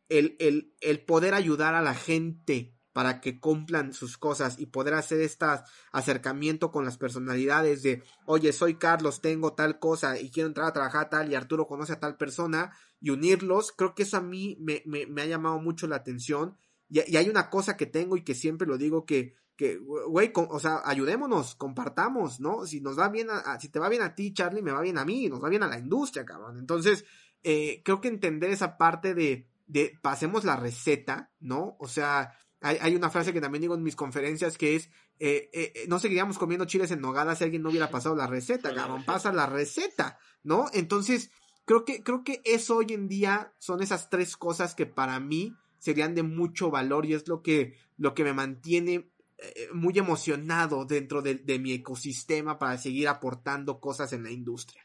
el, 0.10 0.36
el, 0.40 0.74
el 0.82 1.04
poder 1.04 1.34
ayudar 1.34 1.76
a 1.76 1.82
la 1.82 1.94
gente 1.94 2.78
para 2.98 3.22
que 3.22 3.40
cumplan 3.40 3.94
sus 3.94 4.18
cosas 4.18 4.58
y 4.58 4.66
poder 4.66 4.96
hacer 4.96 5.22
este 5.22 5.46
acercamiento 5.92 6.72
con 6.72 6.84
las 6.84 6.98
personalidades 6.98 7.84
de, 7.84 8.02
oye, 8.26 8.52
soy 8.52 8.74
Carlos, 8.80 9.22
tengo 9.22 9.54
tal 9.54 9.78
cosa 9.78 10.20
y 10.20 10.32
quiero 10.32 10.48
entrar 10.48 10.66
a 10.66 10.74
trabajar 10.74 11.08
tal 11.08 11.32
y 11.32 11.36
Arturo 11.36 11.68
conoce 11.68 11.94
a 11.94 12.00
tal 12.00 12.18
persona 12.18 12.76
y 13.00 13.12
unirlos, 13.12 13.72
creo 13.72 13.96
que 13.96 14.04
eso 14.04 14.18
a 14.18 14.22
mí 14.22 14.58
me, 14.60 14.82
me, 14.86 15.06
me 15.06 15.22
ha 15.22 15.26
llamado 15.26 15.60
mucho 15.60 15.88
la 15.88 15.98
atención 15.98 16.58
y, 16.90 17.00
y, 17.12 17.18
hay 17.18 17.30
una 17.30 17.50
cosa 17.50 17.78
que 17.78 17.86
tengo 17.86 18.18
y 18.18 18.24
que 18.24 18.34
siempre 18.34 18.68
lo 18.68 18.78
digo 18.78 19.06
que 19.06 19.36
que, 19.58 19.78
güey, 19.78 20.32
o 20.36 20.60
sea, 20.60 20.82
ayudémonos, 20.86 21.56
compartamos, 21.56 22.40
¿no? 22.40 22.68
Si 22.68 22.80
nos 22.80 22.98
va 22.98 23.10
bien, 23.10 23.30
a, 23.32 23.60
si 23.60 23.70
te 23.70 23.80
va 23.80 23.90
bien 23.90 24.04
a 24.04 24.14
ti, 24.14 24.32
Charlie, 24.32 24.62
me 24.62 24.72
va 24.72 24.82
bien 24.82 25.00
a 25.00 25.04
mí, 25.04 25.28
nos 25.28 25.44
va 25.44 25.50
bien 25.50 25.64
a 25.64 25.68
la 25.68 25.80
industria, 25.80 26.24
cabrón. 26.24 26.60
Entonces, 26.60 27.06
eh, 27.44 27.82
creo 27.84 28.00
que 28.00 28.08
entender 28.08 28.52
esa 28.52 28.78
parte 28.78 29.16
de, 29.16 29.50
de 29.66 29.98
pasemos 30.02 30.46
la 30.46 30.56
receta, 30.56 31.32
¿no? 31.40 31.76
O 31.80 31.88
sea, 31.88 32.38
hay, 32.62 32.78
hay 32.80 32.96
una 32.96 33.10
frase 33.10 33.34
que 33.34 33.42
también 33.42 33.64
digo 33.64 33.74
en 33.74 33.82
mis 33.82 33.96
conferencias 33.96 34.60
que 34.60 34.76
es, 34.76 34.92
eh, 35.20 35.50
eh 35.52 35.86
no 35.88 35.98
seguiríamos 35.98 36.38
comiendo 36.38 36.66
chiles 36.66 36.92
en 36.92 37.02
nogada 37.02 37.36
si 37.36 37.44
alguien 37.44 37.64
no 37.64 37.70
hubiera 37.70 37.90
pasado 37.90 38.16
la 38.16 38.28
receta, 38.28 38.74
cabrón, 38.76 39.06
pasa 39.06 39.34
la 39.34 39.48
receta, 39.48 40.20
¿no? 40.44 40.68
Entonces, 40.72 41.32
creo 41.68 41.84
que, 41.84 42.02
creo 42.02 42.24
que 42.24 42.42
eso 42.46 42.78
hoy 42.78 42.88
en 42.92 43.10
día 43.10 43.54
son 43.60 43.84
esas 43.84 44.10
tres 44.10 44.38
cosas 44.38 44.74
que 44.74 44.86
para 44.86 45.20
mí 45.20 45.54
serían 45.78 46.16
de 46.16 46.24
mucho 46.24 46.72
valor 46.72 47.06
y 47.06 47.14
es 47.14 47.28
lo 47.28 47.44
que, 47.44 47.76
lo 47.98 48.14
que 48.16 48.24
me 48.24 48.34
mantiene 48.34 49.12
eh, 49.38 49.68
muy 49.74 49.98
emocionado 50.00 50.86
dentro 50.86 51.22
de, 51.22 51.60
mi 51.60 51.74
ecosistema 51.74 52.58
para 52.58 52.78
seguir 52.78 53.10
aportando 53.10 53.82
cosas 53.82 54.14
en 54.14 54.24
la 54.24 54.32
industria. 54.32 54.82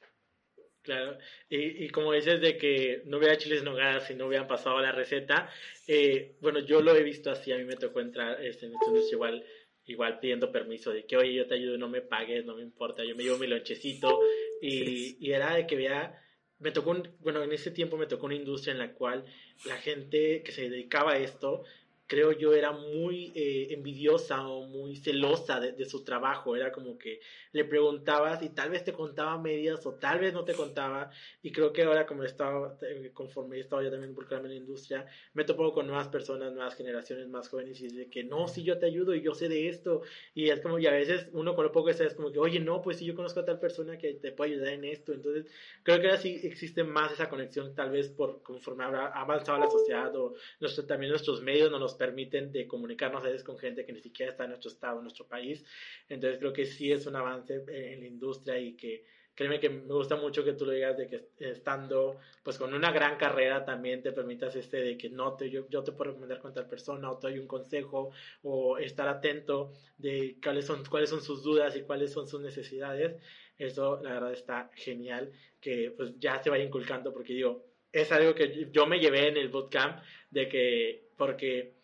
Claro, 0.82 1.16
y, 1.48 1.84
y, 1.84 1.90
como 1.90 2.12
dices 2.12 2.40
de 2.40 2.58
que 2.58 3.02
no 3.06 3.18
hubiera 3.18 3.38
chiles 3.38 3.62
nogadas 3.62 4.08
si 4.08 4.16
no 4.16 4.26
hubieran 4.26 4.48
pasado 4.48 4.80
la 4.80 4.90
receta, 4.90 5.48
eh, 5.86 6.34
bueno, 6.40 6.58
yo 6.58 6.82
lo 6.82 6.96
he 6.96 7.04
visto 7.04 7.30
así, 7.30 7.52
a 7.52 7.58
mí 7.58 7.64
me 7.64 7.76
tocó 7.76 8.00
entrar 8.00 8.44
este, 8.44 8.66
en 8.66 8.74
esto 8.74 8.92
igual, 9.12 9.44
igual 9.86 10.18
pidiendo 10.18 10.50
permiso 10.50 10.90
de 10.90 11.06
que, 11.06 11.16
oye, 11.16 11.34
yo 11.34 11.46
te 11.46 11.54
ayudo, 11.54 11.78
no 11.78 11.88
me 11.88 12.00
pagues, 12.00 12.44
no 12.44 12.56
me 12.56 12.62
importa, 12.62 13.04
yo 13.04 13.14
me 13.14 13.22
llevo 13.22 13.38
mi 13.38 13.46
lonchecito, 13.46 14.18
y, 14.60 15.24
y 15.24 15.32
era 15.32 15.54
de 15.54 15.68
que 15.68 15.76
vea, 15.76 16.21
me 16.62 16.70
tocó, 16.70 16.90
un, 16.90 17.08
bueno, 17.20 17.42
en 17.42 17.52
ese 17.52 17.70
tiempo 17.70 17.96
me 17.96 18.06
tocó 18.06 18.26
una 18.26 18.34
industria 18.36 18.72
en 18.72 18.78
la 18.78 18.92
cual 18.92 19.24
la 19.66 19.76
gente 19.76 20.42
que 20.42 20.52
se 20.52 20.70
dedicaba 20.70 21.12
a 21.12 21.18
esto 21.18 21.64
creo 22.12 22.32
yo, 22.32 22.52
era 22.52 22.72
muy 22.72 23.32
eh, 23.34 23.68
envidiosa 23.70 24.46
o 24.46 24.66
muy 24.66 24.96
celosa 24.96 25.58
de, 25.58 25.82
su 25.86 26.04
trabajo. 26.04 26.54
Era 26.54 26.70
como 26.70 26.98
que 26.98 27.20
le 27.52 27.64
preguntabas 27.64 28.42
y 28.42 28.50
tal 28.50 28.68
vez 28.68 28.84
te 28.84 28.92
contaba 28.92 29.38
medias 29.38 29.86
o 29.86 29.94
tal 29.94 30.20
vez 30.20 30.34
no 30.34 30.44
te 30.44 30.52
contaba. 30.52 31.10
Y 31.42 31.52
creo 31.52 31.72
que 31.72 31.84
ahora, 31.84 32.04
como 32.04 32.24
he 32.24 32.26
estado, 32.26 32.76
eh, 32.82 33.12
conforme 33.14 33.56
he 33.56 33.60
estado 33.60 33.80
ya 33.80 33.90
también 33.90 34.10
involucrado 34.10 34.44
en 34.44 34.50
la 34.50 34.56
industria, 34.56 35.06
me 35.32 35.44
topo 35.44 35.72
con 35.72 35.86
nuevas 35.86 36.08
personas, 36.08 36.52
nuevas 36.52 36.74
generaciones 36.74 37.28
más 37.28 37.48
jóvenes 37.48 37.80
y 37.80 37.88
dice 37.88 38.10
que 38.10 38.24
no, 38.24 38.46
si 38.46 38.62
yo 38.62 38.78
te 38.78 38.84
ayudo 38.84 39.14
y 39.14 39.22
yo 39.22 39.32
sé 39.32 39.48
de 39.48 39.70
esto. 39.70 40.02
Y 40.34 40.50
es 40.50 40.60
como, 40.60 40.78
y 40.78 40.86
a 40.86 40.92
veces 40.92 41.28
uno 41.32 41.54
con 41.54 41.64
lo 41.64 41.72
poco 41.72 41.86
que 41.86 41.94
sabe 41.94 42.10
es 42.10 42.14
como 42.14 42.30
que, 42.30 42.40
oye, 42.40 42.60
no, 42.60 42.82
pues 42.82 42.98
si 42.98 43.06
yo 43.06 43.14
conozco 43.14 43.40
a 43.40 43.46
tal 43.46 43.58
persona 43.58 43.96
que 43.96 44.12
te 44.12 44.32
puede 44.32 44.52
ayudar 44.52 44.74
en 44.74 44.84
esto. 44.84 45.14
Entonces, 45.14 45.46
creo 45.82 45.98
que 45.98 46.08
ahora 46.08 46.20
sí 46.20 46.40
existe 46.42 46.84
más 46.84 47.10
esa 47.10 47.30
conexión, 47.30 47.74
tal 47.74 47.90
vez 47.90 48.10
por 48.10 48.42
conforme 48.42 48.84
ha 48.84 49.06
avanzado 49.06 49.58
la 49.58 49.70
sociedad 49.70 50.14
o 50.14 50.34
nuestro, 50.60 50.84
también 50.84 51.08
nuestros 51.08 51.40
medios 51.40 51.70
no 51.70 51.78
nos 51.78 52.01
permiten 52.02 52.50
de 52.50 52.66
comunicarnos 52.66 53.22
a 53.22 53.28
veces 53.28 53.44
con 53.44 53.56
gente 53.56 53.84
que 53.86 53.92
ni 53.92 54.00
siquiera 54.00 54.32
está 54.32 54.42
en 54.42 54.50
nuestro 54.50 54.72
estado, 54.72 54.96
en 54.96 55.04
nuestro 55.04 55.28
país. 55.28 55.64
Entonces 56.08 56.40
creo 56.40 56.52
que 56.52 56.66
sí 56.66 56.90
es 56.90 57.06
un 57.06 57.14
avance 57.14 57.62
en 57.68 58.00
la 58.00 58.06
industria 58.08 58.58
y 58.58 58.72
que 58.74 59.04
créeme 59.36 59.60
que 59.60 59.70
me 59.70 59.94
gusta 59.94 60.16
mucho 60.16 60.44
que 60.44 60.54
tú 60.54 60.66
lo 60.66 60.72
digas 60.72 60.96
de 60.96 61.06
que 61.06 61.28
estando 61.38 62.18
pues 62.42 62.58
con 62.58 62.74
una 62.74 62.90
gran 62.90 63.16
carrera 63.16 63.64
también 63.64 64.02
te 64.02 64.10
permitas 64.12 64.56
este 64.56 64.78
de 64.82 64.98
que 64.98 65.10
no 65.10 65.36
te 65.36 65.48
yo, 65.48 65.68
yo 65.70 65.84
te 65.84 65.92
puedo 65.92 66.10
recomendar 66.10 66.40
con 66.40 66.52
tal 66.52 66.66
persona 66.66 67.10
o 67.10 67.18
te 67.18 67.28
doy 67.28 67.38
un 67.38 67.46
consejo 67.46 68.10
o 68.42 68.78
estar 68.78 69.08
atento 69.08 69.72
de 69.96 70.36
cuáles 70.42 70.66
son 70.66 70.84
cuáles 70.84 71.08
son 71.08 71.22
sus 71.22 71.42
dudas 71.42 71.76
y 71.76 71.82
cuáles 71.82 72.12
son 72.12 72.26
sus 72.28 72.40
necesidades 72.40 73.16
eso 73.58 74.00
la 74.02 74.14
verdad 74.14 74.32
está 74.32 74.70
genial 74.74 75.32
que 75.60 75.94
pues 75.96 76.18
ya 76.18 76.42
se 76.42 76.50
vaya 76.50 76.64
inculcando 76.64 77.12
porque 77.12 77.32
digo 77.32 77.64
es 77.92 78.10
algo 78.10 78.34
que 78.34 78.68
yo 78.72 78.86
me 78.86 78.98
llevé 78.98 79.28
en 79.28 79.36
el 79.36 79.48
bootcamp 79.48 80.02
de 80.30 80.48
que 80.48 81.01
porque 81.16 81.74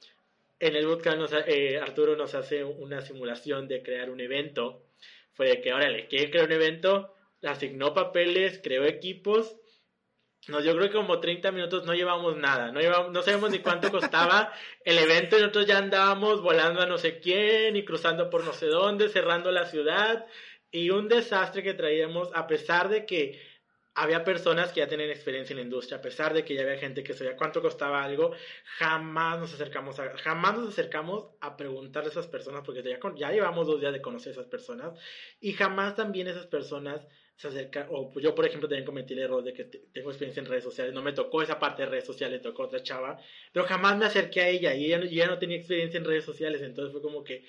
en 0.61 0.77
el 0.77 0.87
bootcamp 0.87 1.19
nos, 1.19 1.33
eh, 1.47 1.79
Arturo 1.79 2.17
nos 2.17 2.35
hace 2.35 2.65
una 2.65 3.01
simulación 3.01 3.69
de 3.69 3.83
crear 3.83 4.11
un 4.11 4.21
evento. 4.21 4.83
Fue 5.35 5.49
de 5.49 5.61
que 5.61 5.73
órale 5.73 6.09
quieren 6.09 6.31
crear 6.31 6.47
un 6.47 6.53
evento 6.53 7.15
asignó 7.47 7.95
papeles, 7.95 8.61
creó 8.63 8.85
equipos. 8.85 9.57
Nos 10.49 10.65
yo 10.65 10.75
creo 10.75 10.89
que 10.89 10.97
como 10.97 11.21
30 11.21 11.53
minutos 11.53 11.85
no 11.85 11.95
llevamos 11.95 12.37
nada, 12.37 12.73
no, 12.73 12.81
llevamos, 12.81 13.13
no 13.13 13.23
sabemos 13.23 13.51
ni 13.51 13.59
cuánto 13.59 13.91
costaba 13.91 14.53
el 14.85 14.97
evento 14.99 15.37
y 15.37 15.41
nosotros 15.41 15.67
ya 15.67 15.79
andábamos 15.79 16.41
volando 16.41 16.81
a 16.81 16.87
no 16.87 16.97
sé 16.97 17.21
quién 17.21 17.77
y 17.77 17.85
cruzando 17.85 18.31
por 18.31 18.45
no 18.45 18.53
sé 18.53 18.67
dónde, 18.67 19.09
cerrando 19.09 19.53
la 19.53 19.67
ciudad. 19.67 20.27
Y 20.71 20.91
un 20.91 21.09
desastre 21.09 21.63
que 21.63 21.75
traíamos 21.75 22.31
a 22.35 22.47
pesar 22.47 22.89
de 22.89 23.05
que 23.05 23.41
había 23.99 24.23
personas 24.23 24.73
que 24.73 24.79
ya 24.79 24.87
tenían 24.87 25.11
experiencia 25.11 25.53
en 25.55 25.59
la 25.59 25.65
industria, 25.65 25.99
a 25.99 26.01
pesar 26.01 26.33
de 26.33 26.45
que 26.45 26.55
ya 26.55 26.63
había 26.63 26.79
gente 26.79 27.03
que 27.03 27.15
sabía 27.15 27.37
cuánto 27.37 27.61
costaba 27.61 28.05
algo, 28.05 28.31
jamás 28.79 29.41
nos 29.41 29.53
acercamos 29.53 29.99
a, 29.99 30.17
jamás 30.19 30.57
nos 30.57 30.69
acercamos 30.69 31.27
a 31.41 31.57
preguntarle 31.57 32.09
a 32.09 32.13
esas 32.13 32.29
personas, 32.29 32.63
porque 32.65 32.83
ya, 33.17 33.33
llevamos 33.33 33.67
dos 33.67 33.81
días 33.81 33.93
de 33.93 34.01
conocer 34.01 34.31
a 34.31 34.33
esas 34.35 34.47
personas, 34.47 34.97
y 35.41 35.53
jamás 35.53 35.97
también 35.97 36.29
esas 36.29 36.47
personas 36.47 37.05
se 37.35 37.49
acerca, 37.49 37.89
o 37.91 38.13
yo 38.21 38.37
por 38.37 38.47
ejemplo 38.47 38.69
también 38.69 38.87
cometí 38.87 39.15
el 39.15 39.21
error 39.21 39.43
de 39.43 39.53
que 39.53 39.65
tengo 39.65 40.11
experiencia 40.11 40.41
en 40.41 40.47
redes 40.47 40.65
sociales, 40.65 40.95
no 40.95 41.03
me 41.03 41.13
tocó 41.13 41.43
esa 41.43 41.59
parte 41.59 41.83
de 41.83 41.89
redes 41.89 42.05
sociales, 42.05 42.41
tocó 42.41 42.65
otra 42.65 42.83
chava, 42.83 43.19
pero 43.53 43.67
jamás 43.67 43.97
me 43.97 44.07
acerqué 44.07 44.41
a 44.43 44.49
ella 44.49 44.75
y 44.75 44.87
ella, 44.87 44.99
ella 44.99 45.27
no 45.27 45.39
tenía 45.39 45.57
experiencia 45.57 45.99
en 45.99 46.05
redes 46.05 46.25
sociales, 46.25 46.63
entonces 46.63 46.93
fue 46.93 47.03
como 47.03 47.25
que 47.25 47.45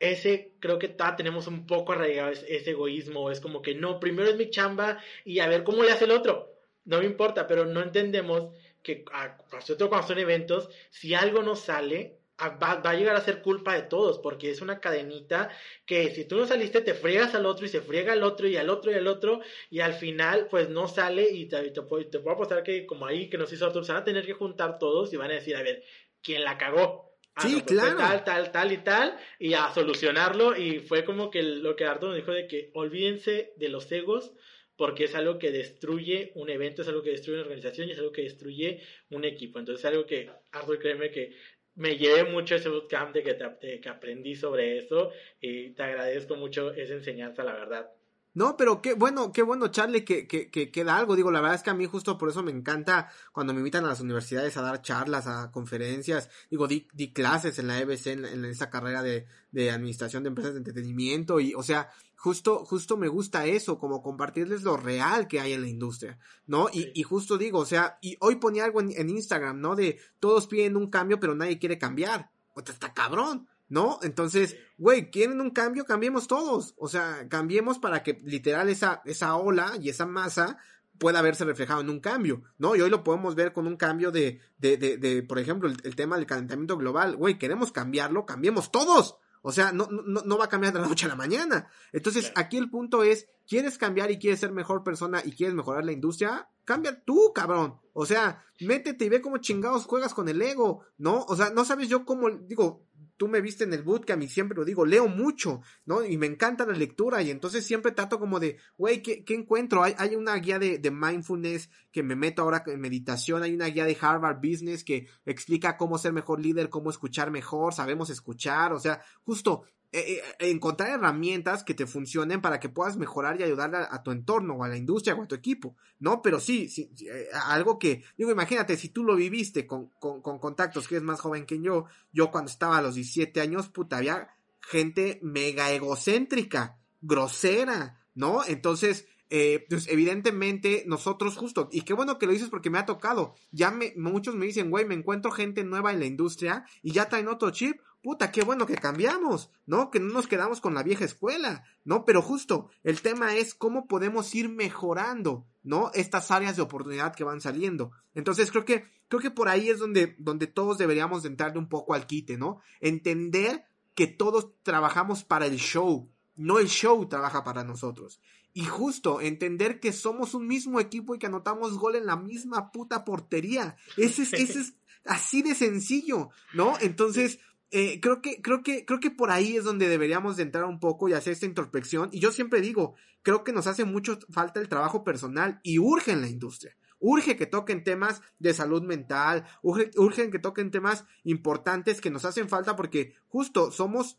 ese 0.00 0.52
creo 0.60 0.78
que 0.78 0.88
ta, 0.88 1.16
tenemos 1.16 1.46
un 1.46 1.66
poco 1.66 1.92
arraigado 1.92 2.30
ese, 2.30 2.70
egoísmo, 2.70 3.30
es 3.30 3.40
como 3.40 3.62
que 3.62 3.74
no, 3.74 4.00
primero 4.00 4.28
es 4.30 4.36
mi 4.36 4.50
chamba 4.50 4.98
y 5.24 5.40
a 5.40 5.48
ver 5.48 5.64
cómo 5.64 5.82
le 5.82 5.92
hace 5.92 6.04
el 6.04 6.12
otro, 6.12 6.54
no 6.84 7.00
me 7.00 7.06
importa, 7.06 7.46
pero 7.46 7.64
no 7.64 7.82
entendemos 7.82 8.54
que 8.82 9.04
a, 9.12 9.38
nosotros 9.52 9.88
cuando 9.88 10.08
son 10.08 10.18
eventos, 10.18 10.70
si 10.90 11.14
algo 11.14 11.42
no 11.42 11.56
sale, 11.56 12.18
va, 12.40 12.80
a 12.82 12.94
llegar 12.94 13.16
a 13.16 13.20
ser 13.20 13.42
culpa 13.42 13.74
de 13.74 13.82
todos, 13.82 14.18
porque 14.18 14.50
es 14.50 14.60
una 14.60 14.80
cadenita 14.80 15.50
que 15.84 16.14
si 16.14 16.24
tú 16.24 16.36
no 16.36 16.46
saliste 16.46 16.80
te 16.80 16.94
friegas 16.94 17.34
al 17.34 17.46
otro 17.46 17.66
y 17.66 17.68
se 17.68 17.80
friega 17.80 18.12
al 18.12 18.22
otro 18.22 18.46
y 18.46 18.56
al 18.56 18.70
otro 18.70 18.92
y 18.92 18.94
al 18.94 19.08
otro 19.08 19.40
y 19.70 19.80
al 19.80 19.94
final 19.94 20.46
pues 20.48 20.68
no 20.68 20.86
sale 20.86 21.28
y 21.30 21.46
te, 21.46 21.70
te, 21.70 21.82
puedo 21.82 22.30
apostar 22.30 22.62
que 22.62 22.86
como 22.86 23.06
ahí 23.06 23.28
que 23.28 23.38
nos 23.38 23.52
hizo 23.52 23.66
Arthur, 23.66 23.84
se 23.84 23.92
van 23.92 24.02
a 24.02 24.04
tener 24.04 24.24
que 24.24 24.34
juntar 24.34 24.78
todos 24.78 25.12
y 25.12 25.16
van 25.16 25.32
a 25.32 25.34
decir, 25.34 25.56
a 25.56 25.62
ver, 25.62 25.82
¿quién 26.22 26.44
la 26.44 26.56
cagó? 26.58 27.07
Ah, 27.38 27.42
sí, 27.42 27.62
pues, 27.64 27.78
claro. 27.78 27.96
Tal, 27.96 28.24
tal, 28.24 28.52
tal 28.52 28.72
y 28.72 28.78
tal, 28.78 29.16
y 29.38 29.54
a 29.54 29.70
solucionarlo. 29.72 30.56
Y 30.56 30.80
fue 30.80 31.04
como 31.04 31.30
que 31.30 31.42
lo 31.42 31.76
que 31.76 31.84
Arthur 31.84 32.08
nos 32.08 32.16
dijo 32.16 32.32
de 32.32 32.46
que 32.48 32.70
olvídense 32.74 33.52
de 33.56 33.68
los 33.68 33.90
egos, 33.92 34.32
porque 34.76 35.04
es 35.04 35.14
algo 35.14 35.38
que 35.38 35.50
destruye 35.50 36.32
un 36.34 36.50
evento, 36.50 36.82
es 36.82 36.88
algo 36.88 37.02
que 37.02 37.10
destruye 37.10 37.38
una 37.38 37.46
organización 37.46 37.88
y 37.88 37.92
es 37.92 37.98
algo 37.98 38.12
que 38.12 38.22
destruye 38.22 38.82
un 39.10 39.24
equipo. 39.24 39.58
Entonces 39.58 39.84
es 39.84 39.90
algo 39.90 40.06
que, 40.06 40.30
Arthur, 40.52 40.78
créeme 40.78 41.10
que 41.10 41.36
me 41.74 41.96
llevé 41.96 42.24
mucho 42.24 42.56
ese 42.56 42.68
bootcamp 42.68 43.14
de 43.14 43.22
que, 43.22 43.80
que 43.80 43.88
aprendí 43.88 44.34
sobre 44.34 44.78
eso 44.78 45.12
y 45.40 45.70
te 45.70 45.82
agradezco 45.84 46.34
mucho 46.34 46.72
esa 46.72 46.94
enseñanza, 46.94 47.44
la 47.44 47.54
verdad. 47.54 47.90
No, 48.38 48.56
pero 48.56 48.80
qué 48.80 48.94
bueno, 48.94 49.32
qué 49.32 49.42
bueno, 49.42 49.66
Charlie, 49.66 50.04
que, 50.04 50.28
que, 50.28 50.48
que 50.48 50.70
queda 50.70 50.96
algo. 50.96 51.16
Digo, 51.16 51.32
la 51.32 51.40
verdad 51.40 51.56
es 51.56 51.64
que 51.64 51.70
a 51.70 51.74
mí 51.74 51.86
justo 51.86 52.16
por 52.16 52.28
eso 52.28 52.44
me 52.44 52.52
encanta 52.52 53.10
cuando 53.32 53.52
me 53.52 53.58
invitan 53.58 53.84
a 53.84 53.88
las 53.88 53.98
universidades 53.98 54.56
a 54.56 54.62
dar 54.62 54.80
charlas, 54.80 55.26
a 55.26 55.50
conferencias. 55.50 56.30
Digo, 56.48 56.68
di, 56.68 56.86
di 56.92 57.12
clases 57.12 57.58
en 57.58 57.66
la 57.66 57.80
EBC, 57.80 58.06
en, 58.06 58.24
en 58.24 58.44
esa 58.44 58.70
carrera 58.70 59.02
de, 59.02 59.26
de 59.50 59.72
administración 59.72 60.22
de 60.22 60.28
empresas 60.28 60.52
de 60.52 60.58
entretenimiento. 60.58 61.40
Y, 61.40 61.52
o 61.54 61.64
sea, 61.64 61.90
justo, 62.14 62.64
justo 62.64 62.96
me 62.96 63.08
gusta 63.08 63.44
eso, 63.46 63.76
como 63.76 64.04
compartirles 64.04 64.62
lo 64.62 64.76
real 64.76 65.26
que 65.26 65.40
hay 65.40 65.54
en 65.54 65.62
la 65.62 65.68
industria, 65.68 66.16
¿no? 66.46 66.68
Y, 66.72 66.92
y 66.94 67.02
justo 67.02 67.38
digo, 67.38 67.58
o 67.58 67.66
sea, 67.66 67.98
y 68.00 68.16
hoy 68.20 68.36
ponía 68.36 68.64
algo 68.64 68.80
en, 68.80 68.92
en 68.96 69.10
Instagram, 69.10 69.60
¿no? 69.60 69.74
De 69.74 69.98
todos 70.20 70.46
piden 70.46 70.76
un 70.76 70.90
cambio, 70.90 71.18
pero 71.18 71.34
nadie 71.34 71.58
quiere 71.58 71.76
cambiar. 71.76 72.30
O 72.54 72.60
sea, 72.64 72.72
está 72.72 72.94
cabrón. 72.94 73.48
¿No? 73.68 73.98
Entonces, 74.02 74.56
güey, 74.76 75.10
¿quieren 75.10 75.40
un 75.40 75.50
cambio? 75.50 75.84
Cambiemos 75.84 76.26
todos. 76.26 76.74
O 76.78 76.88
sea, 76.88 77.28
cambiemos 77.28 77.78
para 77.78 78.02
que 78.02 78.20
literal 78.24 78.68
esa, 78.68 79.02
esa 79.04 79.36
ola 79.36 79.74
y 79.80 79.88
esa 79.90 80.06
masa 80.06 80.58
pueda 80.98 81.22
verse 81.22 81.44
reflejado 81.44 81.80
en 81.80 81.90
un 81.90 82.00
cambio, 82.00 82.42
¿no? 82.58 82.76
Y 82.76 82.80
hoy 82.80 82.90
lo 82.90 83.04
podemos 83.04 83.34
ver 83.34 83.52
con 83.52 83.66
un 83.66 83.76
cambio 83.76 84.10
de, 84.10 84.40
de, 84.58 84.76
de, 84.76 84.96
de 84.96 85.22
por 85.22 85.38
ejemplo, 85.38 85.68
el, 85.68 85.96
tema 85.96 86.16
del 86.16 86.26
calentamiento 86.26 86.76
global. 86.76 87.16
Güey, 87.16 87.38
queremos 87.38 87.72
cambiarlo, 87.72 88.26
cambiemos 88.26 88.70
todos. 88.70 89.16
O 89.42 89.52
sea, 89.52 89.72
no, 89.72 89.88
no, 89.90 90.22
no 90.22 90.38
va 90.38 90.46
a 90.46 90.48
cambiar 90.48 90.72
de 90.72 90.80
la 90.80 90.88
noche 90.88 91.06
a 91.06 91.10
la 91.10 91.14
mañana. 91.14 91.68
Entonces, 91.92 92.32
aquí 92.34 92.56
el 92.56 92.68
punto 92.68 93.04
es, 93.04 93.28
¿quieres 93.46 93.78
cambiar 93.78 94.10
y 94.10 94.18
quieres 94.18 94.40
ser 94.40 94.50
mejor 94.50 94.82
persona 94.82 95.22
y 95.24 95.32
quieres 95.32 95.54
mejorar 95.54 95.84
la 95.84 95.92
industria? 95.92 96.48
Cambia 96.64 97.02
tú, 97.04 97.32
cabrón. 97.34 97.78
O 97.92 98.04
sea, 98.04 98.44
métete 98.60 99.04
y 99.04 99.08
ve 99.08 99.20
cómo 99.20 99.38
chingados 99.38 99.86
juegas 99.86 100.12
con 100.12 100.28
el 100.28 100.42
ego, 100.42 100.84
¿no? 100.98 101.24
O 101.28 101.36
sea, 101.36 101.50
no 101.50 101.64
sabes 101.64 101.88
yo 101.88 102.04
cómo, 102.04 102.28
digo, 102.30 102.87
tú 103.18 103.28
me 103.28 103.42
viste 103.42 103.64
en 103.64 103.74
el 103.74 103.82
bootcamp 103.82 104.22
y 104.22 104.28
siempre 104.28 104.56
lo 104.56 104.64
digo, 104.64 104.86
leo 104.86 105.08
mucho, 105.08 105.60
¿no? 105.84 106.04
Y 106.04 106.16
me 106.16 106.26
encanta 106.26 106.64
la 106.64 106.72
lectura 106.72 107.20
y 107.20 107.30
entonces 107.30 107.66
siempre 107.66 107.92
trato 107.92 108.18
como 108.18 108.40
de, 108.40 108.56
güey, 108.78 109.02
¿qué, 109.02 109.24
¿qué, 109.24 109.34
encuentro? 109.34 109.82
Hay, 109.82 109.94
hay 109.98 110.14
una 110.14 110.34
guía 110.36 110.58
de, 110.58 110.78
de, 110.78 110.90
mindfulness 110.90 111.68
que 111.92 112.02
me 112.02 112.16
meto 112.16 112.42
ahora 112.42 112.62
en 112.66 112.80
meditación, 112.80 113.42
hay 113.42 113.54
una 113.54 113.66
guía 113.66 113.84
de 113.84 113.98
Harvard 114.00 114.38
Business 114.38 114.84
que 114.84 115.08
explica 115.26 115.76
cómo 115.76 115.98
ser 115.98 116.12
mejor 116.12 116.40
líder, 116.40 116.70
cómo 116.70 116.90
escuchar 116.90 117.30
mejor, 117.30 117.74
sabemos 117.74 118.08
escuchar, 118.08 118.72
o 118.72 118.78
sea, 118.78 119.02
justo 119.24 119.64
eh, 119.90 120.20
eh, 120.38 120.50
encontrar 120.50 120.90
herramientas 120.90 121.64
que 121.64 121.72
te 121.72 121.86
funcionen 121.86 122.42
para 122.42 122.60
que 122.60 122.68
puedas 122.68 122.98
mejorar 122.98 123.40
y 123.40 123.44
ayudar 123.44 123.74
a, 123.74 124.02
tu 124.02 124.10
entorno 124.10 124.54
o 124.54 124.64
a 124.64 124.68
la 124.68 124.76
industria 124.76 125.14
o 125.14 125.22
a 125.22 125.26
tu 125.26 125.34
equipo, 125.34 125.76
¿no? 125.98 126.20
Pero 126.20 126.40
sí, 126.40 126.68
sí 126.68 126.90
eh, 127.10 127.28
algo 127.46 127.78
que, 127.78 128.04
digo, 128.18 128.30
imagínate, 128.30 128.76
si 128.76 128.90
tú 128.90 129.02
lo 129.02 129.16
viviste 129.16 129.66
con, 129.66 129.86
con, 129.98 130.20
con, 130.20 130.38
contactos 130.38 130.86
que 130.86 130.96
es 130.96 131.02
más 131.02 131.20
joven 131.20 131.46
que 131.46 131.58
yo, 131.62 131.86
yo 132.12 132.30
cuando 132.30 132.50
estaba 132.50 132.76
a 132.76 132.82
los 132.82 132.96
17 132.96 133.40
años, 133.40 133.70
puta, 133.70 133.96
había 133.96 134.28
gente 134.60 135.20
mega 135.22 135.72
egocéntrica, 135.72 136.78
grosera, 137.00 137.98
¿no? 138.14 138.44
Entonces, 138.46 139.06
eh, 139.30 139.66
pues 139.68 139.88
evidentemente 139.88 140.84
nosotros 140.86 141.36
justo, 141.36 141.68
y 141.70 141.82
qué 141.82 141.92
bueno 141.92 142.18
que 142.18 142.26
lo 142.26 142.32
dices 142.32 142.48
porque 142.48 142.70
me 142.70 142.78
ha 142.78 142.86
tocado, 142.86 143.34
ya 143.50 143.70
me, 143.70 143.92
muchos 143.96 144.34
me 144.34 144.46
dicen, 144.46 144.70
güey, 144.70 144.84
me 144.84 144.94
encuentro 144.94 145.30
gente 145.30 145.64
nueva 145.64 145.92
en 145.92 146.00
la 146.00 146.06
industria 146.06 146.64
y 146.82 146.92
ya 146.92 147.08
traen 147.08 147.28
otro 147.28 147.50
chip, 147.50 147.80
puta, 148.02 148.30
qué 148.32 148.42
bueno 148.42 148.66
que 148.66 148.76
cambiamos, 148.76 149.50
¿no? 149.66 149.90
Que 149.90 150.00
no 150.00 150.12
nos 150.12 150.28
quedamos 150.28 150.60
con 150.60 150.74
la 150.74 150.82
vieja 150.82 151.04
escuela, 151.04 151.64
¿no? 151.84 152.04
Pero 152.04 152.22
justo, 152.22 152.70
el 152.82 153.02
tema 153.02 153.36
es 153.36 153.54
cómo 153.54 153.86
podemos 153.86 154.34
ir 154.34 154.48
mejorando, 154.48 155.46
¿no? 155.62 155.90
Estas 155.94 156.30
áreas 156.30 156.56
de 156.56 156.62
oportunidad 156.62 157.14
que 157.14 157.24
van 157.24 157.40
saliendo. 157.40 157.90
Entonces 158.14 158.50
creo 158.50 158.64
que, 158.64 158.84
creo 159.08 159.20
que 159.20 159.30
por 159.30 159.48
ahí 159.48 159.68
es 159.68 159.78
donde, 159.78 160.14
donde 160.18 160.46
todos 160.46 160.78
deberíamos 160.78 161.22
de 161.22 161.28
entrarle 161.28 161.58
un 161.58 161.68
poco 161.68 161.94
al 161.94 162.06
quite, 162.06 162.38
¿no? 162.38 162.60
Entender 162.80 163.66
que 163.94 164.06
todos 164.06 164.52
trabajamos 164.62 165.24
para 165.24 165.46
el 165.46 165.56
show, 165.56 166.10
no 166.36 166.60
el 166.60 166.68
show 166.68 167.08
trabaja 167.08 167.42
para 167.42 167.64
nosotros. 167.64 168.20
Y 168.58 168.64
justo 168.64 169.20
entender 169.20 169.78
que 169.78 169.92
somos 169.92 170.34
un 170.34 170.48
mismo 170.48 170.80
equipo 170.80 171.14
y 171.14 171.20
que 171.20 171.28
anotamos 171.28 171.78
gol 171.78 171.94
en 171.94 172.06
la 172.06 172.16
misma 172.16 172.72
puta 172.72 173.04
portería. 173.04 173.76
Ese 173.96 174.22
es, 174.22 174.32
ese 174.32 174.58
es 174.58 174.74
así 175.04 175.42
de 175.42 175.54
sencillo, 175.54 176.30
¿no? 176.54 176.76
Entonces, 176.80 177.38
eh, 177.70 178.00
creo 178.00 178.20
que, 178.20 178.42
creo 178.42 178.64
que, 178.64 178.84
creo 178.84 178.98
que 178.98 179.12
por 179.12 179.30
ahí 179.30 179.56
es 179.56 179.62
donde 179.62 179.86
deberíamos 179.86 180.36
de 180.36 180.42
entrar 180.42 180.64
un 180.64 180.80
poco 180.80 181.08
y 181.08 181.12
hacer 181.12 181.34
esta 181.34 181.46
introspección. 181.46 182.08
Y 182.10 182.18
yo 182.18 182.32
siempre 182.32 182.60
digo, 182.60 182.96
creo 183.22 183.44
que 183.44 183.52
nos 183.52 183.68
hace 183.68 183.84
mucho 183.84 184.18
falta 184.28 184.58
el 184.58 184.68
trabajo 184.68 185.04
personal 185.04 185.60
y 185.62 185.78
urge 185.78 186.10
en 186.10 186.20
la 186.20 186.28
industria. 186.28 186.76
Urge 186.98 187.36
que 187.36 187.46
toquen 187.46 187.84
temas 187.84 188.22
de 188.40 188.54
salud 188.54 188.82
mental, 188.82 189.44
urge, 189.62 189.92
urgen 189.94 190.32
que 190.32 190.40
toquen 190.40 190.72
temas 190.72 191.04
importantes 191.22 192.00
que 192.00 192.10
nos 192.10 192.24
hacen 192.24 192.48
falta 192.48 192.74
porque 192.74 193.14
justo 193.28 193.70
somos 193.70 194.18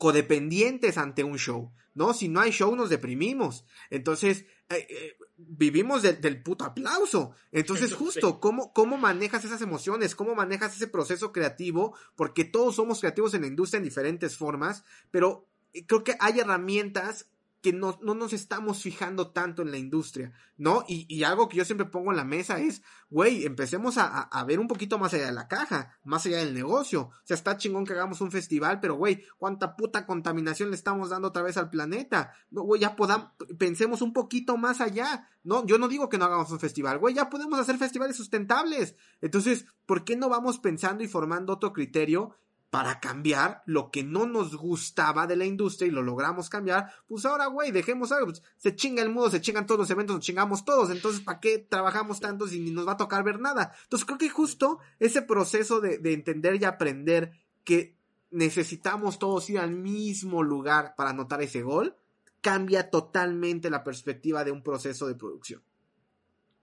codependientes 0.00 0.96
ante 0.96 1.24
un 1.24 1.36
show, 1.36 1.74
¿no? 1.92 2.14
Si 2.14 2.28
no 2.28 2.40
hay 2.40 2.52
show 2.52 2.74
nos 2.74 2.88
deprimimos. 2.88 3.66
Entonces, 3.90 4.46
eh, 4.70 4.86
eh, 4.88 5.16
vivimos 5.36 6.00
del 6.00 6.42
puto 6.42 6.64
aplauso. 6.64 7.32
Entonces, 7.52 7.92
justo, 7.92 8.40
¿cómo, 8.40 8.72
¿cómo 8.72 8.96
manejas 8.96 9.44
esas 9.44 9.60
emociones? 9.60 10.14
¿Cómo 10.14 10.34
manejas 10.34 10.74
ese 10.74 10.88
proceso 10.88 11.32
creativo? 11.32 11.94
Porque 12.16 12.46
todos 12.46 12.76
somos 12.76 13.00
creativos 13.00 13.34
en 13.34 13.42
la 13.42 13.48
industria 13.48 13.76
en 13.76 13.84
diferentes 13.84 14.38
formas, 14.38 14.84
pero 15.10 15.46
eh, 15.74 15.84
creo 15.84 16.02
que 16.02 16.16
hay 16.18 16.40
herramientas 16.40 17.28
que 17.60 17.72
no, 17.72 17.98
no, 18.02 18.14
nos 18.14 18.32
estamos 18.32 18.82
fijando 18.82 19.32
tanto 19.32 19.62
en 19.62 19.70
la 19.70 19.76
industria, 19.76 20.32
¿no? 20.56 20.84
Y, 20.88 21.06
y 21.14 21.24
algo 21.24 21.48
que 21.48 21.58
yo 21.58 21.64
siempre 21.64 21.86
pongo 21.86 22.10
en 22.10 22.16
la 22.16 22.24
mesa 22.24 22.58
es, 22.58 22.82
güey, 23.10 23.44
empecemos 23.44 23.98
a, 23.98 24.22
a, 24.22 24.44
ver 24.44 24.58
un 24.58 24.68
poquito 24.68 24.98
más 24.98 25.12
allá 25.12 25.26
de 25.26 25.32
la 25.32 25.46
caja, 25.46 25.98
más 26.02 26.24
allá 26.24 26.38
del 26.38 26.54
negocio. 26.54 27.02
O 27.02 27.12
sea, 27.24 27.34
está 27.34 27.58
chingón 27.58 27.84
que 27.84 27.92
hagamos 27.92 28.20
un 28.22 28.30
festival, 28.30 28.80
pero, 28.80 28.94
güey, 28.94 29.22
¿cuánta 29.36 29.76
puta 29.76 30.06
contaminación 30.06 30.70
le 30.70 30.76
estamos 30.76 31.10
dando 31.10 31.28
otra 31.28 31.42
vez 31.42 31.58
al 31.58 31.68
planeta? 31.68 32.32
No, 32.50 32.62
güey, 32.62 32.80
ya 32.80 32.96
podamos, 32.96 33.30
pensemos 33.58 34.00
un 34.00 34.14
poquito 34.14 34.56
más 34.56 34.80
allá, 34.80 35.28
¿no? 35.42 35.66
Yo 35.66 35.78
no 35.78 35.88
digo 35.88 36.08
que 36.08 36.16
no 36.16 36.24
hagamos 36.24 36.50
un 36.50 36.60
festival, 36.60 36.98
güey, 36.98 37.14
ya 37.14 37.28
podemos 37.28 37.60
hacer 37.60 37.76
festivales 37.76 38.16
sustentables. 38.16 38.96
Entonces, 39.20 39.66
¿por 39.84 40.04
qué 40.04 40.16
no 40.16 40.30
vamos 40.30 40.58
pensando 40.58 41.04
y 41.04 41.08
formando 41.08 41.52
otro 41.52 41.72
criterio 41.74 42.36
para 42.70 43.00
cambiar 43.00 43.62
lo 43.66 43.90
que 43.90 44.04
no 44.04 44.26
nos 44.26 44.54
gustaba 44.54 45.26
de 45.26 45.36
la 45.36 45.44
industria 45.44 45.88
y 45.88 45.90
lo 45.90 46.02
logramos 46.02 46.48
cambiar, 46.48 46.92
pues 47.08 47.26
ahora, 47.26 47.46
güey, 47.46 47.72
dejemos 47.72 48.12
algo, 48.12 48.26
pues, 48.26 48.42
se 48.56 48.76
chinga 48.76 49.02
el 49.02 49.10
mundo, 49.10 49.28
se 49.28 49.40
chingan 49.40 49.66
todos 49.66 49.80
los 49.80 49.90
eventos, 49.90 50.16
nos 50.16 50.24
chingamos 50.24 50.64
todos, 50.64 50.90
entonces, 50.90 51.20
¿para 51.20 51.40
qué 51.40 51.58
trabajamos 51.58 52.20
tanto 52.20 52.46
si 52.46 52.60
ni 52.60 52.70
nos 52.70 52.86
va 52.86 52.92
a 52.92 52.96
tocar 52.96 53.24
ver 53.24 53.40
nada? 53.40 53.74
Entonces, 53.82 54.06
creo 54.06 54.18
que 54.18 54.28
justo 54.28 54.78
ese 55.00 55.22
proceso 55.22 55.80
de, 55.80 55.98
de 55.98 56.12
entender 56.12 56.62
y 56.62 56.64
aprender 56.64 57.32
que 57.64 57.96
necesitamos 58.30 59.18
todos 59.18 59.50
ir 59.50 59.58
al 59.58 59.72
mismo 59.72 60.44
lugar 60.44 60.94
para 60.96 61.10
anotar 61.10 61.42
ese 61.42 61.62
gol, 61.62 61.96
cambia 62.40 62.88
totalmente 62.88 63.68
la 63.68 63.82
perspectiva 63.82 64.44
de 64.44 64.52
un 64.52 64.62
proceso 64.62 65.08
de 65.08 65.16
producción. 65.16 65.62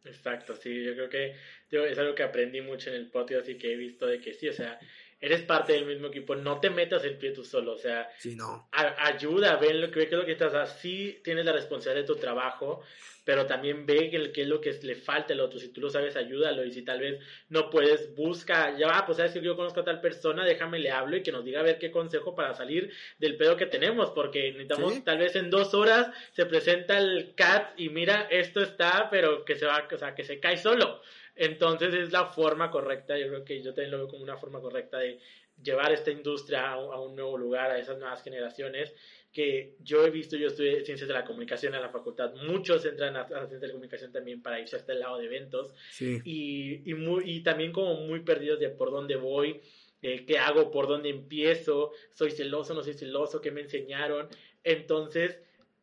Exacto, 0.05 0.55
sí, 0.55 0.85
yo 0.85 0.93
creo 0.93 1.09
que 1.09 1.35
es 1.69 1.97
algo 1.97 2.15
que 2.15 2.23
aprendí 2.23 2.61
mucho 2.61 2.89
en 2.89 2.95
el 2.95 3.11
podcast 3.11 3.49
y 3.49 3.57
que 3.57 3.73
he 3.73 3.75
visto 3.75 4.05
de 4.05 4.21
que 4.21 4.33
sí, 4.33 4.47
o 4.47 4.53
sea, 4.53 4.79
eres 5.19 5.41
parte 5.41 5.73
del 5.73 5.85
mismo 5.85 6.07
equipo, 6.07 6.35
no 6.35 6.59
te 6.59 6.69
metas 6.69 7.03
el 7.03 7.17
pie 7.17 7.31
tú 7.31 7.43
solo, 7.43 7.73
o 7.73 7.77
sea, 7.77 8.09
sí, 8.19 8.35
no. 8.35 8.69
ayuda, 8.71 9.55
ven 9.57 9.81
lo 9.81 9.91
que, 9.91 10.03
es 10.03 10.11
lo 10.11 10.25
que 10.25 10.33
estás, 10.33 10.53
así 10.53 11.19
tienes 11.23 11.45
la 11.45 11.53
responsabilidad 11.53 12.07
de 12.07 12.13
tu 12.13 12.19
trabajo, 12.19 12.83
pero 13.27 13.45
también 13.45 13.85
ve 13.85 14.09
qué 14.33 14.41
es 14.43 14.47
lo 14.47 14.61
que 14.61 14.71
le 14.83 14.95
falta 14.95 15.33
al 15.33 15.41
otro, 15.41 15.59
si 15.59 15.73
tú 15.73 15.81
lo 15.81 15.89
sabes, 15.89 16.15
ayúdalo, 16.15 16.63
y 16.63 16.71
si 16.71 16.83
tal 16.83 16.99
vez 16.99 17.19
no 17.49 17.69
puedes, 17.69 18.15
busca, 18.15 18.77
ya 18.77 18.87
va, 18.87 19.05
pues 19.05 19.17
sabes 19.17 19.33
que 19.33 19.41
yo 19.41 19.55
conozco 19.55 19.81
a 19.81 19.83
tal 19.83 19.99
persona, 19.99 20.45
déjame 20.45 20.79
le 20.79 20.91
hablo 20.91 21.17
y 21.17 21.23
que 21.23 21.31
nos 21.31 21.43
diga 21.43 21.59
a 21.59 21.63
ver 21.63 21.77
qué 21.79 21.91
consejo 21.91 22.35
para 22.35 22.53
salir 22.53 22.93
del 23.17 23.35
pedo 23.35 23.57
que 23.57 23.65
tenemos, 23.65 24.11
porque 24.11 24.51
necesitamos, 24.51 25.03
tal 25.03 25.17
vez 25.17 25.35
en 25.35 25.49
dos 25.49 25.73
horas 25.73 26.09
se 26.31 26.45
presenta 26.45 26.97
el 26.99 27.33
CAT 27.35 27.77
y 27.77 27.89
mira, 27.89 28.27
esto 28.29 28.61
está, 28.61 29.09
pero 29.09 29.43
que 29.43 29.55
se 29.55 29.65
va, 29.65 29.85
o 29.91 29.97
sea, 29.97 30.15
que 30.15 30.23
se 30.23 30.39
cae 30.39 30.57
solo. 30.57 31.01
Entonces 31.37 31.93
es 31.93 32.11
la 32.11 32.25
forma 32.25 32.71
correcta, 32.71 33.17
yo 33.17 33.27
creo 33.27 33.45
que 33.45 33.61
yo 33.61 33.73
también 33.73 33.91
lo 33.91 33.97
veo 33.97 34.07
como 34.07 34.23
una 34.23 34.37
forma 34.37 34.59
correcta 34.59 34.97
de 34.97 35.19
llevar 35.61 35.91
esta 35.91 36.11
industria 36.11 36.71
a 36.71 36.99
un, 36.99 37.15
nuevo 37.15 37.37
lugar, 37.37 37.71
a 37.71 37.79
esas 37.79 37.97
nuevas 37.97 38.23
generaciones, 38.23 38.93
que 39.31 39.75
yo 39.79 40.05
he 40.05 40.09
visto, 40.09 40.35
yo 40.35 40.47
estudié 40.47 40.83
ciencias 40.83 41.07
de 41.07 41.13
la 41.13 41.25
comunicación 41.25 41.75
en 41.75 41.81
la 41.81 41.89
facultad, 41.89 42.33
muchos 42.47 42.85
entran 42.85 43.15
a, 43.15 43.27
ciencias 43.27 43.61
de 43.61 43.67
la 43.67 43.73
comunicación 43.73 44.11
también 44.11 44.41
para 44.41 44.59
irse 44.59 44.75
hasta 44.75 44.93
el 44.93 44.99
lado 44.99 45.17
de 45.17 45.25
eventos, 45.25 45.73
y, 45.99 46.89
y, 46.89 46.93
muy, 46.93 47.23
y 47.29 47.41
también 47.41 47.71
como 47.71 47.95
muy 47.95 48.21
perdidos 48.21 48.59
de 48.59 48.69
por 48.69 48.91
dónde 48.91 49.15
voy, 49.15 49.61
eh, 50.01 50.25
qué 50.25 50.37
hago, 50.37 50.71
por 50.71 50.87
dónde 50.87 51.09
empiezo, 51.09 51.91
soy 52.13 52.31
celoso, 52.31 52.73
no 52.73 52.83
soy 52.83 52.93
celoso, 52.93 53.41
qué 53.41 53.51
me 53.51 53.61
enseñaron, 53.61 54.27
entonces 54.63 55.39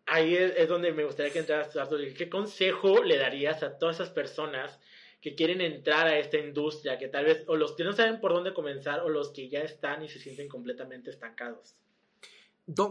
ahí 0.07 0.35
es, 0.35 0.69
donde 0.69 0.93
me 0.93 1.05
gustaría 1.05 1.33
que 1.33 1.41
entraras, 1.41 1.77
¿qué 2.17 2.29
consejo 2.29 3.03
le 3.03 3.17
darías 3.17 3.63
a 3.63 3.79
todas 3.79 3.97
esas 3.97 4.11
personas 4.11 4.79
que 5.25 5.35
quieren 5.35 5.63
entrar 5.63 6.07
a 6.07 6.19
esta 6.19 6.37
industria, 6.37 6.99
que 6.99 7.09
tal 7.09 7.25
vez, 7.25 7.45
o 7.47 7.57
los 7.57 7.73
que 7.73 7.83
no 7.83 7.95
saben 7.95 8.21
por 8.21 8.35
dónde 8.35 8.53
comenzar, 8.53 9.01
o 9.01 9.09
los 9.09 9.31
que 9.31 9.49
ya 9.49 9.61
están 9.61 10.05
y 10.05 10.09
se 10.11 10.19
sienten 10.19 10.49
completamente 10.49 11.09
estancados. 11.09 11.77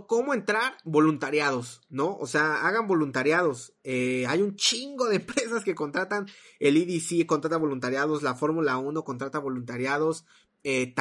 ¿Cómo 0.08 0.34
entrar? 0.34 0.74
Voluntariados, 0.84 1.82
¿no? 1.90 2.18
O 2.18 2.26
sea, 2.26 2.66
hagan 2.68 2.88
voluntariados. 2.88 3.74
Eh, 3.84 4.26
hay 4.28 4.42
un 4.42 4.56
chingo 4.56 5.10
de 5.10 5.16
empresas 5.18 5.64
que 5.64 5.76
contratan. 5.76 6.26
El 6.60 6.76
EDC 6.76 7.28
contrata 7.28 7.58
voluntariados. 7.58 8.24
La 8.24 8.34
Fórmula 8.34 8.78
1 8.78 9.04
contrata 9.04 9.38
voluntariados. 9.38 10.26
Eh, 10.64 10.92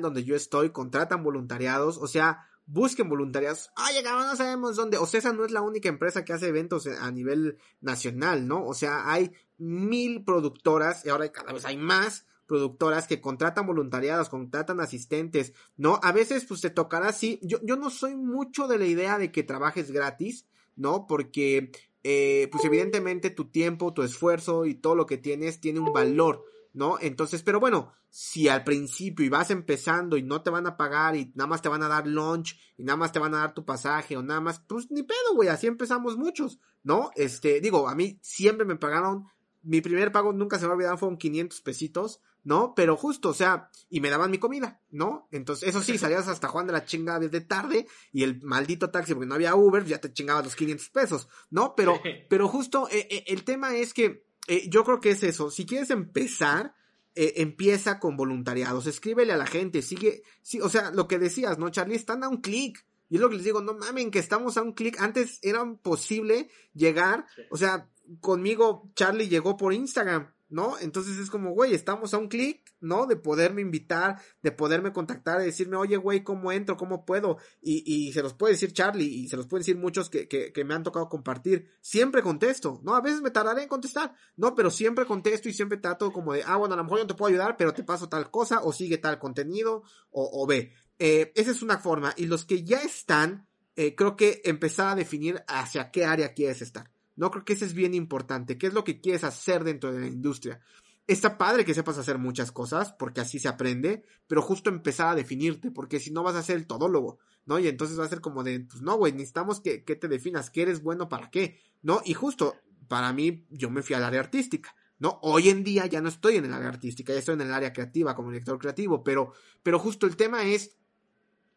donde 0.00 0.24
yo 0.24 0.34
estoy, 0.34 0.70
contratan 0.70 1.22
voluntariados. 1.22 1.98
O 1.98 2.06
sea, 2.06 2.46
busquen 2.70 3.08
voluntariados. 3.08 3.70
Ay, 3.76 4.02
cabrón, 4.02 4.26
no 4.26 4.36
sabemos 4.36 4.76
dónde. 4.76 4.98
O 4.98 5.06
sea, 5.06 5.18
esa 5.18 5.32
no 5.32 5.44
es 5.44 5.50
la 5.50 5.60
única 5.60 5.88
empresa 5.88 6.24
que 6.24 6.32
hace 6.32 6.48
eventos 6.48 6.86
a 6.86 7.10
nivel 7.10 7.58
nacional, 7.80 8.46
¿no? 8.46 8.64
O 8.64 8.74
sea, 8.74 9.10
hay 9.10 9.32
mil 9.58 10.24
productoras 10.24 11.04
y 11.04 11.08
ahora 11.08 11.30
cada 11.32 11.52
vez 11.52 11.64
hay 11.64 11.76
más 11.76 12.26
productoras 12.46 13.06
que 13.06 13.20
contratan 13.20 13.66
voluntariados, 13.66 14.28
contratan 14.28 14.80
asistentes, 14.80 15.52
¿no? 15.76 16.00
A 16.02 16.12
veces 16.12 16.44
pues 16.46 16.60
te 16.60 16.70
tocará 16.70 17.08
así. 17.08 17.38
Yo, 17.42 17.58
yo 17.62 17.76
no 17.76 17.90
soy 17.90 18.16
mucho 18.16 18.66
de 18.66 18.78
la 18.78 18.86
idea 18.86 19.18
de 19.18 19.30
que 19.30 19.42
trabajes 19.42 19.90
gratis, 19.90 20.46
¿no? 20.76 21.06
Porque 21.06 21.70
eh, 22.02 22.48
pues 22.50 22.64
evidentemente 22.64 23.30
tu 23.30 23.50
tiempo, 23.50 23.92
tu 23.92 24.02
esfuerzo 24.02 24.64
y 24.64 24.74
todo 24.74 24.94
lo 24.94 25.06
que 25.06 25.18
tienes 25.18 25.60
tiene 25.60 25.80
un 25.80 25.92
valor. 25.92 26.44
¿No? 26.72 26.98
Entonces, 27.00 27.42
pero 27.42 27.60
bueno, 27.60 27.92
si 28.08 28.48
al 28.48 28.64
principio 28.64 29.24
y 29.24 29.28
vas 29.28 29.50
empezando 29.50 30.16
y 30.16 30.22
no 30.22 30.42
te 30.42 30.50
van 30.50 30.66
a 30.66 30.76
pagar 30.76 31.16
y 31.16 31.32
nada 31.34 31.48
más 31.48 31.62
te 31.62 31.68
van 31.68 31.82
a 31.82 31.88
dar 31.88 32.06
lunch 32.06 32.58
y 32.76 32.84
nada 32.84 32.96
más 32.96 33.12
te 33.12 33.18
van 33.18 33.34
a 33.34 33.38
dar 33.38 33.54
tu 33.54 33.64
pasaje 33.64 34.16
o 34.16 34.22
nada 34.22 34.40
más, 34.40 34.60
pues 34.60 34.90
ni 34.90 35.02
pedo, 35.02 35.34
güey, 35.34 35.48
así 35.48 35.66
empezamos 35.66 36.16
muchos, 36.16 36.60
¿no? 36.82 37.10
Este, 37.16 37.60
digo, 37.60 37.88
a 37.88 37.94
mí 37.94 38.18
siempre 38.22 38.66
me 38.66 38.76
pagaron, 38.76 39.26
mi 39.62 39.80
primer 39.80 40.12
pago 40.12 40.32
nunca 40.32 40.58
se 40.58 40.62
me 40.62 40.68
va 40.68 40.72
a 40.72 40.76
olvidar, 40.76 40.98
fueron 40.98 41.18
500 41.18 41.60
pesitos, 41.60 42.20
¿no? 42.42 42.74
Pero 42.74 42.96
justo, 42.96 43.30
o 43.30 43.34
sea, 43.34 43.70
y 43.88 44.00
me 44.00 44.10
daban 44.10 44.30
mi 44.30 44.38
comida, 44.38 44.80
¿no? 44.90 45.28
Entonces, 45.30 45.68
eso 45.68 45.82
sí, 45.82 45.98
salías 45.98 46.28
hasta 46.28 46.48
Juan 46.48 46.66
de 46.66 46.72
la 46.72 46.84
chingada 46.84 47.18
desde 47.18 47.40
tarde 47.40 47.86
y 48.12 48.22
el 48.22 48.40
maldito 48.42 48.90
taxi, 48.90 49.14
porque 49.14 49.28
no 49.28 49.34
había 49.34 49.54
Uber, 49.54 49.84
ya 49.84 50.00
te 50.00 50.12
chingabas 50.12 50.44
los 50.44 50.56
500 50.56 50.88
pesos, 50.90 51.28
¿no? 51.50 51.74
Pero, 51.74 52.00
pero 52.28 52.48
justo 52.48 52.88
eh, 52.90 53.06
eh, 53.10 53.24
el 53.26 53.44
tema 53.44 53.76
es 53.76 53.92
que 53.92 54.29
eh, 54.48 54.68
yo 54.68 54.84
creo 54.84 55.00
que 55.00 55.10
es 55.10 55.22
eso. 55.22 55.50
Si 55.50 55.66
quieres 55.66 55.90
empezar, 55.90 56.74
eh, 57.14 57.34
empieza 57.36 57.98
con 57.98 58.16
voluntariados. 58.16 58.86
Escríbele 58.86 59.32
a 59.32 59.36
la 59.36 59.46
gente. 59.46 59.82
Sigue. 59.82 60.22
Sí, 60.42 60.60
o 60.60 60.68
sea, 60.68 60.90
lo 60.90 61.08
que 61.08 61.18
decías, 61.18 61.58
¿no, 61.58 61.70
Charlie? 61.70 61.96
Están 61.96 62.24
a 62.24 62.28
un 62.28 62.40
clic. 62.40 62.86
Y 63.08 63.16
es 63.16 63.20
lo 63.20 63.28
que 63.28 63.36
les 63.36 63.44
digo, 63.44 63.60
no 63.60 63.74
mamen, 63.74 64.10
que 64.10 64.20
estamos 64.20 64.56
a 64.56 64.62
un 64.62 64.72
clic. 64.72 65.00
Antes 65.00 65.40
era 65.42 65.64
posible 65.82 66.48
llegar. 66.74 67.26
O 67.50 67.56
sea, 67.56 67.88
conmigo 68.20 68.90
Charlie 68.94 69.28
llegó 69.28 69.56
por 69.56 69.72
Instagram. 69.72 70.32
¿No? 70.50 70.78
Entonces 70.78 71.18
es 71.18 71.30
como, 71.30 71.52
güey, 71.52 71.74
estamos 71.74 72.12
a 72.12 72.18
un 72.18 72.28
clic, 72.28 72.74
¿no? 72.80 73.06
De 73.06 73.16
poderme 73.16 73.62
invitar, 73.62 74.20
de 74.42 74.52
poderme 74.52 74.92
contactar, 74.92 75.38
de 75.38 75.46
decirme, 75.46 75.76
oye, 75.76 75.96
güey, 75.96 76.22
¿cómo 76.22 76.52
entro? 76.52 76.76
¿Cómo 76.76 77.04
puedo? 77.04 77.38
Y, 77.62 77.82
y 77.86 78.12
se 78.12 78.22
los 78.22 78.34
puede 78.34 78.54
decir 78.54 78.72
Charlie 78.72 79.06
y 79.06 79.28
se 79.28 79.36
los 79.36 79.46
pueden 79.46 79.60
decir 79.60 79.76
muchos 79.76 80.10
que, 80.10 80.28
que, 80.28 80.52
que 80.52 80.64
me 80.64 80.74
han 80.74 80.82
tocado 80.82 81.08
compartir. 81.08 81.70
Siempre 81.80 82.22
contesto, 82.22 82.80
¿no? 82.82 82.94
A 82.94 83.00
veces 83.00 83.22
me 83.22 83.30
tardaré 83.30 83.62
en 83.62 83.68
contestar, 83.68 84.14
¿no? 84.36 84.54
Pero 84.54 84.70
siempre 84.70 85.06
contesto 85.06 85.48
y 85.48 85.52
siempre 85.52 85.78
trato 85.78 86.12
como 86.12 86.32
de, 86.32 86.42
ah, 86.44 86.56
bueno, 86.56 86.74
a 86.74 86.76
lo 86.76 86.84
mejor 86.84 86.98
yo 86.98 87.04
no 87.04 87.08
te 87.08 87.14
puedo 87.14 87.30
ayudar, 87.30 87.56
pero 87.56 87.72
te 87.72 87.84
paso 87.84 88.08
tal 88.08 88.30
cosa 88.30 88.60
o 88.62 88.72
sigue 88.72 88.98
tal 88.98 89.18
contenido 89.18 89.82
o, 90.10 90.42
o 90.42 90.46
ve. 90.46 90.72
Eh, 90.98 91.32
esa 91.34 91.50
es 91.50 91.62
una 91.62 91.78
forma. 91.78 92.12
Y 92.16 92.26
los 92.26 92.44
que 92.44 92.62
ya 92.62 92.82
están, 92.82 93.48
eh, 93.76 93.94
creo 93.94 94.16
que 94.16 94.42
empezar 94.44 94.88
a 94.88 94.94
definir 94.94 95.42
hacia 95.48 95.90
qué 95.90 96.04
área 96.04 96.34
quieres 96.34 96.60
estar. 96.60 96.90
No 97.20 97.30
creo 97.30 97.44
que 97.44 97.52
eso 97.52 97.66
es 97.66 97.74
bien 97.74 97.92
importante. 97.92 98.56
¿Qué 98.56 98.66
es 98.66 98.72
lo 98.72 98.82
que 98.82 98.98
quieres 98.98 99.24
hacer 99.24 99.62
dentro 99.62 99.92
de 99.92 100.00
la 100.00 100.06
industria? 100.06 100.58
Está 101.06 101.36
padre 101.36 101.66
que 101.66 101.74
sepas 101.74 101.98
hacer 101.98 102.16
muchas 102.16 102.50
cosas, 102.50 102.94
porque 102.94 103.20
así 103.20 103.38
se 103.38 103.46
aprende, 103.46 104.04
pero 104.26 104.40
justo 104.40 104.70
empezar 104.70 105.08
a 105.08 105.14
definirte, 105.14 105.70
porque 105.70 106.00
si 106.00 106.10
no 106.10 106.22
vas 106.22 106.34
a 106.34 106.42
ser 106.42 106.56
el 106.56 106.66
todólogo, 106.66 107.18
¿no? 107.44 107.58
Y 107.58 107.68
entonces 107.68 108.00
va 108.00 108.06
a 108.06 108.08
ser 108.08 108.22
como 108.22 108.42
de, 108.42 108.60
pues 108.60 108.80
no, 108.80 108.96
güey, 108.96 109.12
necesitamos 109.12 109.60
que, 109.60 109.84
que 109.84 109.96
te 109.96 110.08
definas, 110.08 110.48
¿qué 110.48 110.62
eres 110.62 110.82
bueno 110.82 111.10
para 111.10 111.30
qué? 111.30 111.60
¿No? 111.82 112.00
Y 112.06 112.14
justo, 112.14 112.56
para 112.88 113.12
mí, 113.12 113.44
yo 113.50 113.68
me 113.68 113.82
fui 113.82 113.94
al 113.96 114.04
área 114.04 114.20
artística. 114.20 114.74
¿no? 114.98 115.18
Hoy 115.20 115.50
en 115.50 115.62
día 115.62 115.84
ya 115.84 116.00
no 116.00 116.08
estoy 116.08 116.36
en 116.36 116.46
el 116.46 116.54
área 116.54 116.70
artística, 116.70 117.12
ya 117.12 117.18
estoy 117.18 117.34
en 117.34 117.42
el 117.42 117.52
área 117.52 117.74
creativa 117.74 118.14
como 118.14 118.30
director 118.30 118.58
creativo, 118.58 119.04
pero, 119.04 119.34
pero 119.62 119.78
justo 119.78 120.06
el 120.06 120.16
tema 120.16 120.44
es 120.44 120.74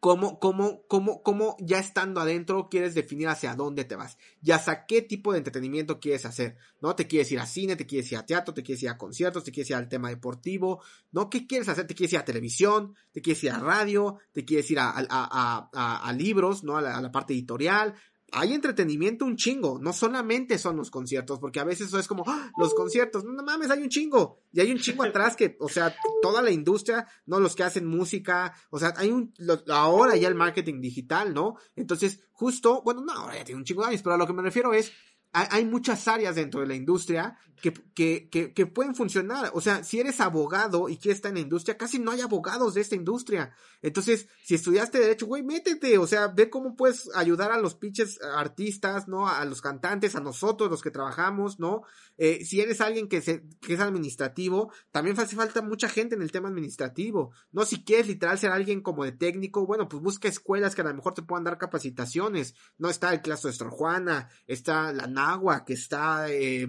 cómo, 0.04 0.38
cómo, 0.38 0.86
cómo, 0.86 1.22
cómo 1.22 1.56
ya 1.60 1.78
estando 1.78 2.20
adentro 2.20 2.68
quieres 2.68 2.94
definir 2.94 3.28
hacia 3.28 3.54
dónde 3.54 3.86
te 3.86 3.96
vas, 3.96 4.18
ya 4.42 4.56
hasta 4.56 4.84
qué 4.84 5.00
tipo 5.00 5.32
de 5.32 5.38
entretenimiento 5.38 5.98
quieres 5.98 6.26
hacer, 6.26 6.58
¿no? 6.82 6.94
Te 6.94 7.06
quieres 7.06 7.32
ir 7.32 7.40
a 7.40 7.46
cine, 7.46 7.74
te 7.74 7.86
quieres 7.86 8.12
ir 8.12 8.18
a 8.18 8.26
teatro, 8.26 8.52
te 8.52 8.62
quieres 8.62 8.82
ir 8.82 8.90
a 8.90 8.98
conciertos, 8.98 9.44
te 9.44 9.50
quieres 9.50 9.70
ir 9.70 9.76
al 9.76 9.88
tema 9.88 10.10
deportivo, 10.10 10.82
¿no? 11.10 11.30
¿Qué 11.30 11.46
quieres 11.46 11.70
hacer? 11.70 11.86
¿Te 11.86 11.94
quieres 11.94 12.12
ir 12.12 12.18
a 12.18 12.24
televisión? 12.26 12.94
¿Te 13.12 13.22
quieres 13.22 13.42
ir 13.44 13.52
a 13.52 13.58
radio? 13.60 14.18
¿Te 14.34 14.44
quieres 14.44 14.70
ir 14.70 14.78
a, 14.78 14.90
a, 14.90 15.04
a, 15.08 16.06
a 16.06 16.12
libros, 16.12 16.64
¿no? 16.64 16.76
A 16.76 16.82
la 16.82 17.10
parte 17.10 17.32
editorial, 17.32 17.94
hay 18.34 18.52
entretenimiento 18.52 19.24
un 19.24 19.36
chingo, 19.36 19.78
no 19.80 19.92
solamente 19.92 20.58
son 20.58 20.76
los 20.76 20.90
conciertos, 20.90 21.38
porque 21.38 21.60
a 21.60 21.64
veces 21.64 21.88
eso 21.88 21.98
es 22.00 22.08
como, 22.08 22.24
¡Ah! 22.26 22.50
los 22.58 22.74
conciertos, 22.74 23.24
no, 23.24 23.42
mames, 23.44 23.70
hay 23.70 23.82
un 23.82 23.88
chingo, 23.88 24.40
y 24.52 24.60
hay 24.60 24.72
un 24.72 24.78
chingo 24.78 25.04
atrás 25.04 25.36
que, 25.36 25.56
o 25.60 25.68
sea, 25.68 25.94
toda 26.20 26.42
la 26.42 26.50
industria, 26.50 27.06
no 27.26 27.38
los 27.38 27.54
que 27.54 27.62
hacen 27.62 27.86
música, 27.86 28.52
o 28.70 28.78
sea, 28.78 28.92
hay 28.96 29.10
un, 29.10 29.32
ahora 29.68 30.16
ya 30.16 30.26
el 30.26 30.34
marketing 30.34 30.80
digital, 30.80 31.32
¿no? 31.32 31.56
Entonces, 31.76 32.20
justo, 32.32 32.82
bueno, 32.82 33.02
no, 33.02 33.12
ahora 33.12 33.36
ya 33.36 33.44
tiene 33.44 33.60
un 33.60 33.64
chingo 33.64 33.82
de 33.82 33.88
años, 33.90 34.02
pero 34.02 34.16
a 34.16 34.18
lo 34.18 34.26
que 34.26 34.32
me 34.32 34.42
refiero 34.42 34.74
es, 34.74 34.92
hay, 35.34 35.64
muchas 35.64 36.06
áreas 36.06 36.36
dentro 36.36 36.60
de 36.60 36.66
la 36.66 36.74
industria 36.74 37.36
que, 37.60 38.28
que, 38.54 38.66
pueden 38.66 38.94
funcionar. 38.94 39.50
O 39.54 39.60
sea, 39.60 39.82
si 39.82 39.98
eres 39.98 40.20
abogado 40.20 40.88
y 40.88 40.96
quieres 40.96 41.16
estar 41.16 41.30
en 41.30 41.36
la 41.36 41.40
industria, 41.40 41.76
casi 41.76 41.98
no 41.98 42.12
hay 42.12 42.20
abogados 42.20 42.74
de 42.74 42.82
esta 42.82 42.94
industria. 42.94 43.52
Entonces, 43.82 44.28
si 44.42 44.54
estudiaste 44.54 44.98
derecho, 44.98 45.26
güey, 45.26 45.42
métete, 45.42 45.98
o 45.98 46.06
sea, 46.06 46.28
ve 46.28 46.50
cómo 46.50 46.76
puedes 46.76 47.10
ayudar 47.14 47.52
a 47.52 47.58
los 47.58 47.74
pinches 47.74 48.20
artistas, 48.22 49.08
¿no? 49.08 49.28
A 49.28 49.44
los 49.44 49.60
cantantes, 49.60 50.14
a 50.14 50.20
nosotros, 50.20 50.70
los 50.70 50.82
que 50.82 50.90
trabajamos, 50.90 51.58
¿no? 51.58 51.82
Eh, 52.16 52.44
si 52.44 52.60
eres 52.60 52.80
alguien 52.80 53.08
que, 53.08 53.20
se, 53.20 53.44
es 53.68 53.80
administrativo, 53.80 54.72
también 54.92 55.18
hace 55.18 55.34
falta 55.34 55.62
mucha 55.62 55.88
gente 55.88 56.14
en 56.14 56.22
el 56.22 56.30
tema 56.30 56.48
administrativo, 56.48 57.32
¿no? 57.50 57.64
Si 57.64 57.82
quieres 57.82 58.06
literal 58.06 58.38
ser 58.38 58.52
alguien 58.52 58.82
como 58.82 59.04
de 59.04 59.12
técnico, 59.12 59.66
bueno, 59.66 59.88
pues 59.88 60.02
busca 60.02 60.28
escuelas 60.28 60.74
que 60.74 60.82
a 60.82 60.84
lo 60.84 60.94
mejor 60.94 61.14
te 61.14 61.22
puedan 61.22 61.44
dar 61.44 61.58
capacitaciones, 61.58 62.54
¿no? 62.78 62.88
Está 62.88 63.12
el 63.12 63.22
claso 63.22 63.48
de 63.48 63.54
Sor 63.54 63.70
Juana, 63.70 64.28
está 64.46 64.92
la 64.92 65.06
Nagua, 65.24 65.64
que 65.64 65.74
está... 65.74 66.30
Eh, 66.30 66.66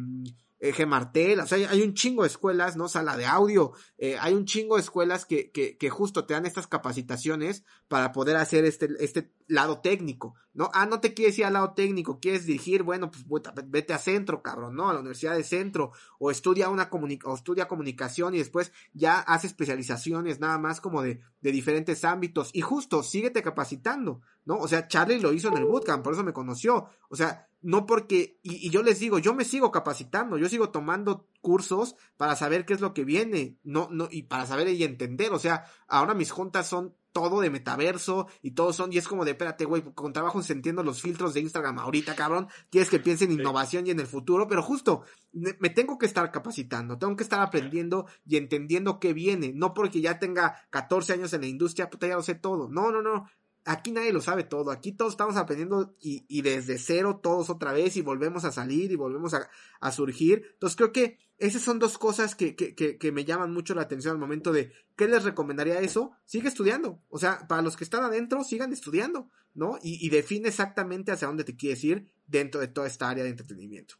Eje 0.57 0.85
Martel, 0.85 1.41
o 1.41 1.45
sea, 1.45 1.69
hay, 1.69 1.81
un 1.81 1.93
chingo 1.93 2.23
de 2.23 2.29
escuelas, 2.29 2.77
¿no? 2.77 2.87
Sala 2.87 3.17
de 3.17 3.25
audio, 3.25 3.73
eh, 3.97 4.17
hay 4.19 4.33
un 4.33 4.45
chingo 4.45 4.75
de 4.75 4.81
escuelas 4.81 5.25
que, 5.25 5.51
que, 5.51 5.77
que, 5.77 5.89
justo 5.89 6.25
te 6.25 6.33
dan 6.33 6.45
estas 6.45 6.65
capacitaciones 6.65 7.65
para 7.89 8.13
poder 8.13 8.37
hacer 8.37 8.63
este, 8.63 8.87
este 8.99 9.33
lado 9.47 9.81
técnico, 9.81 10.35
¿no? 10.53 10.71
Ah, 10.73 10.85
no 10.85 11.01
te 11.01 11.13
quieres 11.13 11.37
ir 11.37 11.45
al 11.45 11.53
lado 11.53 11.73
técnico, 11.73 12.19
quieres 12.21 12.45
dirigir, 12.45 12.83
bueno, 12.83 13.11
pues 13.11 13.25
vete 13.67 13.93
a 13.93 13.97
centro, 13.97 14.41
cabrón, 14.41 14.75
¿no? 14.75 14.89
A 14.89 14.93
la 14.93 14.99
Universidad 14.99 15.35
de 15.35 15.43
Centro, 15.43 15.91
o 16.19 16.31
estudia 16.31 16.69
una 16.69 16.89
o 17.25 17.35
estudia 17.35 17.67
comunicación 17.67 18.33
y 18.33 18.37
después 18.39 18.71
ya 18.93 19.19
hace 19.19 19.47
especializaciones 19.47 20.39
nada 20.39 20.57
más 20.57 20.79
como 20.79 21.01
de, 21.01 21.19
de 21.41 21.51
diferentes 21.51 22.05
ámbitos. 22.05 22.49
Y 22.53 22.61
justo, 22.61 23.03
síguete 23.03 23.43
capacitando, 23.43 24.21
¿no? 24.45 24.57
O 24.57 24.67
sea, 24.67 24.87
Charlie 24.87 25.19
lo 25.19 25.33
hizo 25.33 25.49
en 25.49 25.57
el 25.57 25.65
bootcamp, 25.65 26.03
por 26.03 26.13
eso 26.13 26.23
me 26.23 26.33
conoció. 26.33 26.87
O 27.09 27.15
sea, 27.15 27.47
no 27.65 27.87
porque, 27.87 28.39
y, 28.43 28.69
yo 28.69 28.83
les 28.83 28.99
digo, 28.99 29.17
yo 29.17 29.33
me 29.33 29.43
sigo 29.43 29.71
capacitando, 29.71 30.37
yo 30.37 30.47
sigo 30.47 30.69
tomando 30.69 31.27
cursos 31.41 31.95
para 32.15 32.35
saber 32.35 32.63
qué 32.63 32.73
es 32.73 32.81
lo 32.81 32.93
que 32.93 33.03
viene, 33.03 33.57
no, 33.63 33.89
no, 33.91 34.07
y 34.11 34.23
para 34.23 34.45
saber 34.45 34.69
y 34.69 34.83
entender, 34.83 35.33
o 35.33 35.39
sea, 35.39 35.65
ahora 35.87 36.13
mis 36.13 36.29
juntas 36.29 36.67
son 36.67 36.95
todo 37.11 37.39
de 37.41 37.49
metaverso 37.49 38.27
y 38.43 38.51
todos 38.51 38.75
son, 38.75 38.93
y 38.93 38.97
es 38.97 39.07
como 39.07 39.25
de, 39.25 39.31
espérate, 39.31 39.65
güey, 39.65 39.81
con 39.81 40.13
trabajo 40.13 40.41
entiendo 40.47 40.83
los 40.83 41.01
filtros 41.01 41.33
de 41.33 41.39
Instagram 41.39 41.79
ahorita, 41.79 42.13
cabrón, 42.13 42.49
quieres 42.69 42.89
que 42.89 42.99
piense 42.99 43.25
en 43.25 43.31
innovación 43.31 43.87
y 43.87 43.91
en 43.91 43.99
el 43.99 44.05
futuro, 44.05 44.47
pero 44.47 44.61
justo, 44.61 45.01
me, 45.31 45.55
me, 45.59 45.69
tengo 45.71 45.97
que 45.97 46.05
estar 46.05 46.29
capacitando, 46.31 46.99
tengo 46.99 47.15
que 47.15 47.23
estar 47.23 47.39
aprendiendo 47.39 48.05
y 48.27 48.37
entendiendo 48.37 48.99
qué 48.99 49.13
viene, 49.13 49.53
no 49.55 49.73
porque 49.73 50.01
ya 50.01 50.19
tenga 50.19 50.67
14 50.69 51.13
años 51.13 51.33
en 51.33 51.41
la 51.41 51.47
industria, 51.47 51.89
puta, 51.89 52.05
ya 52.05 52.15
lo 52.15 52.21
sé 52.21 52.35
todo, 52.35 52.67
no, 52.69 52.91
no, 52.91 53.01
no, 53.01 53.27
aquí 53.65 53.91
nadie 53.91 54.13
lo 54.13 54.21
sabe 54.21 54.43
todo, 54.43 54.71
aquí 54.71 54.91
todos 54.91 55.13
estamos 55.13 55.35
aprendiendo 55.35 55.95
y, 55.99 56.25
y 56.29 56.43
desde 56.43 56.77
cero 56.77 57.19
todos 57.21 57.49
otra 57.49 57.73
vez 57.73 57.97
y 57.97 58.01
volvemos 58.01 58.45
a 58.45 58.51
salir 58.51 58.91
y 58.91 58.95
volvemos 58.95 59.33
a, 59.33 59.49
surgir. 59.91 60.49
Entonces 60.53 60.75
creo 60.77 60.91
que 60.91 61.19
esas 61.37 61.61
son 61.61 61.79
dos 61.79 61.97
cosas 61.97 62.35
que, 62.35 62.55
que, 62.55 62.75
que, 62.75 62.97
que, 62.97 63.11
me 63.11 63.25
llaman 63.25 63.51
mucho 63.51 63.75
la 63.75 63.81
atención 63.81 64.13
al 64.13 64.19
momento 64.19 64.51
de 64.51 64.71
qué 64.95 65.07
les 65.07 65.23
recomendaría 65.23 65.79
eso. 65.79 66.11
Sigue 66.25 66.47
estudiando, 66.47 67.01
o 67.09 67.17
sea, 67.17 67.47
para 67.47 67.61
los 67.61 67.75
que 67.75 67.83
están 67.83 68.03
adentro, 68.03 68.43
sigan 68.43 68.71
estudiando, 68.71 69.29
¿no? 69.53 69.77
Y, 69.83 70.05
y 70.05 70.09
define 70.09 70.47
exactamente 70.47 71.11
hacia 71.11 71.27
dónde 71.27 71.43
te 71.43 71.55
quieres 71.55 71.83
ir 71.83 72.07
dentro 72.25 72.61
de 72.61 72.67
toda 72.67 72.87
esta 72.87 73.09
área 73.09 73.23
de 73.23 73.31
entretenimiento. 73.31 73.95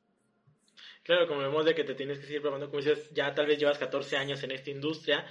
Claro, 1.04 1.28
como 1.28 1.42
vemos 1.42 1.66
de 1.66 1.76
que 1.76 1.84
te 1.84 1.94
tienes 1.94 2.18
que 2.18 2.26
seguir 2.26 2.42
preparando, 2.42 2.72
como 2.72 2.82
dices, 2.82 3.12
ya 3.14 3.36
tal 3.36 3.46
vez 3.46 3.60
llevas 3.60 3.78
14 3.78 4.18
años 4.18 4.42
en 4.42 4.50
esta 4.50 4.72
industria 4.72 5.24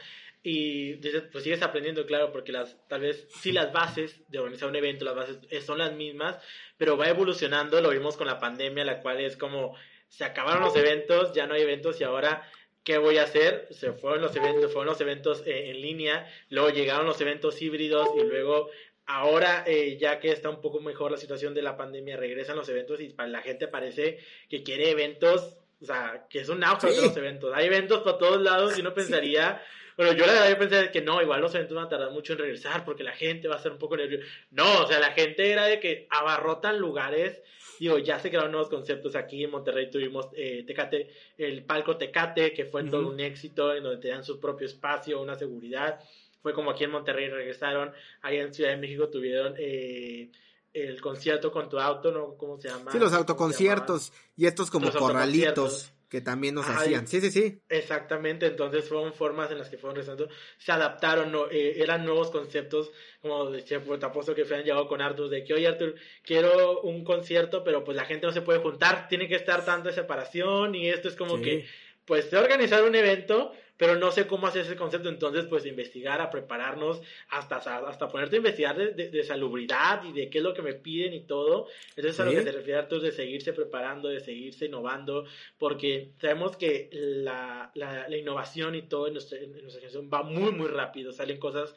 y 0.46 0.96
pues 1.32 1.42
sigues 1.42 1.62
aprendiendo, 1.62 2.04
claro, 2.04 2.30
porque 2.30 2.52
las, 2.52 2.76
tal 2.86 3.00
vez 3.00 3.26
sí 3.40 3.50
las 3.50 3.72
bases 3.72 4.22
de 4.28 4.38
organizar 4.38 4.68
un 4.68 4.76
evento, 4.76 5.06
las 5.06 5.14
bases 5.16 5.64
son 5.64 5.78
las 5.78 5.94
mismas, 5.94 6.36
pero 6.76 6.98
va 6.98 7.08
evolucionando, 7.08 7.80
lo 7.80 7.88
vimos 7.88 8.18
con 8.18 8.26
la 8.26 8.38
pandemia, 8.38 8.84
la 8.84 9.00
cual 9.00 9.20
es 9.20 9.38
como, 9.38 9.74
se 10.08 10.22
acabaron 10.22 10.62
los 10.62 10.76
eventos, 10.76 11.32
ya 11.32 11.46
no 11.46 11.54
hay 11.54 11.62
eventos 11.62 11.98
y 11.98 12.04
ahora, 12.04 12.46
¿qué 12.84 12.98
voy 12.98 13.16
a 13.16 13.22
hacer? 13.22 13.68
Se 13.70 13.94
fueron 13.94 14.20
los 14.20 14.36
eventos, 14.36 14.70
fueron 14.70 14.88
los 14.88 15.00
eventos 15.00 15.46
eh, 15.46 15.70
en 15.70 15.80
línea, 15.80 16.30
luego 16.50 16.68
llegaron 16.68 17.06
los 17.06 17.18
eventos 17.22 17.62
híbridos 17.62 18.10
y 18.14 18.22
luego 18.22 18.68
ahora 19.06 19.64
eh, 19.66 19.96
ya 19.98 20.20
que 20.20 20.30
está 20.30 20.50
un 20.50 20.60
poco 20.60 20.78
mejor 20.78 21.10
la 21.10 21.16
situación 21.16 21.54
de 21.54 21.62
la 21.62 21.78
pandemia, 21.78 22.18
regresan 22.18 22.56
los 22.56 22.68
eventos 22.68 23.00
y 23.00 23.08
para 23.08 23.30
la 23.30 23.40
gente 23.40 23.66
parece 23.66 24.18
que 24.50 24.62
quiere 24.62 24.90
eventos, 24.90 25.56
o 25.80 25.86
sea, 25.86 26.26
que 26.28 26.40
es 26.40 26.50
un 26.50 26.62
auge 26.64 26.90
de 26.90 27.00
los 27.00 27.16
eventos. 27.16 27.50
Hay 27.54 27.64
eventos 27.64 28.02
por 28.02 28.18
todos 28.18 28.42
lados 28.42 28.76
y 28.76 28.82
uno 28.82 28.92
pensaría, 28.92 29.62
bueno, 29.96 30.12
yo 30.12 30.26
la 30.26 30.32
verdad 30.32 30.50
yo 30.50 30.58
pensé 30.58 30.90
que 30.90 31.00
no, 31.00 31.22
igual 31.22 31.40
los 31.40 31.54
eventos 31.54 31.76
van 31.76 31.86
a 31.86 31.88
tardar 31.88 32.10
mucho 32.10 32.32
en 32.32 32.40
regresar 32.40 32.84
porque 32.84 33.04
la 33.04 33.12
gente 33.12 33.48
va 33.48 33.54
a 33.54 33.56
estar 33.58 33.72
un 33.72 33.78
poco 33.78 33.96
nerviosa. 33.96 34.26
No, 34.50 34.82
o 34.82 34.86
sea, 34.86 34.98
la 34.98 35.12
gente 35.12 35.50
era 35.50 35.66
de 35.66 35.78
que 35.80 36.06
abarrotan 36.10 36.78
lugares. 36.78 37.40
Digo, 37.78 37.98
ya 37.98 38.18
se 38.18 38.28
crearon 38.28 38.52
nuevos 38.52 38.68
conceptos 38.68 39.16
aquí 39.16 39.44
en 39.44 39.50
Monterrey. 39.50 39.90
Tuvimos 39.90 40.28
eh, 40.34 40.64
Tecate, 40.66 41.10
el 41.38 41.64
palco 41.64 41.96
Tecate, 41.96 42.52
que 42.52 42.64
fue 42.64 42.84
todo 42.84 43.08
un 43.08 43.20
éxito, 43.20 43.74
en 43.74 43.82
donde 43.82 44.00
tenían 44.00 44.24
su 44.24 44.38
propio 44.40 44.66
espacio, 44.66 45.20
una 45.20 45.34
seguridad. 45.36 46.00
Fue 46.40 46.52
como 46.52 46.70
aquí 46.70 46.84
en 46.84 46.90
Monterrey 46.90 47.28
regresaron. 47.28 47.92
Ahí 48.22 48.38
en 48.38 48.52
Ciudad 48.54 48.70
de 48.70 48.76
México 48.76 49.08
tuvieron 49.08 49.54
eh, 49.58 50.30
el 50.72 51.00
concierto 51.00 51.50
con 51.52 51.68
tu 51.68 51.78
auto, 51.78 52.10
¿no? 52.10 52.36
¿Cómo 52.36 52.60
se 52.60 52.68
llama? 52.68 52.90
Sí, 52.90 52.98
los 52.98 53.12
autoconciertos 53.12 54.12
y 54.36 54.46
estos 54.46 54.70
como 54.70 54.92
corralitos 54.92 55.92
que 56.14 56.20
también 56.20 56.54
nos 56.54 56.68
hacían. 56.68 57.08
Sí, 57.08 57.20
sí, 57.20 57.28
sí. 57.28 57.60
Exactamente, 57.68 58.46
entonces 58.46 58.88
fueron 58.88 59.12
formas 59.12 59.50
en 59.50 59.58
las 59.58 59.68
que 59.68 59.78
fueron 59.78 59.96
rezando, 59.96 60.28
se 60.58 60.70
adaptaron, 60.70 61.32
no, 61.32 61.50
eh, 61.50 61.82
eran 61.82 62.04
nuevos 62.04 62.30
conceptos, 62.30 62.92
como 63.20 63.50
decía 63.50 63.82
Taposo 63.98 64.32
que 64.32 64.42
han 64.42 64.62
llegado 64.62 64.86
con 64.86 65.02
Arthur, 65.02 65.28
de 65.28 65.42
que, 65.42 65.54
oye 65.54 65.66
Arthur, 65.66 65.96
quiero 66.22 66.82
un 66.82 67.02
concierto, 67.02 67.64
pero 67.64 67.82
pues 67.82 67.96
la 67.96 68.04
gente 68.04 68.28
no 68.28 68.32
se 68.32 68.42
puede 68.42 68.60
juntar, 68.60 69.08
tiene 69.08 69.26
que 69.26 69.34
estar 69.34 69.64
tanto 69.64 69.88
de 69.88 69.94
separación 69.96 70.76
y 70.76 70.88
esto 70.88 71.08
es 71.08 71.16
como 71.16 71.42
que, 71.42 71.66
pues, 72.04 72.30
de 72.30 72.38
organizar 72.38 72.84
un 72.84 72.94
evento, 72.94 73.52
pero 73.76 73.96
no 73.96 74.10
sé 74.12 74.26
cómo 74.26 74.46
hacer 74.46 74.62
ese 74.62 74.76
concepto, 74.76 75.08
entonces 75.08 75.46
pues 75.46 75.66
investigar, 75.66 76.20
a 76.20 76.30
prepararnos, 76.30 77.00
hasta, 77.30 77.56
hasta 77.56 78.08
ponerte 78.08 78.36
a 78.36 78.38
investigar 78.38 78.76
de, 78.76 79.24
salubridad 79.24 80.04
y 80.04 80.12
de 80.12 80.30
qué 80.30 80.38
es 80.38 80.44
lo 80.44 80.54
que 80.54 80.62
me 80.62 80.74
piden 80.74 81.12
y 81.14 81.26
todo, 81.26 81.66
eso 81.96 82.08
es 82.08 82.20
a 82.20 82.24
lo 82.24 82.30
que 82.30 82.42
se 82.42 82.52
refiere 82.52 82.78
Artur, 82.78 83.00
de 83.00 83.12
seguirse 83.12 83.52
preparando, 83.52 84.08
de 84.08 84.20
seguirse 84.20 84.66
innovando, 84.66 85.24
porque 85.58 86.12
sabemos 86.20 86.56
que 86.56 86.88
la, 86.92 87.70
la, 87.74 88.16
innovación 88.16 88.74
y 88.74 88.82
todo 88.82 89.08
en 89.08 89.14
nuestra, 89.14 89.38
en 89.38 89.52
nuestra 89.52 89.80
generación 89.80 90.10
va 90.12 90.22
muy 90.22 90.52
muy 90.52 90.68
rápido, 90.68 91.12
salen 91.12 91.38
cosas 91.38 91.74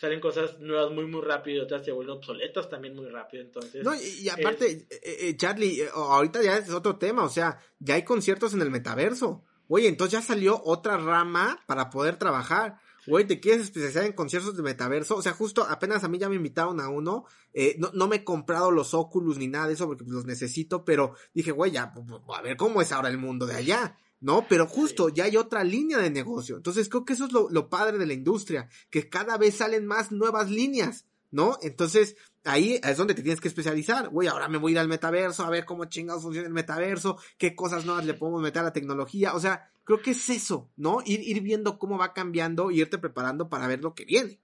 salen 0.00 0.20
cosas 0.20 0.58
nuevas 0.58 0.90
muy 0.90 1.06
muy 1.06 1.20
rápido 1.20 1.58
y 1.58 1.60
otras 1.60 1.84
se 1.84 1.92
vuelven 1.92 2.16
obsoletas 2.16 2.68
también 2.68 2.94
muy 2.96 3.08
rápido. 3.08 3.42
Entonces 3.42 3.84
no 3.84 3.92
y, 3.94 4.28
aparte 4.28 4.86
eh, 4.90 5.00
eh, 5.02 5.36
Charlie 5.36 5.82
eh, 5.82 5.88
ahorita 5.92 6.42
ya 6.42 6.56
es 6.56 6.70
otro 6.70 6.96
tema. 6.96 7.24
O 7.24 7.28
sea 7.28 7.60
ya 7.78 7.94
hay 7.94 8.02
conciertos 8.02 8.54
en 8.54 8.62
el 8.62 8.70
metaverso 8.70 9.44
Oye, 9.68 9.88
entonces 9.88 10.12
ya 10.12 10.22
salió 10.22 10.60
otra 10.64 10.96
rama 10.96 11.60
para 11.66 11.90
poder 11.90 12.16
trabajar. 12.16 12.78
Oye, 13.08 13.24
¿te 13.24 13.40
quieres 13.40 13.62
especializar 13.62 14.04
en 14.04 14.12
conciertos 14.12 14.56
de 14.56 14.62
metaverso? 14.62 15.16
O 15.16 15.22
sea, 15.22 15.32
justo 15.32 15.64
apenas 15.68 16.04
a 16.04 16.08
mí 16.08 16.18
ya 16.18 16.28
me 16.28 16.36
invitaron 16.36 16.80
a 16.80 16.88
uno. 16.88 17.24
Eh, 17.52 17.76
no, 17.78 17.90
no 17.94 18.06
me 18.06 18.16
he 18.16 18.24
comprado 18.24 18.70
los 18.70 18.94
Oculus 18.94 19.38
ni 19.38 19.48
nada 19.48 19.66
de 19.66 19.74
eso 19.74 19.86
porque 19.86 20.04
los 20.06 20.24
necesito, 20.24 20.84
pero 20.84 21.14
dije, 21.34 21.50
güey, 21.50 21.72
ya, 21.72 21.92
a 22.34 22.42
ver 22.42 22.56
cómo 22.56 22.80
es 22.80 22.92
ahora 22.92 23.08
el 23.08 23.18
mundo 23.18 23.46
de 23.46 23.56
allá. 23.56 23.96
¿no? 24.20 24.46
Pero 24.48 24.68
justo 24.68 25.08
ya 25.08 25.24
hay 25.24 25.36
otra 25.36 25.64
línea 25.64 25.98
de 25.98 26.08
negocio. 26.08 26.56
Entonces 26.56 26.88
creo 26.88 27.04
que 27.04 27.14
eso 27.14 27.26
es 27.26 27.32
lo, 27.32 27.50
lo, 27.50 27.68
padre 27.68 27.98
de 27.98 28.06
la 28.06 28.12
industria, 28.12 28.68
que 28.88 29.08
cada 29.08 29.36
vez 29.36 29.56
salen 29.56 29.84
más 29.84 30.12
nuevas 30.12 30.48
líneas, 30.48 31.06
¿no? 31.32 31.58
Entonces 31.60 32.14
ahí 32.44 32.80
es 32.82 32.96
donde 32.96 33.14
te 33.14 33.22
tienes 33.22 33.40
que 33.40 33.48
especializar. 33.48 34.08
Güey, 34.08 34.28
ahora 34.28 34.48
me 34.48 34.58
voy 34.58 34.72
a 34.72 34.74
ir 34.74 34.78
al 34.78 34.88
metaverso, 34.88 35.44
a 35.44 35.50
ver 35.50 35.64
cómo 35.64 35.84
chingados 35.86 36.22
funciona 36.22 36.48
el 36.48 36.54
metaverso, 36.54 37.18
qué 37.38 37.54
cosas 37.54 37.84
nuevas 37.84 38.04
le 38.04 38.14
podemos 38.14 38.42
meter 38.42 38.60
a 38.60 38.64
la 38.66 38.72
tecnología. 38.72 39.34
O 39.34 39.40
sea, 39.40 39.70
creo 39.84 40.00
que 40.02 40.12
es 40.12 40.28
eso, 40.28 40.70
¿no? 40.76 40.98
Ir, 41.04 41.20
ir 41.20 41.40
viendo 41.42 41.78
cómo 41.78 41.98
va 41.98 42.12
cambiando 42.12 42.70
y 42.70 42.80
irte 42.80 42.98
preparando 42.98 43.48
para 43.48 43.66
ver 43.66 43.80
lo 43.80 43.94
que 43.94 44.04
viene. 44.04 44.38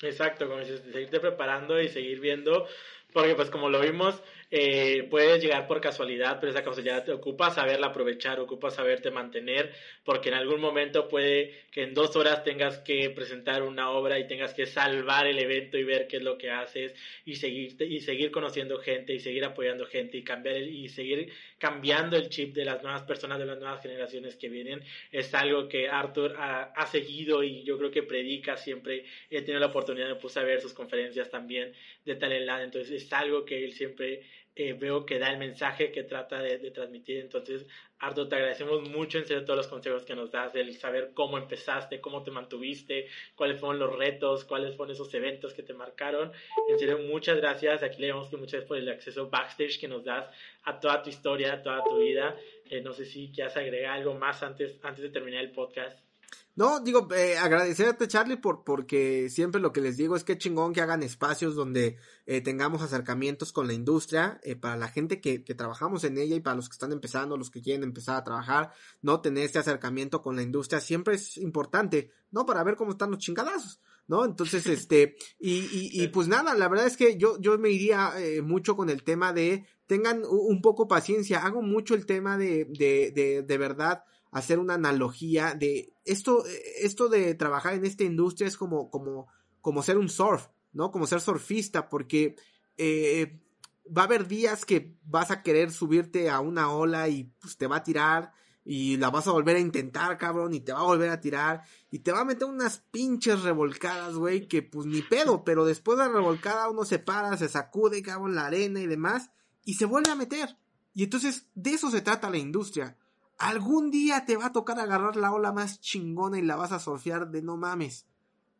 Exacto, 0.00 0.48
como 0.48 0.60
dices, 0.60 0.82
seguirte 0.92 1.20
preparando 1.20 1.80
y 1.80 1.88
seguir 1.88 2.18
viendo, 2.18 2.66
porque 3.12 3.36
pues 3.36 3.50
como 3.50 3.70
lo 3.70 3.80
vimos, 3.80 4.20
eh, 4.54 5.08
puedes 5.10 5.42
llegar 5.42 5.66
por 5.66 5.80
casualidad, 5.80 6.38
pero 6.38 6.52
esa 6.52 6.62
casualidad 6.62 7.06
te 7.06 7.12
ocupa 7.12 7.50
saberla 7.50 7.86
aprovechar, 7.86 8.38
ocupa 8.38 8.70
saberte 8.70 9.10
mantener, 9.10 9.72
porque 10.04 10.28
en 10.28 10.34
algún 10.34 10.60
momento 10.60 11.08
puede 11.08 11.62
que 11.70 11.84
en 11.84 11.94
dos 11.94 12.16
horas 12.16 12.44
tengas 12.44 12.78
que 12.80 13.08
presentar 13.08 13.62
una 13.62 13.90
obra 13.90 14.18
y 14.18 14.26
tengas 14.26 14.52
que 14.52 14.66
salvar 14.66 15.26
el 15.26 15.38
evento 15.38 15.78
y 15.78 15.84
ver 15.84 16.06
qué 16.06 16.18
es 16.18 16.22
lo 16.22 16.36
que 16.36 16.50
haces 16.50 16.94
y 17.24 17.36
seguir, 17.36 17.80
y 17.80 18.00
seguir 18.00 18.30
conociendo 18.30 18.78
gente 18.78 19.14
y 19.14 19.20
seguir 19.20 19.46
apoyando 19.46 19.86
gente 19.86 20.18
y 20.18 20.22
cambiar 20.22 20.58
y 20.58 20.86
seguir 20.90 21.32
cambiando 21.58 22.18
el 22.18 22.28
chip 22.28 22.54
de 22.54 22.66
las 22.66 22.82
nuevas 22.82 23.04
personas, 23.04 23.38
de 23.38 23.46
las 23.46 23.58
nuevas 23.58 23.80
generaciones 23.80 24.36
que 24.36 24.50
vienen. 24.50 24.82
Es 25.10 25.32
algo 25.32 25.66
que 25.66 25.88
Arthur 25.88 26.36
ha, 26.36 26.72
ha 26.76 26.86
seguido 26.86 27.42
y 27.42 27.64
yo 27.64 27.78
creo 27.78 27.90
que 27.90 28.02
predica 28.02 28.58
siempre. 28.58 29.06
He 29.30 29.40
tenido 29.40 29.60
la 29.60 29.68
oportunidad 29.68 30.08
de 30.08 30.16
pues, 30.16 30.34
ver 30.34 30.60
sus 30.60 30.74
conferencias 30.74 31.30
también 31.30 31.72
de 32.04 32.16
tal 32.16 32.32
entonces 32.32 32.90
es 32.90 33.12
algo 33.12 33.44
que 33.44 33.64
él 33.64 33.72
siempre 33.72 34.22
eh, 34.54 34.74
veo 34.74 35.06
que 35.06 35.18
da 35.18 35.30
el 35.30 35.38
mensaje 35.38 35.92
que 35.92 36.02
trata 36.02 36.38
de, 36.40 36.70
transmitir. 36.70 37.18
Entonces, 37.18 37.66
Ardo, 37.98 38.28
te 38.28 38.36
agradecemos 38.36 38.88
mucho 38.88 39.18
en 39.18 39.26
serio 39.26 39.44
todos 39.44 39.56
los 39.56 39.68
consejos 39.68 40.04
que 40.04 40.14
nos 40.14 40.30
das, 40.30 40.54
el 40.54 40.76
saber 40.76 41.12
cómo 41.14 41.38
empezaste, 41.38 42.00
cómo 42.00 42.22
te 42.22 42.30
mantuviste, 42.30 43.08
cuáles 43.34 43.60
fueron 43.60 43.78
los 43.78 43.96
retos, 43.96 44.44
cuáles 44.44 44.76
fueron 44.76 44.94
esos 44.94 45.12
eventos 45.14 45.54
que 45.54 45.62
te 45.62 45.72
marcaron. 45.72 46.32
En 46.68 46.78
serio, 46.78 46.98
muchas 46.98 47.38
gracias. 47.38 47.82
Aquí 47.82 48.00
le 48.00 48.08
damos 48.08 48.28
que 48.28 48.36
muchas 48.36 48.52
gracias 48.52 48.68
por 48.68 48.76
el 48.76 48.88
acceso 48.88 49.30
backstage 49.30 49.80
que 49.80 49.88
nos 49.88 50.04
das 50.04 50.28
a 50.64 50.80
toda 50.80 51.02
tu 51.02 51.10
historia, 51.10 51.54
a 51.54 51.62
toda 51.62 51.82
tu 51.84 51.98
vida. 51.98 52.36
Eh, 52.66 52.82
no 52.82 52.92
sé 52.92 53.06
si 53.06 53.30
quieras 53.32 53.56
agregar 53.56 53.92
algo 53.92 54.14
más 54.14 54.42
antes, 54.42 54.78
antes 54.82 55.02
de 55.02 55.10
terminar 55.10 55.42
el 55.42 55.52
podcast. 55.52 56.11
No, 56.54 56.80
digo, 56.80 57.08
eh, 57.14 57.38
agradecerte 57.38 58.08
Charlie 58.08 58.36
por, 58.36 58.62
porque 58.62 59.30
siempre 59.30 59.58
lo 59.58 59.72
que 59.72 59.80
les 59.80 59.96
digo 59.96 60.16
es 60.16 60.22
que 60.22 60.36
chingón 60.36 60.74
que 60.74 60.82
hagan 60.82 61.02
espacios 61.02 61.54
donde 61.54 61.96
eh, 62.26 62.42
tengamos 62.42 62.82
acercamientos 62.82 63.52
con 63.52 63.66
la 63.66 63.72
industria, 63.72 64.38
eh, 64.42 64.54
para 64.54 64.76
la 64.76 64.88
gente 64.88 65.18
que, 65.18 65.44
que, 65.44 65.54
trabajamos 65.54 66.04
en 66.04 66.18
ella 66.18 66.36
y 66.36 66.40
para 66.40 66.56
los 66.56 66.68
que 66.68 66.74
están 66.74 66.92
empezando, 66.92 67.38
los 67.38 67.50
que 67.50 67.62
quieren 67.62 67.84
empezar 67.84 68.16
a 68.16 68.24
trabajar, 68.24 68.72
no 69.00 69.22
tener 69.22 69.44
este 69.44 69.60
acercamiento 69.60 70.20
con 70.20 70.36
la 70.36 70.42
industria 70.42 70.80
siempre 70.80 71.14
es 71.14 71.38
importante, 71.38 72.10
¿no? 72.30 72.44
Para 72.44 72.62
ver 72.64 72.76
cómo 72.76 72.92
están 72.92 73.10
los 73.10 73.20
chingadazos. 73.20 73.80
¿no? 74.08 74.24
Entonces, 74.24 74.66
este, 74.66 75.14
y, 75.38 75.60
y, 75.60 76.02
y, 76.02 76.08
pues 76.08 76.28
nada, 76.28 76.54
la 76.54 76.68
verdad 76.68 76.86
es 76.86 76.96
que 76.96 77.16
yo, 77.16 77.40
yo 77.40 77.56
me 77.56 77.70
iría 77.70 78.12
eh, 78.18 78.42
mucho 78.42 78.76
con 78.76 78.90
el 78.90 79.04
tema 79.04 79.32
de 79.32 79.64
tengan 79.86 80.22
un 80.28 80.60
poco 80.60 80.88
paciencia, 80.88 81.44
hago 81.46 81.62
mucho 81.62 81.94
el 81.94 82.04
tema 82.04 82.36
de, 82.36 82.66
de, 82.66 83.12
de, 83.14 83.42
de 83.42 83.58
verdad 83.58 84.04
hacer 84.32 84.58
una 84.58 84.74
analogía 84.74 85.54
de 85.54 85.94
esto, 86.04 86.44
esto 86.80 87.08
de 87.08 87.34
trabajar 87.34 87.74
en 87.74 87.84
esta 87.84 88.02
industria 88.02 88.48
es 88.48 88.56
como, 88.56 88.90
como, 88.90 89.28
como 89.60 89.82
ser 89.82 89.98
un 89.98 90.08
surf, 90.08 90.48
¿no? 90.72 90.90
Como 90.90 91.06
ser 91.06 91.20
surfista, 91.20 91.88
porque 91.90 92.34
eh, 92.78 93.40
va 93.86 94.02
a 94.02 94.04
haber 94.06 94.26
días 94.26 94.64
que 94.64 94.96
vas 95.04 95.30
a 95.30 95.42
querer 95.42 95.70
subirte 95.70 96.30
a 96.30 96.40
una 96.40 96.72
ola 96.72 97.08
y 97.08 97.24
pues 97.40 97.58
te 97.58 97.66
va 97.66 97.76
a 97.76 97.82
tirar 97.84 98.32
y 98.64 98.96
la 98.96 99.10
vas 99.10 99.26
a 99.26 99.32
volver 99.32 99.56
a 99.56 99.60
intentar, 99.60 100.16
cabrón, 100.16 100.54
y 100.54 100.60
te 100.60 100.72
va 100.72 100.80
a 100.80 100.84
volver 100.84 101.10
a 101.10 101.20
tirar 101.20 101.62
y 101.90 101.98
te 101.98 102.10
va 102.10 102.20
a 102.20 102.24
meter 102.24 102.48
unas 102.48 102.78
pinches 102.78 103.42
revolcadas, 103.42 104.14
güey, 104.14 104.48
que 104.48 104.62
pues 104.62 104.86
ni 104.86 105.02
pedo, 105.02 105.44
pero 105.44 105.66
después 105.66 105.98
de 105.98 106.04
la 106.04 106.12
revolcada 106.12 106.70
uno 106.70 106.86
se 106.86 106.98
para, 106.98 107.36
se 107.36 107.48
sacude, 107.48 108.02
cabrón, 108.02 108.34
la 108.34 108.46
arena 108.46 108.80
y 108.80 108.86
demás 108.86 109.30
y 109.62 109.74
se 109.74 109.84
vuelve 109.84 110.10
a 110.10 110.16
meter. 110.16 110.56
Y 110.94 111.04
entonces 111.04 111.48
de 111.54 111.74
eso 111.74 111.90
se 111.90 112.00
trata 112.00 112.30
la 112.30 112.38
industria 112.38 112.96
Algún 113.42 113.90
día 113.90 114.24
te 114.24 114.36
va 114.36 114.46
a 114.46 114.52
tocar 114.52 114.78
agarrar 114.78 115.16
la 115.16 115.32
ola 115.32 115.50
más 115.50 115.80
chingona 115.80 116.38
y 116.38 116.42
la 116.42 116.54
vas 116.54 116.70
a 116.70 116.78
surfear 116.78 117.28
de 117.32 117.42
no 117.42 117.56
mames. 117.56 118.06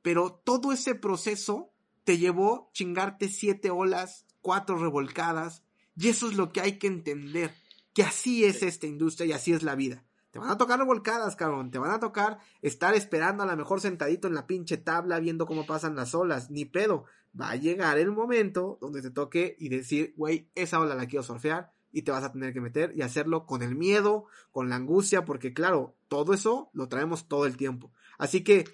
Pero 0.02 0.42
todo 0.44 0.72
ese 0.72 0.96
proceso 0.96 1.70
te 2.02 2.18
llevó 2.18 2.68
chingarte 2.72 3.28
siete 3.28 3.70
olas, 3.70 4.26
cuatro 4.40 4.76
revolcadas. 4.76 5.62
Y 5.94 6.08
eso 6.08 6.28
es 6.28 6.36
lo 6.36 6.50
que 6.50 6.62
hay 6.62 6.80
que 6.80 6.88
entender. 6.88 7.54
Que 7.94 8.02
así 8.02 8.44
es 8.44 8.64
esta 8.64 8.88
industria 8.88 9.26
y 9.26 9.32
así 9.32 9.52
es 9.52 9.62
la 9.62 9.76
vida. 9.76 10.02
Te 10.32 10.40
van 10.40 10.50
a 10.50 10.58
tocar 10.58 10.80
revolcadas, 10.80 11.36
cabrón. 11.36 11.70
Te 11.70 11.78
van 11.78 11.92
a 11.92 12.00
tocar 12.00 12.40
estar 12.60 12.92
esperando 12.96 13.44
a 13.44 13.46
lo 13.46 13.56
mejor 13.56 13.80
sentadito 13.80 14.26
en 14.26 14.34
la 14.34 14.48
pinche 14.48 14.78
tabla 14.78 15.20
viendo 15.20 15.46
cómo 15.46 15.64
pasan 15.64 15.94
las 15.94 16.12
olas. 16.12 16.50
Ni 16.50 16.64
pedo. 16.64 17.04
Va 17.40 17.50
a 17.50 17.56
llegar 17.56 17.98
el 17.98 18.10
momento 18.10 18.78
donde 18.80 19.00
te 19.00 19.12
toque 19.12 19.54
y 19.60 19.68
decir, 19.68 20.12
güey, 20.16 20.50
esa 20.56 20.80
ola 20.80 20.96
la 20.96 21.06
quiero 21.06 21.22
surfear 21.22 21.70
y 21.92 22.02
te 22.02 22.10
vas 22.10 22.24
a 22.24 22.32
tener 22.32 22.52
que 22.52 22.60
meter 22.60 22.92
y 22.96 23.02
hacerlo 23.02 23.46
con 23.46 23.62
el 23.62 23.74
miedo, 23.74 24.26
con 24.50 24.68
la 24.68 24.76
angustia, 24.76 25.24
porque 25.24 25.52
claro, 25.52 25.94
todo 26.08 26.32
eso 26.34 26.70
lo 26.72 26.88
traemos 26.88 27.28
todo 27.28 27.46
el 27.46 27.56
tiempo. 27.56 27.92
Así 28.18 28.42
que 28.42 28.64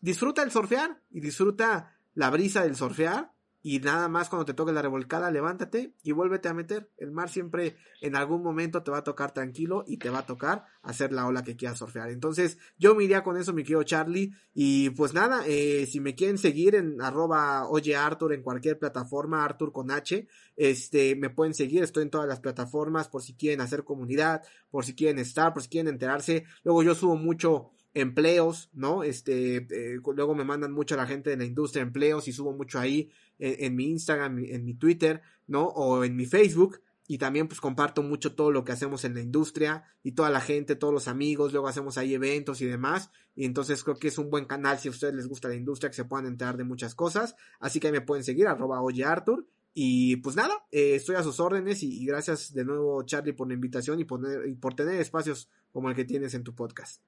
disfruta 0.00 0.42
el 0.42 0.50
surfear 0.50 1.00
y 1.10 1.20
disfruta 1.20 1.96
la 2.14 2.30
brisa 2.30 2.62
del 2.62 2.76
surfear 2.76 3.31
y 3.62 3.78
nada 3.78 4.08
más 4.08 4.28
cuando 4.28 4.44
te 4.44 4.54
toque 4.54 4.72
la 4.72 4.82
revolcada, 4.82 5.30
levántate 5.30 5.94
y 6.02 6.10
vuélvete 6.10 6.48
a 6.48 6.54
meter. 6.54 6.90
El 6.96 7.12
mar 7.12 7.28
siempre 7.28 7.76
en 8.00 8.16
algún 8.16 8.42
momento 8.42 8.82
te 8.82 8.90
va 8.90 8.98
a 8.98 9.04
tocar 9.04 9.32
tranquilo 9.32 9.84
y 9.86 9.98
te 9.98 10.10
va 10.10 10.20
a 10.20 10.26
tocar 10.26 10.64
hacer 10.82 11.12
la 11.12 11.26
ola 11.28 11.44
que 11.44 11.54
quieras 11.54 11.78
surfear. 11.78 12.10
Entonces, 12.10 12.58
yo 12.76 12.96
me 12.96 13.04
iría 13.04 13.22
con 13.22 13.36
eso, 13.36 13.52
mi 13.52 13.62
querido 13.62 13.84
Charlie. 13.84 14.32
Y 14.52 14.90
pues 14.90 15.14
nada, 15.14 15.44
eh, 15.46 15.86
si 15.86 16.00
me 16.00 16.16
quieren 16.16 16.38
seguir 16.38 16.74
en 16.74 17.00
arroba 17.00 17.68
oye 17.68 17.94
Arthur 17.94 18.32
en 18.32 18.42
cualquier 18.42 18.80
plataforma, 18.80 19.44
Arthur 19.44 19.72
con 19.72 19.92
H, 19.92 20.26
este, 20.56 21.14
me 21.14 21.30
pueden 21.30 21.54
seguir, 21.54 21.84
estoy 21.84 22.02
en 22.02 22.10
todas 22.10 22.28
las 22.28 22.40
plataformas 22.40 23.08
por 23.08 23.22
si 23.22 23.34
quieren 23.34 23.60
hacer 23.60 23.84
comunidad, 23.84 24.42
por 24.70 24.84
si 24.84 24.94
quieren 24.96 25.20
estar, 25.20 25.52
por 25.52 25.62
si 25.62 25.68
quieren 25.68 25.92
enterarse. 25.92 26.44
Luego 26.64 26.82
yo 26.82 26.96
subo 26.96 27.16
mucho 27.16 27.70
empleos, 27.94 28.70
¿no? 28.72 29.02
Este, 29.02 29.56
eh, 29.56 30.00
luego 30.14 30.34
me 30.34 30.44
mandan 30.44 30.72
mucho 30.72 30.94
a 30.94 30.98
la 30.98 31.06
gente 31.06 31.30
de 31.30 31.36
la 31.36 31.44
industria 31.44 31.82
empleos 31.82 32.26
y 32.28 32.32
subo 32.32 32.52
mucho 32.52 32.78
ahí 32.78 33.10
en, 33.42 33.74
mi 33.74 33.90
Instagram, 33.90 34.38
en 34.38 34.64
mi 34.64 34.74
Twitter, 34.74 35.22
¿no? 35.46 35.64
O 35.64 36.04
en 36.04 36.16
mi 36.16 36.26
Facebook. 36.26 36.80
Y 37.08 37.18
también 37.18 37.48
pues 37.48 37.60
comparto 37.60 38.02
mucho 38.02 38.34
todo 38.34 38.52
lo 38.52 38.64
que 38.64 38.72
hacemos 38.72 39.04
en 39.04 39.14
la 39.14 39.20
industria 39.20 39.84
y 40.02 40.12
toda 40.12 40.30
la 40.30 40.40
gente, 40.40 40.76
todos 40.76 40.94
los 40.94 41.08
amigos, 41.08 41.52
luego 41.52 41.68
hacemos 41.68 41.98
ahí 41.98 42.14
eventos 42.14 42.60
y 42.60 42.66
demás. 42.66 43.10
Y 43.34 43.44
entonces 43.44 43.82
creo 43.82 43.96
que 43.96 44.08
es 44.08 44.18
un 44.18 44.30
buen 44.30 44.44
canal 44.44 44.78
si 44.78 44.88
a 44.88 44.92
ustedes 44.92 45.14
les 45.14 45.26
gusta 45.26 45.48
la 45.48 45.56
industria, 45.56 45.90
que 45.90 45.96
se 45.96 46.04
puedan 46.04 46.26
enterar 46.26 46.56
de 46.56 46.64
muchas 46.64 46.94
cosas. 46.94 47.36
Así 47.58 47.80
que 47.80 47.88
ahí 47.88 47.92
me 47.92 48.00
pueden 48.00 48.24
seguir, 48.24 48.46
arroba 48.46 48.80
oye 48.80 49.04
Arthur. 49.04 49.46
Y 49.74 50.16
pues 50.16 50.36
nada, 50.36 50.54
eh, 50.70 50.94
estoy 50.94 51.16
a 51.16 51.22
sus 51.22 51.40
órdenes 51.40 51.82
y, 51.82 52.04
gracias 52.04 52.52
de 52.52 52.64
nuevo 52.64 53.02
Charlie 53.04 53.32
por 53.32 53.48
la 53.48 53.54
invitación 53.54 53.98
y, 54.00 54.04
poner, 54.04 54.46
y 54.46 54.54
por 54.54 54.74
tener 54.74 55.00
espacios 55.00 55.48
como 55.72 55.88
el 55.88 55.96
que 55.96 56.04
tienes 56.04 56.34
en 56.34 56.44
tu 56.44 56.54
podcast. 56.54 57.02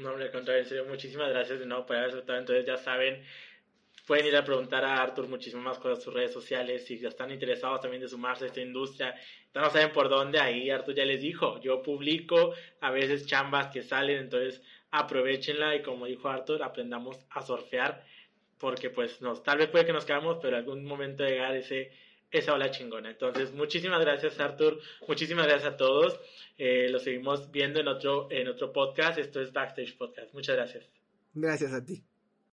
No, 0.00 0.10
al 0.10 0.30
contrario, 0.30 0.84
muchísimas 0.86 1.30
gracias 1.30 1.58
de 1.58 1.66
nuevo 1.66 1.84
por 1.84 1.96
haber 1.96 2.10
aceptado. 2.10 2.38
Entonces 2.38 2.64
ya 2.66 2.76
saben, 2.76 3.22
pueden 4.08 4.26
ir 4.26 4.36
a 4.36 4.44
preguntar 4.44 4.84
a 4.86 5.02
Arthur 5.02 5.28
muchísimas 5.28 5.64
más 5.64 5.78
cosas 5.78 5.98
en 5.98 6.04
sus 6.04 6.14
redes 6.14 6.32
sociales. 6.32 6.86
Si 6.86 6.94
están 7.04 7.30
interesados 7.30 7.82
también 7.82 8.00
de 8.00 8.08
sumarse 8.08 8.44
a 8.44 8.46
esta 8.48 8.62
industria, 8.62 9.14
no 9.54 9.68
saben 9.70 9.92
por 9.92 10.08
dónde, 10.08 10.40
ahí 10.40 10.70
Arthur 10.70 10.94
ya 10.94 11.04
les 11.04 11.20
dijo. 11.20 11.60
Yo 11.60 11.82
publico 11.82 12.54
a 12.80 12.90
veces 12.90 13.26
chambas 13.26 13.68
que 13.68 13.82
salen, 13.82 14.16
entonces 14.18 14.62
aprovechenla 14.90 15.76
y 15.76 15.82
como 15.82 16.06
dijo 16.06 16.28
Arthur, 16.28 16.62
aprendamos 16.62 17.18
a 17.30 17.42
surfear 17.42 18.02
porque 18.58 18.88
pues 18.88 19.20
nos, 19.20 19.42
tal 19.42 19.58
vez 19.58 19.68
puede 19.68 19.84
que 19.84 19.92
nos 19.92 20.06
quedamos, 20.06 20.38
pero 20.40 20.56
algún 20.56 20.84
momento 20.84 21.24
llegar 21.24 21.54
ese 21.54 21.92
esa 22.30 22.54
ola 22.54 22.70
chingona. 22.70 23.10
Entonces, 23.10 23.52
muchísimas 23.52 24.00
gracias 24.00 24.40
Arthur, 24.40 24.80
muchísimas 25.06 25.46
gracias 25.46 25.74
a 25.74 25.76
todos. 25.76 26.18
Eh, 26.56 26.88
lo 26.90 26.98
seguimos 26.98 27.50
viendo 27.50 27.80
en 27.80 27.88
otro, 27.88 28.28
en 28.30 28.48
otro 28.48 28.72
podcast. 28.72 29.18
Esto 29.18 29.40
es 29.40 29.52
Backstage 29.52 29.96
Podcast. 29.96 30.32
Muchas 30.34 30.56
gracias. 30.56 30.90
Gracias 31.34 31.72
a 31.72 31.84
ti. 31.84 32.07